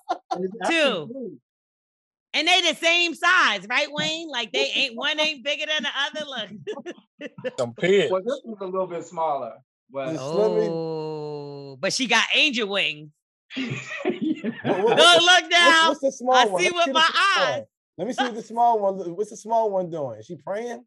[0.70, 1.40] Two.
[2.34, 2.54] Actually true.
[2.56, 4.30] And they the same size, right, Wayne?
[4.30, 5.90] Like they ain't one ain't bigger than the
[6.22, 6.26] other.
[6.26, 7.52] Look.
[7.60, 8.12] Some pigs.
[8.12, 9.54] Well, this one's a little bit smaller,
[9.92, 13.10] but Just- let me- Oh, but she got angel wings.
[13.56, 15.88] What- what- Look, what- look what's, down.
[15.90, 16.62] what's the small I one?
[16.62, 17.58] see Let me with my the small eyes.
[17.60, 17.66] one-
[17.98, 19.16] Let me see what the small one.
[19.16, 20.20] What's the small one doing?
[20.20, 20.84] Is she praying?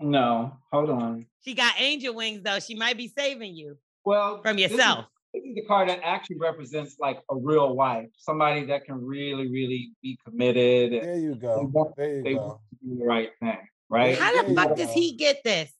[0.00, 1.24] no, hold on.
[1.44, 2.58] She got angel wings though.
[2.58, 5.06] She might be saving you Well, from yourself.
[5.54, 9.48] This is the card that actually represents like a real wife, somebody that can really,
[9.50, 11.70] really be committed and There you go.
[11.72, 12.60] want- There they you want go.
[12.70, 13.58] to do the right thing,
[13.88, 14.18] right?
[14.18, 14.74] How the you fuck go.
[14.76, 15.72] does he get this?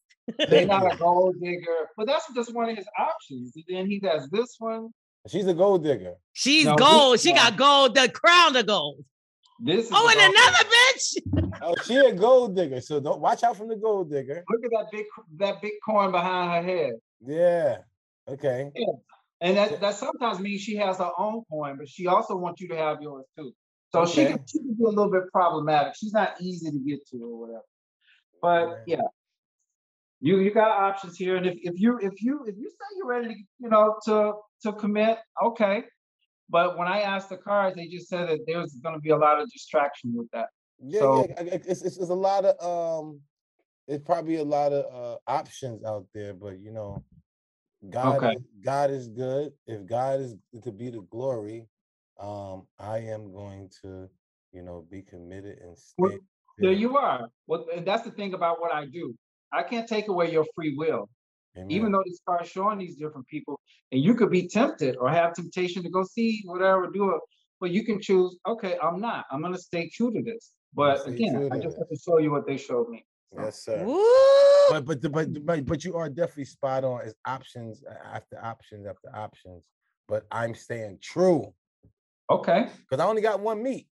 [0.48, 3.52] They're not a gold digger, but that's just one of his options.
[3.56, 4.90] And then he has this one.
[5.28, 6.14] She's a gold digger.
[6.34, 7.20] She's No, gold.
[7.20, 9.05] She got gold, the crown of gold.
[9.60, 10.64] This is Oh, and another
[11.32, 11.51] digger.
[11.51, 11.59] bitch.
[11.62, 12.80] Oh, she a gold digger.
[12.80, 14.44] So don't watch out from the gold digger.
[14.51, 15.06] Look at that big
[15.38, 16.92] that big coin behind her head.
[17.26, 17.78] Yeah.
[18.28, 18.70] Okay.
[19.45, 22.69] And that, that sometimes means she has her own coin, but she also wants you
[22.69, 23.53] to have yours too.
[23.93, 24.11] So okay.
[24.11, 25.95] she, can, she can be a little bit problematic.
[25.97, 27.62] She's not easy to get to or whatever.
[28.41, 29.03] But yeah,
[30.21, 31.37] you you got options here.
[31.37, 34.33] And if, if you if you if you say you're ready to you know to
[34.62, 35.85] to commit, okay.
[36.49, 39.16] But when I asked the cards, they just said that there's going to be a
[39.16, 40.49] lot of distraction with that.
[40.83, 41.43] Yeah, so, yeah.
[41.53, 42.55] It's, it's, it's a lot of
[43.05, 43.21] um,
[43.87, 47.05] it's probably a lot of uh options out there, but you know,
[47.90, 48.36] God, okay.
[48.62, 49.52] God is good.
[49.66, 51.66] If God is to be the glory,
[52.19, 54.09] um, I am going to,
[54.52, 55.94] you know, be committed and stay.
[55.98, 56.19] Well,
[56.59, 57.28] there you are.
[57.47, 59.15] Well, that's the thing about what I do.
[59.52, 61.09] I can't take away your free will.
[61.56, 61.70] Amen.
[61.70, 63.61] Even though this card showing these different people,
[63.93, 67.20] and you could be tempted or have temptation to go see whatever, do it,
[67.61, 68.36] but you can choose.
[68.47, 69.24] Okay, I'm not.
[69.31, 70.52] I'm gonna stay true to this.
[70.74, 73.05] But again, I just have to show you what they showed me.
[73.36, 73.85] Yes, sir.
[74.70, 77.02] But but but but but you are definitely spot on.
[77.02, 79.65] As options uh, after options after options.
[80.09, 81.52] But I'm staying true.
[82.31, 82.69] Okay.
[82.89, 83.86] Because I only got one meat.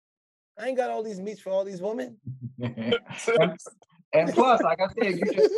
[0.59, 2.17] I ain't got all these meats for all these women.
[2.63, 2.95] and,
[4.13, 5.55] and, plus, like I said, you just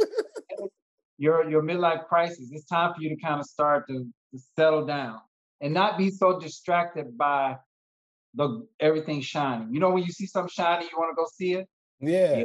[1.19, 2.51] your your midlife crisis.
[2.53, 5.21] It's time for you to kind of start to, to settle down
[5.61, 7.57] and not be so distracted by
[8.35, 9.73] the everything shining.
[9.73, 11.69] You know, when you see something shiny, you want to go see it.
[12.01, 12.45] Yeah.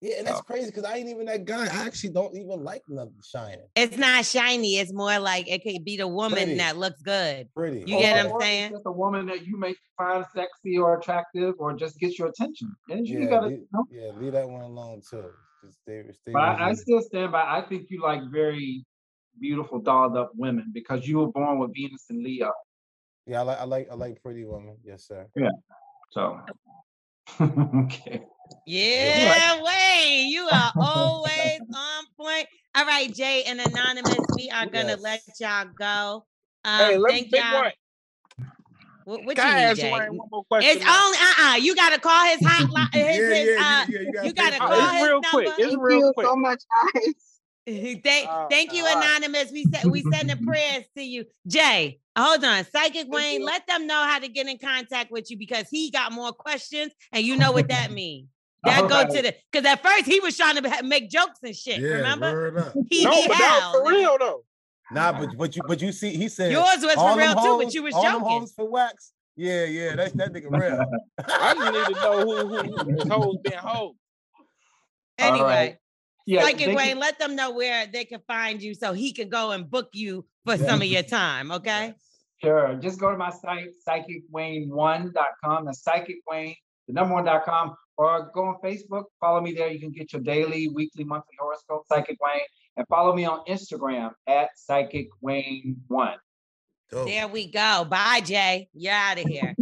[0.00, 0.10] Yeah.
[0.10, 0.42] Yeah, and that's oh.
[0.42, 1.64] crazy because I ain't even that guy.
[1.64, 3.66] I actually don't even like nothing shining.
[3.76, 4.78] It's not shiny.
[4.78, 6.58] It's more like it could be the woman Pretty.
[6.58, 7.48] that looks good.
[7.54, 7.80] Pretty.
[7.80, 8.72] You get what I'm saying?
[8.72, 12.74] Just a woman that you may find sexy or attractive or just gets your attention.
[12.88, 13.84] And you yeah, gotta, leave, you know?
[13.90, 15.30] yeah, leave that one alone too.
[15.82, 17.42] Stay, stay but I, I still stand by.
[17.42, 18.84] I think you like very
[19.40, 22.52] beautiful, dolled up women because you were born with Venus and Leo.
[23.26, 24.76] Yeah, I like I like I like pretty women.
[24.84, 25.26] Yes, sir.
[25.36, 25.50] Yeah.
[26.10, 26.40] So
[27.40, 28.24] okay.
[28.66, 32.46] Yeah, Wayne, you are always on point.
[32.74, 35.00] All right, Jay and Anonymous, we are gonna yes.
[35.00, 36.24] let y'all go.
[36.64, 37.70] Um, hey, let thank me y'all.
[39.04, 39.90] What, what Can you need, Jay?
[39.90, 42.94] One more question it's only uh uh You gotta call his hotline.
[42.94, 45.28] His, yeah, his, yeah, uh, yeah, you, gotta, you gotta call it's his real number.
[45.30, 45.54] quick.
[45.58, 46.26] It's real you quick.
[46.26, 46.62] so much,
[46.94, 47.31] guys.
[48.02, 49.52] thank, uh, thank you, Anonymous.
[49.52, 52.00] We said we send the prayers to you, Jay.
[52.16, 53.44] Hold on, Psychic Wayne.
[53.44, 56.92] Let them know how to get in contact with you because he got more questions,
[57.12, 58.28] and you know what that means.
[58.64, 61.80] That go to the because at first he was trying to make jokes and shit.
[61.80, 62.72] Yeah, remember?
[62.90, 64.44] He, no, he but that for real though.
[64.92, 67.64] Nah, but but you but you see, he said yours was for real hoes, too,
[67.64, 68.40] but you was all joking.
[68.40, 69.12] Them for wax.
[69.36, 70.84] Yeah, yeah, that's that nigga real.
[71.26, 73.94] I just need to know who who, who hoes been hoes.
[75.18, 75.44] Anyway.
[75.44, 75.78] Right.
[76.26, 76.98] Yeah, Psychic Wayne, can...
[76.98, 80.24] let them know where they can find you so he can go and book you
[80.44, 81.50] for some of your time.
[81.52, 81.94] Okay.
[82.42, 82.74] Sure.
[82.82, 85.64] Just go to my site, psychicwayne1.com.
[85.64, 86.56] That's psychic wayne,
[86.88, 89.70] the number one.com or go on Facebook, follow me there.
[89.70, 92.42] You can get your daily, weekly, monthly horoscope, Psychic Wayne,
[92.76, 96.16] and follow me on Instagram at Psychic Wayne One.
[96.90, 97.86] There we go.
[97.88, 98.68] Bye, Jay.
[98.74, 99.54] You're out of here.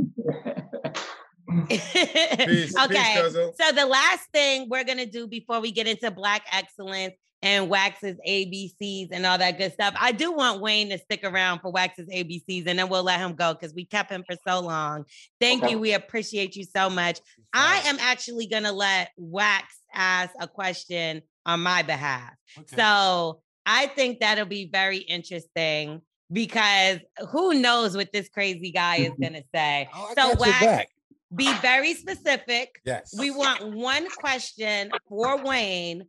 [1.69, 3.23] peace, okay.
[3.23, 7.69] Peace, so the last thing we're gonna do before we get into Black Excellence and
[7.71, 9.95] Wax's ABCs and all that good stuff.
[9.99, 13.35] I do want Wayne to stick around for Wax's ABCs and then we'll let him
[13.35, 15.05] go because we kept him for so long.
[15.41, 15.73] Thank okay.
[15.73, 15.79] you.
[15.79, 17.21] We appreciate you so much.
[17.53, 22.35] I am actually going to let Wax ask a question on my behalf.
[22.59, 22.77] Okay.
[22.77, 26.99] So I think that'll be very interesting because
[27.31, 29.89] who knows what this crazy guy is going to say.
[29.95, 30.93] Oh, so, Wax,
[31.35, 32.81] be very specific.
[32.85, 33.15] Yes.
[33.19, 36.05] We want one question for Wayne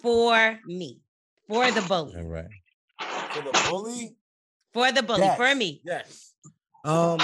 [0.00, 1.00] for me,
[1.48, 2.14] for the bully.
[2.16, 2.46] All right.
[3.30, 4.16] For the bully?
[4.72, 5.36] For the bully, yes.
[5.36, 5.80] for me.
[5.84, 6.32] Yes.
[6.84, 7.18] Um,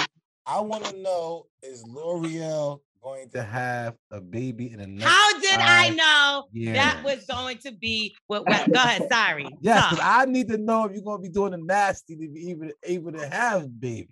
[0.45, 5.39] I want to know is Lore'l going to have a baby in the next How
[5.39, 6.75] did I know years?
[6.75, 9.47] that was going to be what, what go ahead, sorry.
[9.61, 12.39] Yes, because I need to know if you're gonna be doing the nasty to be
[12.49, 14.09] even able to have babies.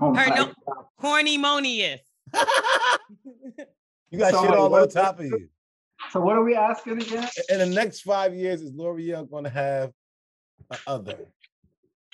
[0.00, 0.52] Oh Her no
[0.98, 1.98] horny monius.
[4.10, 5.48] you got so shit all on top of you.
[6.10, 7.28] So what are we asking again?
[7.48, 9.92] In the next five years, is Lore'l going to have
[10.70, 11.18] a other?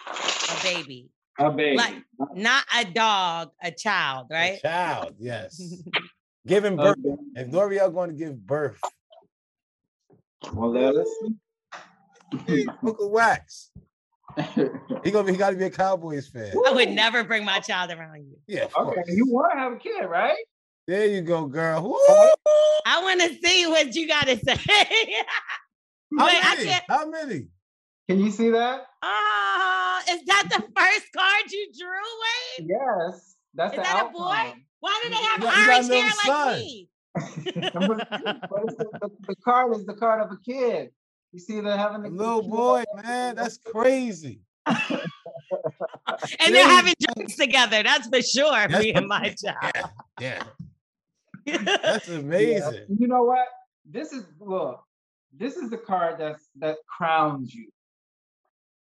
[0.06, 1.10] A baby.
[1.38, 1.76] A baby.
[1.76, 1.94] Like
[2.34, 4.58] not a dog, a child, right?
[4.58, 5.82] A child, yes.
[6.46, 6.96] Giving birth.
[7.04, 7.16] Okay.
[7.36, 8.80] If Lore'l going to give birth.
[10.52, 11.08] Well, let us
[12.46, 12.66] see.
[12.82, 13.70] Look at wax.
[15.04, 15.32] He gonna be.
[15.32, 16.52] He got to be a Cowboys fan.
[16.66, 18.36] I would never bring my child around you.
[18.46, 18.64] Yeah.
[18.64, 18.72] Okay.
[18.74, 19.08] Course.
[19.08, 20.36] You want to have a kid, right?
[20.86, 21.82] There you go, girl.
[21.82, 21.96] Woo!
[22.86, 24.56] I want to see what you got to say.
[26.18, 26.80] How Wait, many?
[26.88, 27.46] How many?
[28.08, 28.86] Can you see that?
[29.02, 32.68] Oh, is that the first card you drew, Wayne?
[32.70, 33.36] Yes.
[33.54, 34.14] That's is that outcome.
[34.14, 34.64] a boy?
[34.80, 36.88] Why do they have you orange hair like me?
[37.18, 38.40] the,
[39.26, 40.90] the, card is the card of a kid.
[41.32, 43.36] You see, they're having a little boy, man.
[43.36, 44.40] That's crazy.
[44.66, 47.82] and they're having drinks together.
[47.82, 48.68] That's for sure.
[48.68, 49.56] That's me and my job.
[50.20, 50.42] Yeah.
[51.46, 51.58] yeah.
[51.82, 52.86] That's amazing.
[52.88, 52.96] Yeah.
[52.98, 53.46] You know what?
[53.90, 54.80] This is look.
[55.36, 57.70] This is the card that's that crowns you.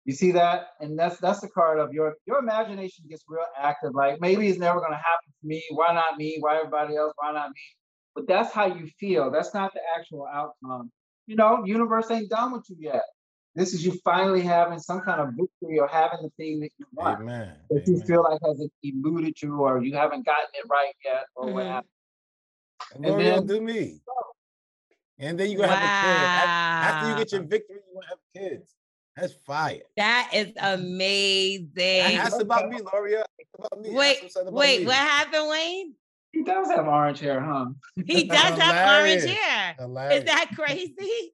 [0.05, 0.69] You see that?
[0.81, 3.95] And that's that's the card of your your imagination gets real active.
[3.95, 5.63] Like maybe it's never gonna happen to me.
[5.71, 6.37] Why not me?
[6.41, 7.13] Why everybody else?
[7.17, 7.61] Why not me?
[8.15, 9.31] But that's how you feel.
[9.31, 10.91] That's not the actual outcome.
[11.27, 13.03] You know, universe ain't done with you yet.
[13.55, 16.85] This is you finally having some kind of victory or having the thing that you
[16.93, 17.21] want.
[17.21, 17.55] Amen.
[17.71, 21.47] That you feel like has eluded you or you haven't gotten it right yet or
[21.47, 21.55] mm-hmm.
[21.55, 21.91] what happened.
[22.95, 24.01] And, and then do me.
[25.19, 25.77] And then you gonna wow.
[25.77, 26.95] have a kid.
[26.95, 28.75] After you get your victory, you gonna have kids.
[29.17, 29.81] That's fire.
[29.97, 31.71] That is amazing.
[31.75, 33.25] That's about me, Loria.
[33.59, 33.95] About me.
[33.95, 34.87] Wait, wait, me.
[34.87, 35.95] what happened, Wayne?
[36.37, 37.67] He does have orange hair, huh?
[38.07, 39.75] He does have orange hair.
[39.79, 40.21] Hilarious.
[40.21, 41.33] Is that crazy?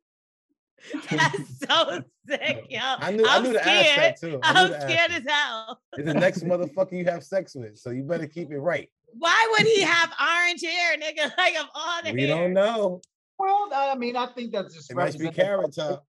[1.11, 2.81] That's so sick, yo.
[2.83, 4.17] I knew, I'm I knew scared.
[4.21, 4.41] too.
[4.43, 5.81] I am scared as hell.
[5.97, 8.89] It's the next motherfucker you have sex with, so you better keep it right.
[9.19, 11.33] Why would he have orange hair, nigga?
[11.39, 12.37] Like of all the We hair.
[12.37, 13.01] don't know.
[13.39, 16.05] Well, I mean, I think that's just it must be carrot top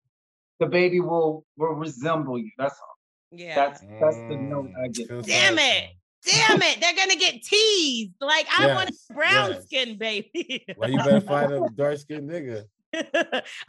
[0.62, 2.52] the baby will will resemble you.
[2.58, 2.96] That's all.
[3.32, 3.56] Yeah.
[3.56, 5.08] That's that's the note mm, I get.
[5.26, 5.90] Damn it.
[6.26, 8.14] Damn it, they're gonna get teased.
[8.22, 9.64] Like I yes, want a brown yes.
[9.64, 10.66] skin baby.
[10.78, 12.66] well, you better find a dark skinned nigga.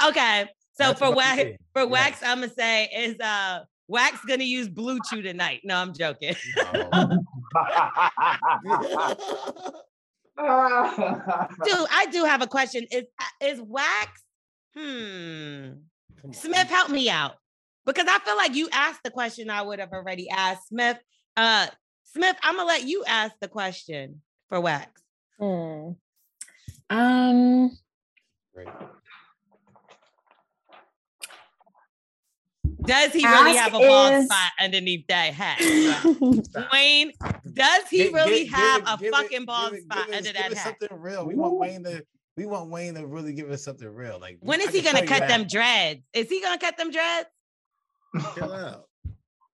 [0.04, 0.48] okay.
[0.74, 4.98] So That's for wax, for wax, I'm gonna say is uh Wax gonna use Blue
[5.10, 5.60] Chew tonight.
[5.64, 6.34] No, I'm joking.
[6.56, 6.72] No.
[11.62, 12.86] Dude, I do have a question.
[12.90, 13.04] Is
[13.42, 14.22] is Wax?
[14.74, 15.72] Hmm.
[16.32, 17.34] Smith, help me out.
[17.84, 20.68] Because I feel like you asked the question I would have already asked.
[20.68, 20.98] Smith,
[21.36, 21.66] uh,
[22.14, 25.02] Smith, I'm gonna let you ask the question for Wax.
[25.38, 25.92] Hmm.
[26.90, 27.70] Um
[28.54, 28.68] Great.
[32.84, 35.60] Does he really have a bald spot underneath that hat?
[36.72, 37.12] Wayne,
[37.52, 40.76] does he really give, have give, a give fucking it, bald spot under that hat?
[40.80, 41.24] Something real.
[41.24, 42.04] We want Wayne to
[42.36, 44.18] we want Wayne to really give us something real.
[44.20, 46.00] Like when is he gonna cut them dreads?
[46.12, 47.28] Is he gonna cut them dreads?
[48.34, 48.88] Chill out.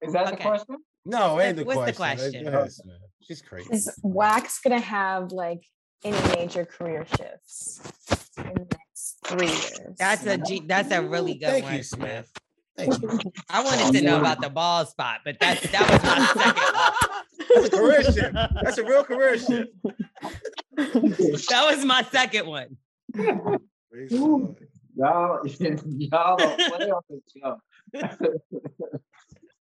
[0.00, 0.36] Is that okay.
[0.36, 0.76] the question?
[1.08, 2.44] No, ain't the What's question.
[2.44, 2.98] the question?
[3.22, 3.68] She's crazy.
[3.72, 5.64] Is Wax gonna have like
[6.04, 7.80] any major career shifts
[8.36, 9.96] in the next three years?
[9.98, 11.74] That's a G, that's a really good Thank one.
[11.76, 12.30] you, Smith.
[12.76, 13.18] Thank you.
[13.48, 17.24] I wanted to know about the ball spot, but that's that was my second one.
[17.54, 18.34] That's a career shift.
[18.62, 19.72] That's a real career shift.
[20.76, 22.76] that was my second one.
[23.14, 24.54] y'all,
[24.94, 27.60] y'all don't play on this show.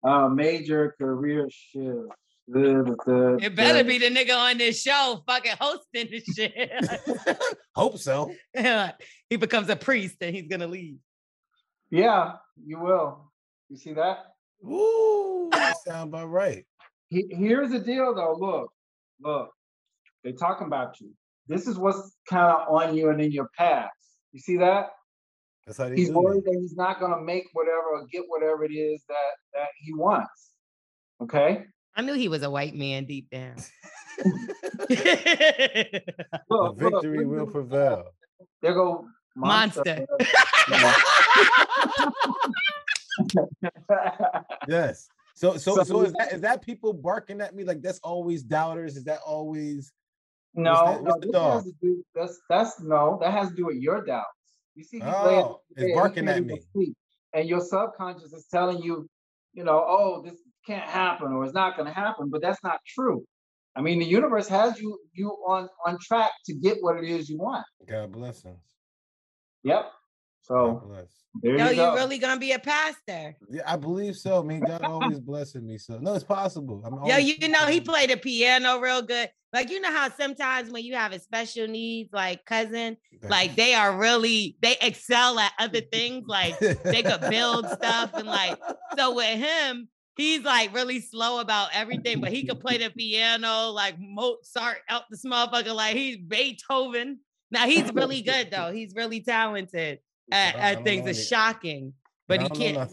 [0.04, 2.12] Uh, major career shift.
[2.46, 6.70] It better be the nigga on this show fucking hosting this shit.
[7.74, 8.34] Hope so.
[9.30, 10.96] he becomes a priest and he's gonna leave.
[11.90, 13.32] Yeah, you will.
[13.70, 14.26] You see that?
[14.62, 16.66] Ooh, that sound about right.
[17.08, 18.36] He, here's the deal though.
[18.38, 18.72] Look,
[19.22, 19.50] look.
[20.22, 21.12] They talking about you.
[21.46, 23.92] This is what's kind of on you and in your past.
[24.32, 24.90] You see that?
[25.66, 29.02] That's how he's worried that he's not gonna make whatever or get whatever it is
[29.08, 30.52] that that he wants.
[31.22, 31.64] Okay.
[31.96, 33.56] I knew he was a white man deep down.
[36.50, 38.04] look, victory look, will prevail.
[38.60, 40.06] There go monster.
[40.68, 40.94] monster.
[44.68, 45.08] yes.
[45.34, 48.42] So, so, so, so is that is that people barking at me like that's always
[48.42, 48.96] doubters?
[48.96, 49.92] Is that always
[50.54, 50.72] no?
[50.72, 51.64] What's that, what's no, the dog?
[51.80, 53.18] Do, that's that's no.
[53.20, 54.28] That has to do with your doubts.
[54.74, 56.60] You see, oh, it's barking at me,
[57.32, 59.08] and your subconscious is telling you,
[59.52, 60.34] you know, oh, this
[60.66, 63.24] can't happen or it's not going to happen, but that's not true.
[63.76, 67.28] I mean, the universe has you you on on track to get what it is
[67.28, 67.66] you want.
[67.88, 68.58] God bless us.
[69.64, 69.90] Yep.
[70.44, 70.82] So
[71.42, 73.34] there no, you you're really gonna be a pastor.
[73.50, 74.40] Yeah, I believe so.
[74.40, 75.78] I mean, God always blessing me.
[75.78, 76.82] So no, it's possible.
[76.84, 79.30] I'm Yo, you know, he played the piano real good.
[79.54, 83.74] Like you know how sometimes when you have a special needs like cousin, like they
[83.74, 86.26] are really they excel at other things.
[86.28, 88.58] Like they could build stuff and like
[88.98, 89.88] so with him,
[90.18, 95.04] he's like really slow about everything, but he could play the piano like Mozart out
[95.08, 95.74] the motherfucker.
[95.74, 97.20] Like he's Beethoven.
[97.50, 98.72] Now he's really good though.
[98.72, 100.00] He's really talented
[100.30, 101.08] at, at things.
[101.08, 101.94] It's shocking,
[102.28, 102.90] but he can't.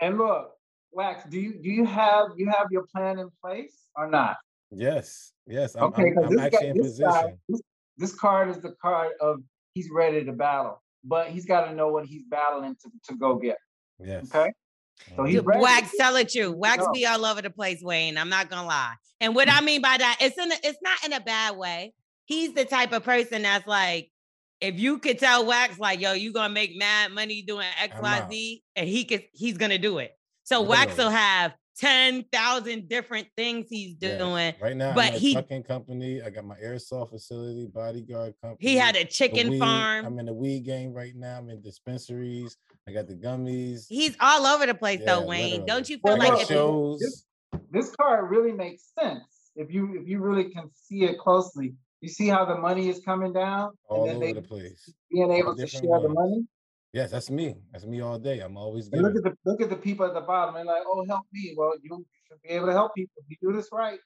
[0.00, 0.52] And look,
[0.92, 4.36] Wax, do you do you have you have your plan in place or not?
[4.70, 5.74] Yes, yes.
[5.76, 7.10] I'm, okay, I'm, I'm actually guy, in position.
[7.10, 7.60] Guy, this,
[7.98, 9.40] this, card is the card of
[9.74, 13.36] he's ready to battle, but he's got to know what he's battling to, to go
[13.36, 13.58] get.
[13.98, 14.34] Yes.
[14.34, 14.50] Okay.
[15.16, 15.28] So mm.
[15.28, 15.60] he's ready.
[15.60, 16.52] Wax, tell it you.
[16.52, 18.18] Wax be all over the place, Wayne.
[18.18, 18.94] I'm not gonna lie.
[19.20, 19.64] And what I mm.
[19.64, 21.92] mean by that, it's in a, it's not in a bad way.
[22.24, 24.10] He's the type of person that's like,
[24.62, 28.26] if you could tell Wax like, yo, you gonna make mad money doing X, Y,
[28.30, 30.12] Z, and he could, he's gonna do it.
[30.44, 34.54] So Wax will have 10,000 different things he's doing.
[34.60, 36.22] Right now, but I'm he trucking company.
[36.22, 38.70] I got my airsoft facility, bodyguard company.
[38.70, 40.06] he had a chicken weed- farm.
[40.06, 41.38] I'm in the weed game right now.
[41.38, 42.56] I'm in dispensaries.
[42.88, 43.86] I got the gummies.
[43.88, 45.44] He's all over the place Yeah, though, Wayne.
[45.44, 45.66] literally.
[45.66, 47.00] Don't you feel got like if shows.
[47.00, 47.24] This,
[47.70, 51.74] this card really makes sense if you if you really can see it closely.
[52.02, 54.92] You see how the money is coming down, all and then over they the place.
[55.10, 56.44] being able to different share the money.
[56.92, 57.54] Yes, that's me.
[57.70, 58.40] That's me all day.
[58.40, 60.56] I'm always And look at the look at the people at the bottom.
[60.56, 63.36] They're like, "Oh, help me!" Well, you should be able to help people if you
[63.40, 64.00] do this right.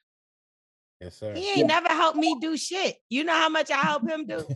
[1.01, 1.33] Yes, sir.
[1.33, 2.97] he ain't never helped me do shit.
[3.09, 4.47] You know how much I help him do?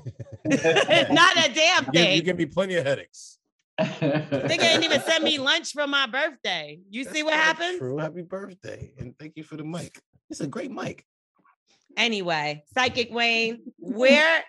[0.46, 3.40] It's not a damn You give, you give me plenty of headaches.
[3.78, 6.80] They Nigga ain't even send me lunch for my birthday.
[6.90, 7.80] You see what happened?
[7.80, 7.98] True.
[7.98, 8.94] Happy birthday.
[9.00, 10.00] And thank you for the mic.
[10.30, 11.06] It's a great mic.
[11.98, 14.44] Anyway, Psychic Wayne, where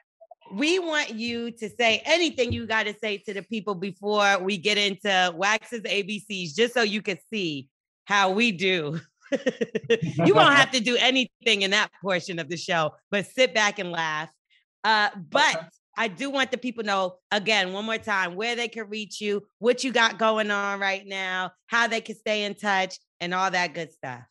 [0.52, 4.58] we want you to say anything you got to say to the people before we
[4.58, 7.68] get into Wax's ABCs, just so you can see
[8.04, 9.00] how we do.
[9.32, 13.78] you won't have to do anything in that portion of the show, but sit back
[13.78, 14.28] and laugh.
[14.84, 18.68] Uh, but I do want the people to know again, one more time, where they
[18.68, 22.54] can reach you, what you got going on right now, how they can stay in
[22.54, 24.22] touch, and all that good stuff.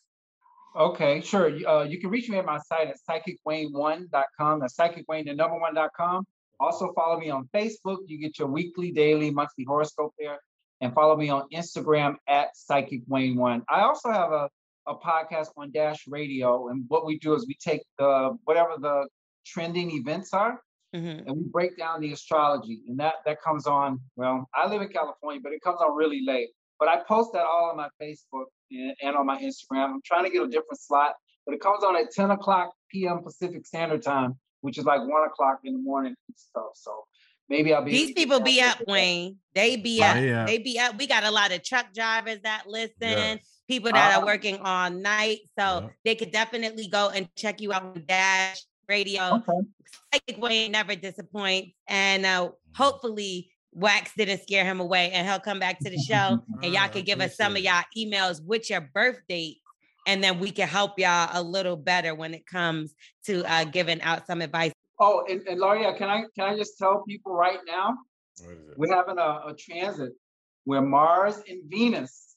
[0.75, 1.49] Okay, sure.
[1.49, 4.59] You- Uh, you can reach me at my site at psychicwayne1.com.
[4.59, 6.25] That's psychicwayne, the number one.com.
[6.59, 7.97] Also follow me on Facebook.
[8.05, 10.39] You get your weekly, daily, monthly horoscope there.
[10.79, 13.63] And follow me on Instagram at psychicwayne1.
[13.69, 14.49] I also have a,
[14.87, 16.69] a podcast on Dash Radio.
[16.69, 19.07] And what we do is we take the whatever the
[19.45, 20.61] trending events are
[20.93, 21.25] Mhm.
[21.27, 22.81] and we break down the astrology.
[22.87, 26.21] And that that comes on, well, I live in California, but it comes on really
[26.25, 26.49] late.
[26.81, 29.85] But I post that all on my Facebook and, and on my Instagram.
[29.91, 31.13] I'm trying to get a different slot,
[31.45, 33.21] but it comes on at 10 o'clock p.m.
[33.23, 36.71] Pacific Standard Time, which is like one o'clock in the morning and stuff.
[36.73, 36.91] So
[37.49, 39.37] maybe I'll be These people be up, Wayne.
[39.53, 40.15] They be Oh, up.
[40.15, 40.45] yeah.
[40.47, 40.97] They be up.
[40.97, 43.39] We got a lot of truck drivers that listen, Yes.
[43.67, 44.25] people that are Ah.
[44.25, 45.41] working all night.
[45.59, 45.87] So Yeah.
[46.03, 48.59] they could definitely go and check you out on Dash
[48.89, 49.35] Radio.
[49.35, 49.67] Okay.
[50.11, 51.73] Psychic Wayne never disappoints.
[51.87, 56.43] And uh, hopefully Wax didn't scare him away and he'll come back to the show
[56.63, 59.57] and y'all can give us some of y'all emails with your birth date.
[60.07, 62.95] And then we can help y'all a little better when it comes
[63.25, 64.71] to uh, giving out some advice.
[64.99, 67.97] Oh, and, and Loria, can I can I just tell people right now?
[68.43, 68.77] What is it?
[68.77, 70.13] We're having a, a transit
[70.65, 72.35] where Mars and Venus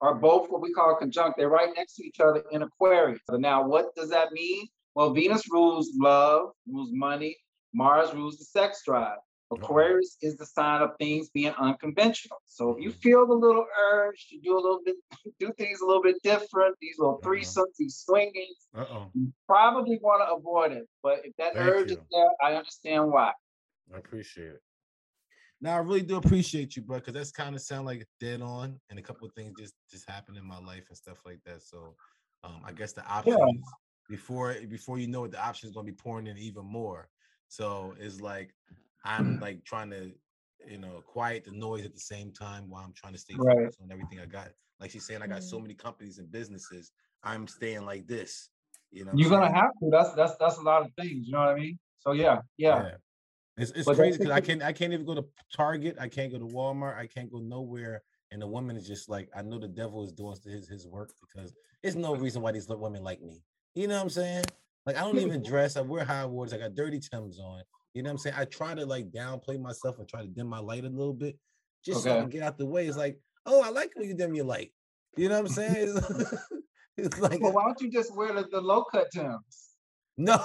[0.00, 1.38] are both what we call conjunct.
[1.38, 3.20] They're right next to each other in Aquarius.
[3.28, 4.66] So now, what does that mean?
[4.94, 7.36] Well, Venus rules love, rules money.
[7.72, 9.18] Mars rules the sex drive.
[9.56, 12.38] Aquarius is the sign of things being unconventional.
[12.44, 14.96] So if you feel the little urge to do a little bit,
[15.38, 17.30] do things a little bit different, these little Uh-huh.
[17.30, 19.10] threesomes, these swingings, Uh-oh.
[19.14, 20.88] you probably want to avoid it.
[21.02, 23.32] But if that Thank urge is there, I understand why.
[23.94, 24.62] I appreciate it.
[25.60, 28.80] Now I really do appreciate you, bro, because that's kind of sound like dead on,
[28.90, 31.62] and a couple of things just just happened in my life and stuff like that.
[31.62, 31.96] So,
[32.42, 33.62] um, I guess the options
[34.08, 37.08] before before you know it, the options gonna be pouring in even more.
[37.48, 38.54] So it's like
[39.04, 40.10] I'm like trying to,
[40.66, 43.56] you know, quiet the noise at the same time while I'm trying to stay Right.
[43.56, 44.48] focused on everything I got.
[44.80, 45.64] Like she's saying, I got so mm-hmm.
[45.64, 46.92] many companies and businesses.
[47.22, 48.50] I'm staying like this.
[48.90, 49.90] You know, You're gonna have to.
[49.90, 51.26] That's that's that's a lot of things.
[51.26, 51.78] You know what I mean?
[51.98, 52.92] So yeah, yeah.
[53.56, 55.24] It's, it's But crazy because I can't I can't even go to
[55.54, 55.96] Target.
[56.00, 56.96] I can't go to Walmart.
[56.96, 58.02] I can't go nowhere.
[58.30, 61.12] And the woman is just like, I know the devil is doing his his work
[61.20, 63.42] because there's no reason why these women like me.
[63.74, 64.44] You know what I'm saying?
[64.86, 65.76] Like I don't even dress.
[65.76, 66.52] I wear high waters.
[66.52, 67.62] I got dirty Timbs on.
[67.94, 68.36] You know what I'm saying?
[68.36, 71.38] I try to like downplay myself and try to dim my light a little bit,
[71.84, 72.86] just so I can get out the way.
[72.88, 74.72] It's like, oh, I like when you dim your light.
[75.16, 75.76] You know what I'm saying?
[75.96, 76.34] It's,
[76.96, 79.70] it's like Well, why don't you just wear the, the low cut Timbs?
[80.16, 80.34] no.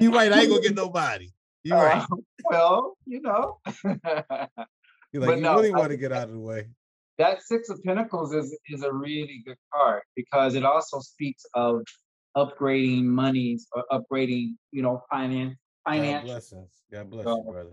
[0.00, 0.32] you right.
[0.32, 1.30] I ain't gonna get nobody.
[1.64, 2.02] You right.
[2.02, 3.58] Uh, well, you know.
[3.84, 6.68] You're but like, you no, really want to get out of the way.
[7.18, 11.82] that six of pentacles is is a really good card because it also speaks of
[12.36, 16.24] upgrading monies or upgrading, you know, finance, God finance.
[16.24, 16.82] blessings.
[16.92, 17.70] God bless So, you, brother.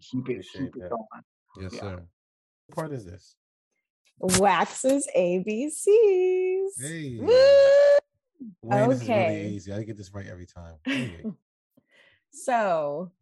[0.00, 0.90] Keep it, keep it that.
[0.90, 1.22] going.
[1.60, 1.80] Yes, Yeah.
[1.80, 2.06] sir.
[2.66, 3.36] What part is this?
[4.20, 6.70] Wax's ABCs.
[6.80, 7.18] Hey.
[7.18, 7.30] Woo!
[8.62, 9.48] Wayne, this is really Okay.
[9.48, 9.72] easy.
[9.72, 10.74] I get this right every time.
[10.86, 11.24] Hey.
[12.30, 13.12] So,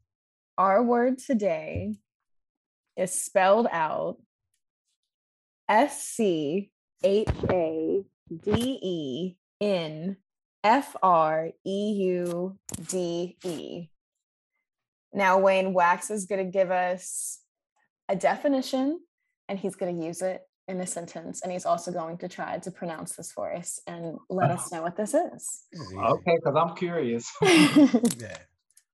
[0.59, 1.95] our word today
[2.97, 4.19] is spelled out
[5.69, 6.71] S C
[7.05, 8.03] H A
[8.43, 10.17] D E N
[10.67, 13.89] F R E U D E.
[15.15, 17.39] Now, Wayne Wax is going to give us
[18.09, 18.99] a definition
[19.49, 21.43] and he's going to use it in a sentence.
[21.43, 24.83] And he's also going to try to pronounce this for us and let us know
[24.83, 25.67] what this is.
[25.71, 25.99] This is easy.
[25.99, 27.33] Okay, because I'm curious.
[28.19, 28.39] Yeah.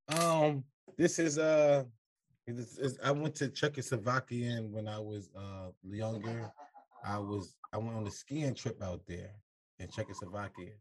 [0.08, 0.64] Um,
[0.98, 1.84] this is uh
[2.46, 6.52] It's, it's, I went to Czechoslovakia when I was uh younger.
[7.02, 9.30] I was I went on a skiing trip out there
[9.78, 10.72] in Czechoslovakia,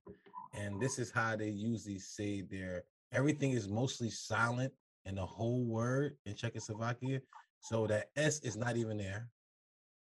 [0.53, 2.83] and this is how they usually say their
[3.13, 4.73] everything is mostly silent
[5.05, 7.21] in the whole word in Czechoslovakia.
[7.59, 9.29] So that S is not even there.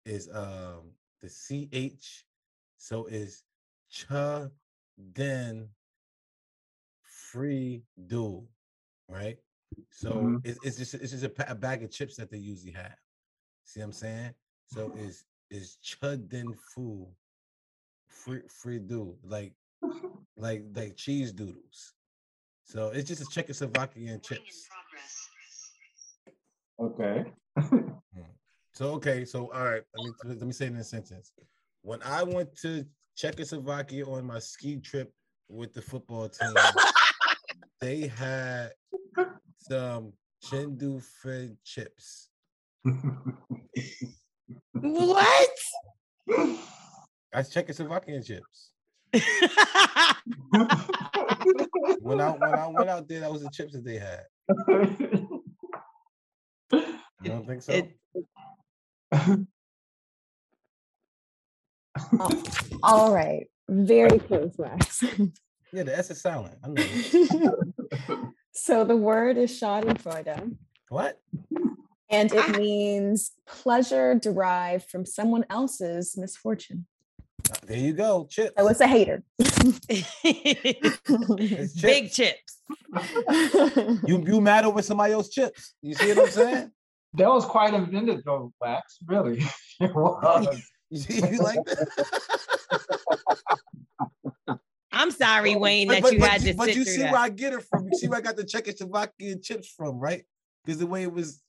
[0.05, 0.91] Is um
[1.21, 2.25] the CH.
[2.77, 3.43] So is
[3.89, 4.05] ch
[4.97, 5.69] then
[7.03, 8.43] free do,
[9.09, 9.37] right?
[9.89, 10.37] So mm-hmm.
[10.43, 12.95] it's, it's just it's just a, a, bag of chips that they usually have.
[13.63, 14.31] See what I'm saying?
[14.67, 17.07] So is is chudden fu
[18.07, 19.53] free free do like
[20.37, 21.93] like like cheese doodles.
[22.65, 24.67] So it's just a Czechoslovakian chips.
[26.79, 27.25] Okay.
[27.57, 27.89] Hmm.
[28.73, 31.31] so okay, so all right, let me let me say it in a sentence.
[31.81, 32.85] When I went to
[33.15, 35.11] Czechoslovakia on my ski trip
[35.49, 36.53] with the football team,
[37.79, 38.71] they had
[39.59, 42.29] some Chindu Fred chips.
[44.73, 45.49] what?
[47.31, 48.72] That's Czechoslovakian chips.
[52.01, 54.25] When I when I went out there, that was the chips that they had.
[57.23, 57.73] You don't think so?
[57.73, 57.95] It,
[62.19, 62.43] oh,
[62.83, 63.47] all right.
[63.69, 65.03] Very close, Wax.
[65.71, 66.55] yeah, the S is silent.
[66.63, 67.55] I know.
[68.53, 70.57] so the word is Schadenfreude.
[70.89, 71.19] What?
[72.09, 76.85] And it means pleasure derived from someone else's misfortune.
[77.65, 78.27] There you go.
[78.29, 78.53] Chips.
[78.57, 79.23] I was a hater.
[79.41, 80.09] chips.
[81.81, 82.59] Big chips.
[84.05, 85.75] you you mad over somebody else's chips.
[85.81, 86.71] You see what I'm saying?
[87.15, 88.97] That was quite inventive though, Wax.
[89.05, 89.43] Really.
[89.79, 90.63] it was.
[90.89, 92.19] you like that?
[94.91, 96.53] I'm sorry, Wayne, that but, you but, had to.
[96.53, 97.11] But you see that.
[97.11, 97.87] where I get it from.
[97.91, 100.23] You see where I got the Czechoslovakian chips from, right?
[100.63, 101.41] Because the way it was,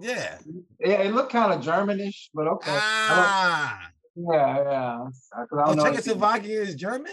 [0.00, 0.38] yeah.
[0.80, 2.70] Yeah, it looked kind of Germanish, but okay.
[2.70, 3.90] Ah.
[4.16, 5.08] Yeah, yeah.
[5.52, 7.12] Oh, Czechoslovakia is German?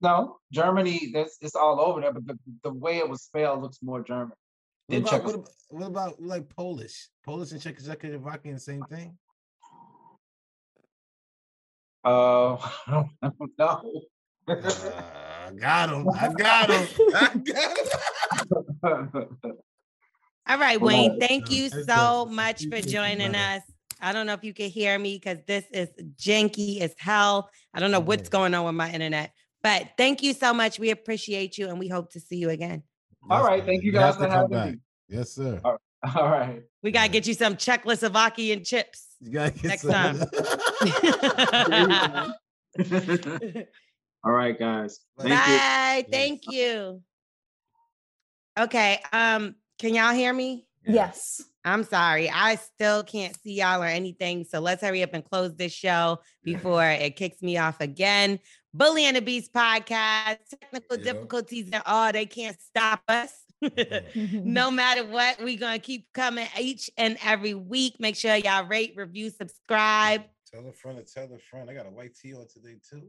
[0.00, 1.10] No, Germany.
[1.12, 4.36] That's it's all over there, but the, the way it was spelled looks more German.
[4.86, 7.08] What about, what about, what about like Polish?
[7.24, 9.18] Polish and Czechoslovakia the same thing?
[12.04, 14.02] Oh, Uh, I don't know.
[14.46, 16.08] uh, got him.
[16.10, 16.86] I got him.
[17.14, 17.78] I got
[19.08, 19.38] him.
[20.46, 21.18] All right, Wayne.
[21.18, 23.62] Thank you so much for joining us.
[24.04, 25.88] I don't know if you can hear me because this is
[26.20, 27.48] janky as hell.
[27.72, 29.32] I don't know what's going on with my internet,
[29.62, 30.78] but thank you so much.
[30.78, 32.82] We appreciate you and we hope to see you again.
[33.30, 33.64] All right.
[33.64, 34.76] Thank you guys for having me.
[35.08, 35.58] Yes, sir.
[35.64, 36.60] All right.
[36.82, 39.90] We gotta get you some Czechoslovakian chips next some.
[39.90, 40.20] time.
[44.22, 45.00] All right, guys.
[45.18, 46.04] Thank Bye.
[46.06, 46.12] You.
[46.12, 47.00] Thank you.
[48.58, 49.00] Okay.
[49.14, 50.66] Um, can y'all hear me?
[50.86, 51.42] Yes.
[51.64, 52.28] I'm sorry.
[52.30, 54.44] I still can't see y'all or anything.
[54.44, 58.38] So let's hurry up and close this show before it kicks me off again.
[58.74, 61.04] Bully and the Beast podcast, technical yep.
[61.04, 63.32] difficulties and all, they can't stop us.
[63.64, 64.52] Mm-hmm.
[64.52, 67.96] no matter what, we're going to keep coming each and every week.
[67.98, 70.24] Make sure y'all rate, review, subscribe.
[70.54, 71.68] Tell a friend to tell a friend.
[71.68, 73.02] I got a white tee on today, too.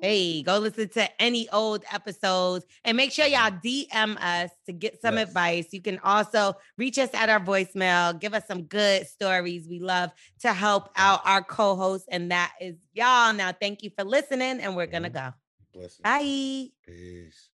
[0.00, 5.00] Hey, go listen to any old episodes and make sure y'all DM us to get
[5.02, 5.26] some yes.
[5.26, 5.66] advice.
[5.72, 9.66] You can also reach us at our voicemail, give us some good stories.
[9.68, 13.34] We love to help out our co-hosts, and that is y'all.
[13.34, 15.30] Now, thank you for listening, and we're going to mm-hmm.
[15.30, 15.34] go.
[15.72, 16.02] Blessings.
[16.04, 16.68] Bye.
[16.86, 17.48] Peace.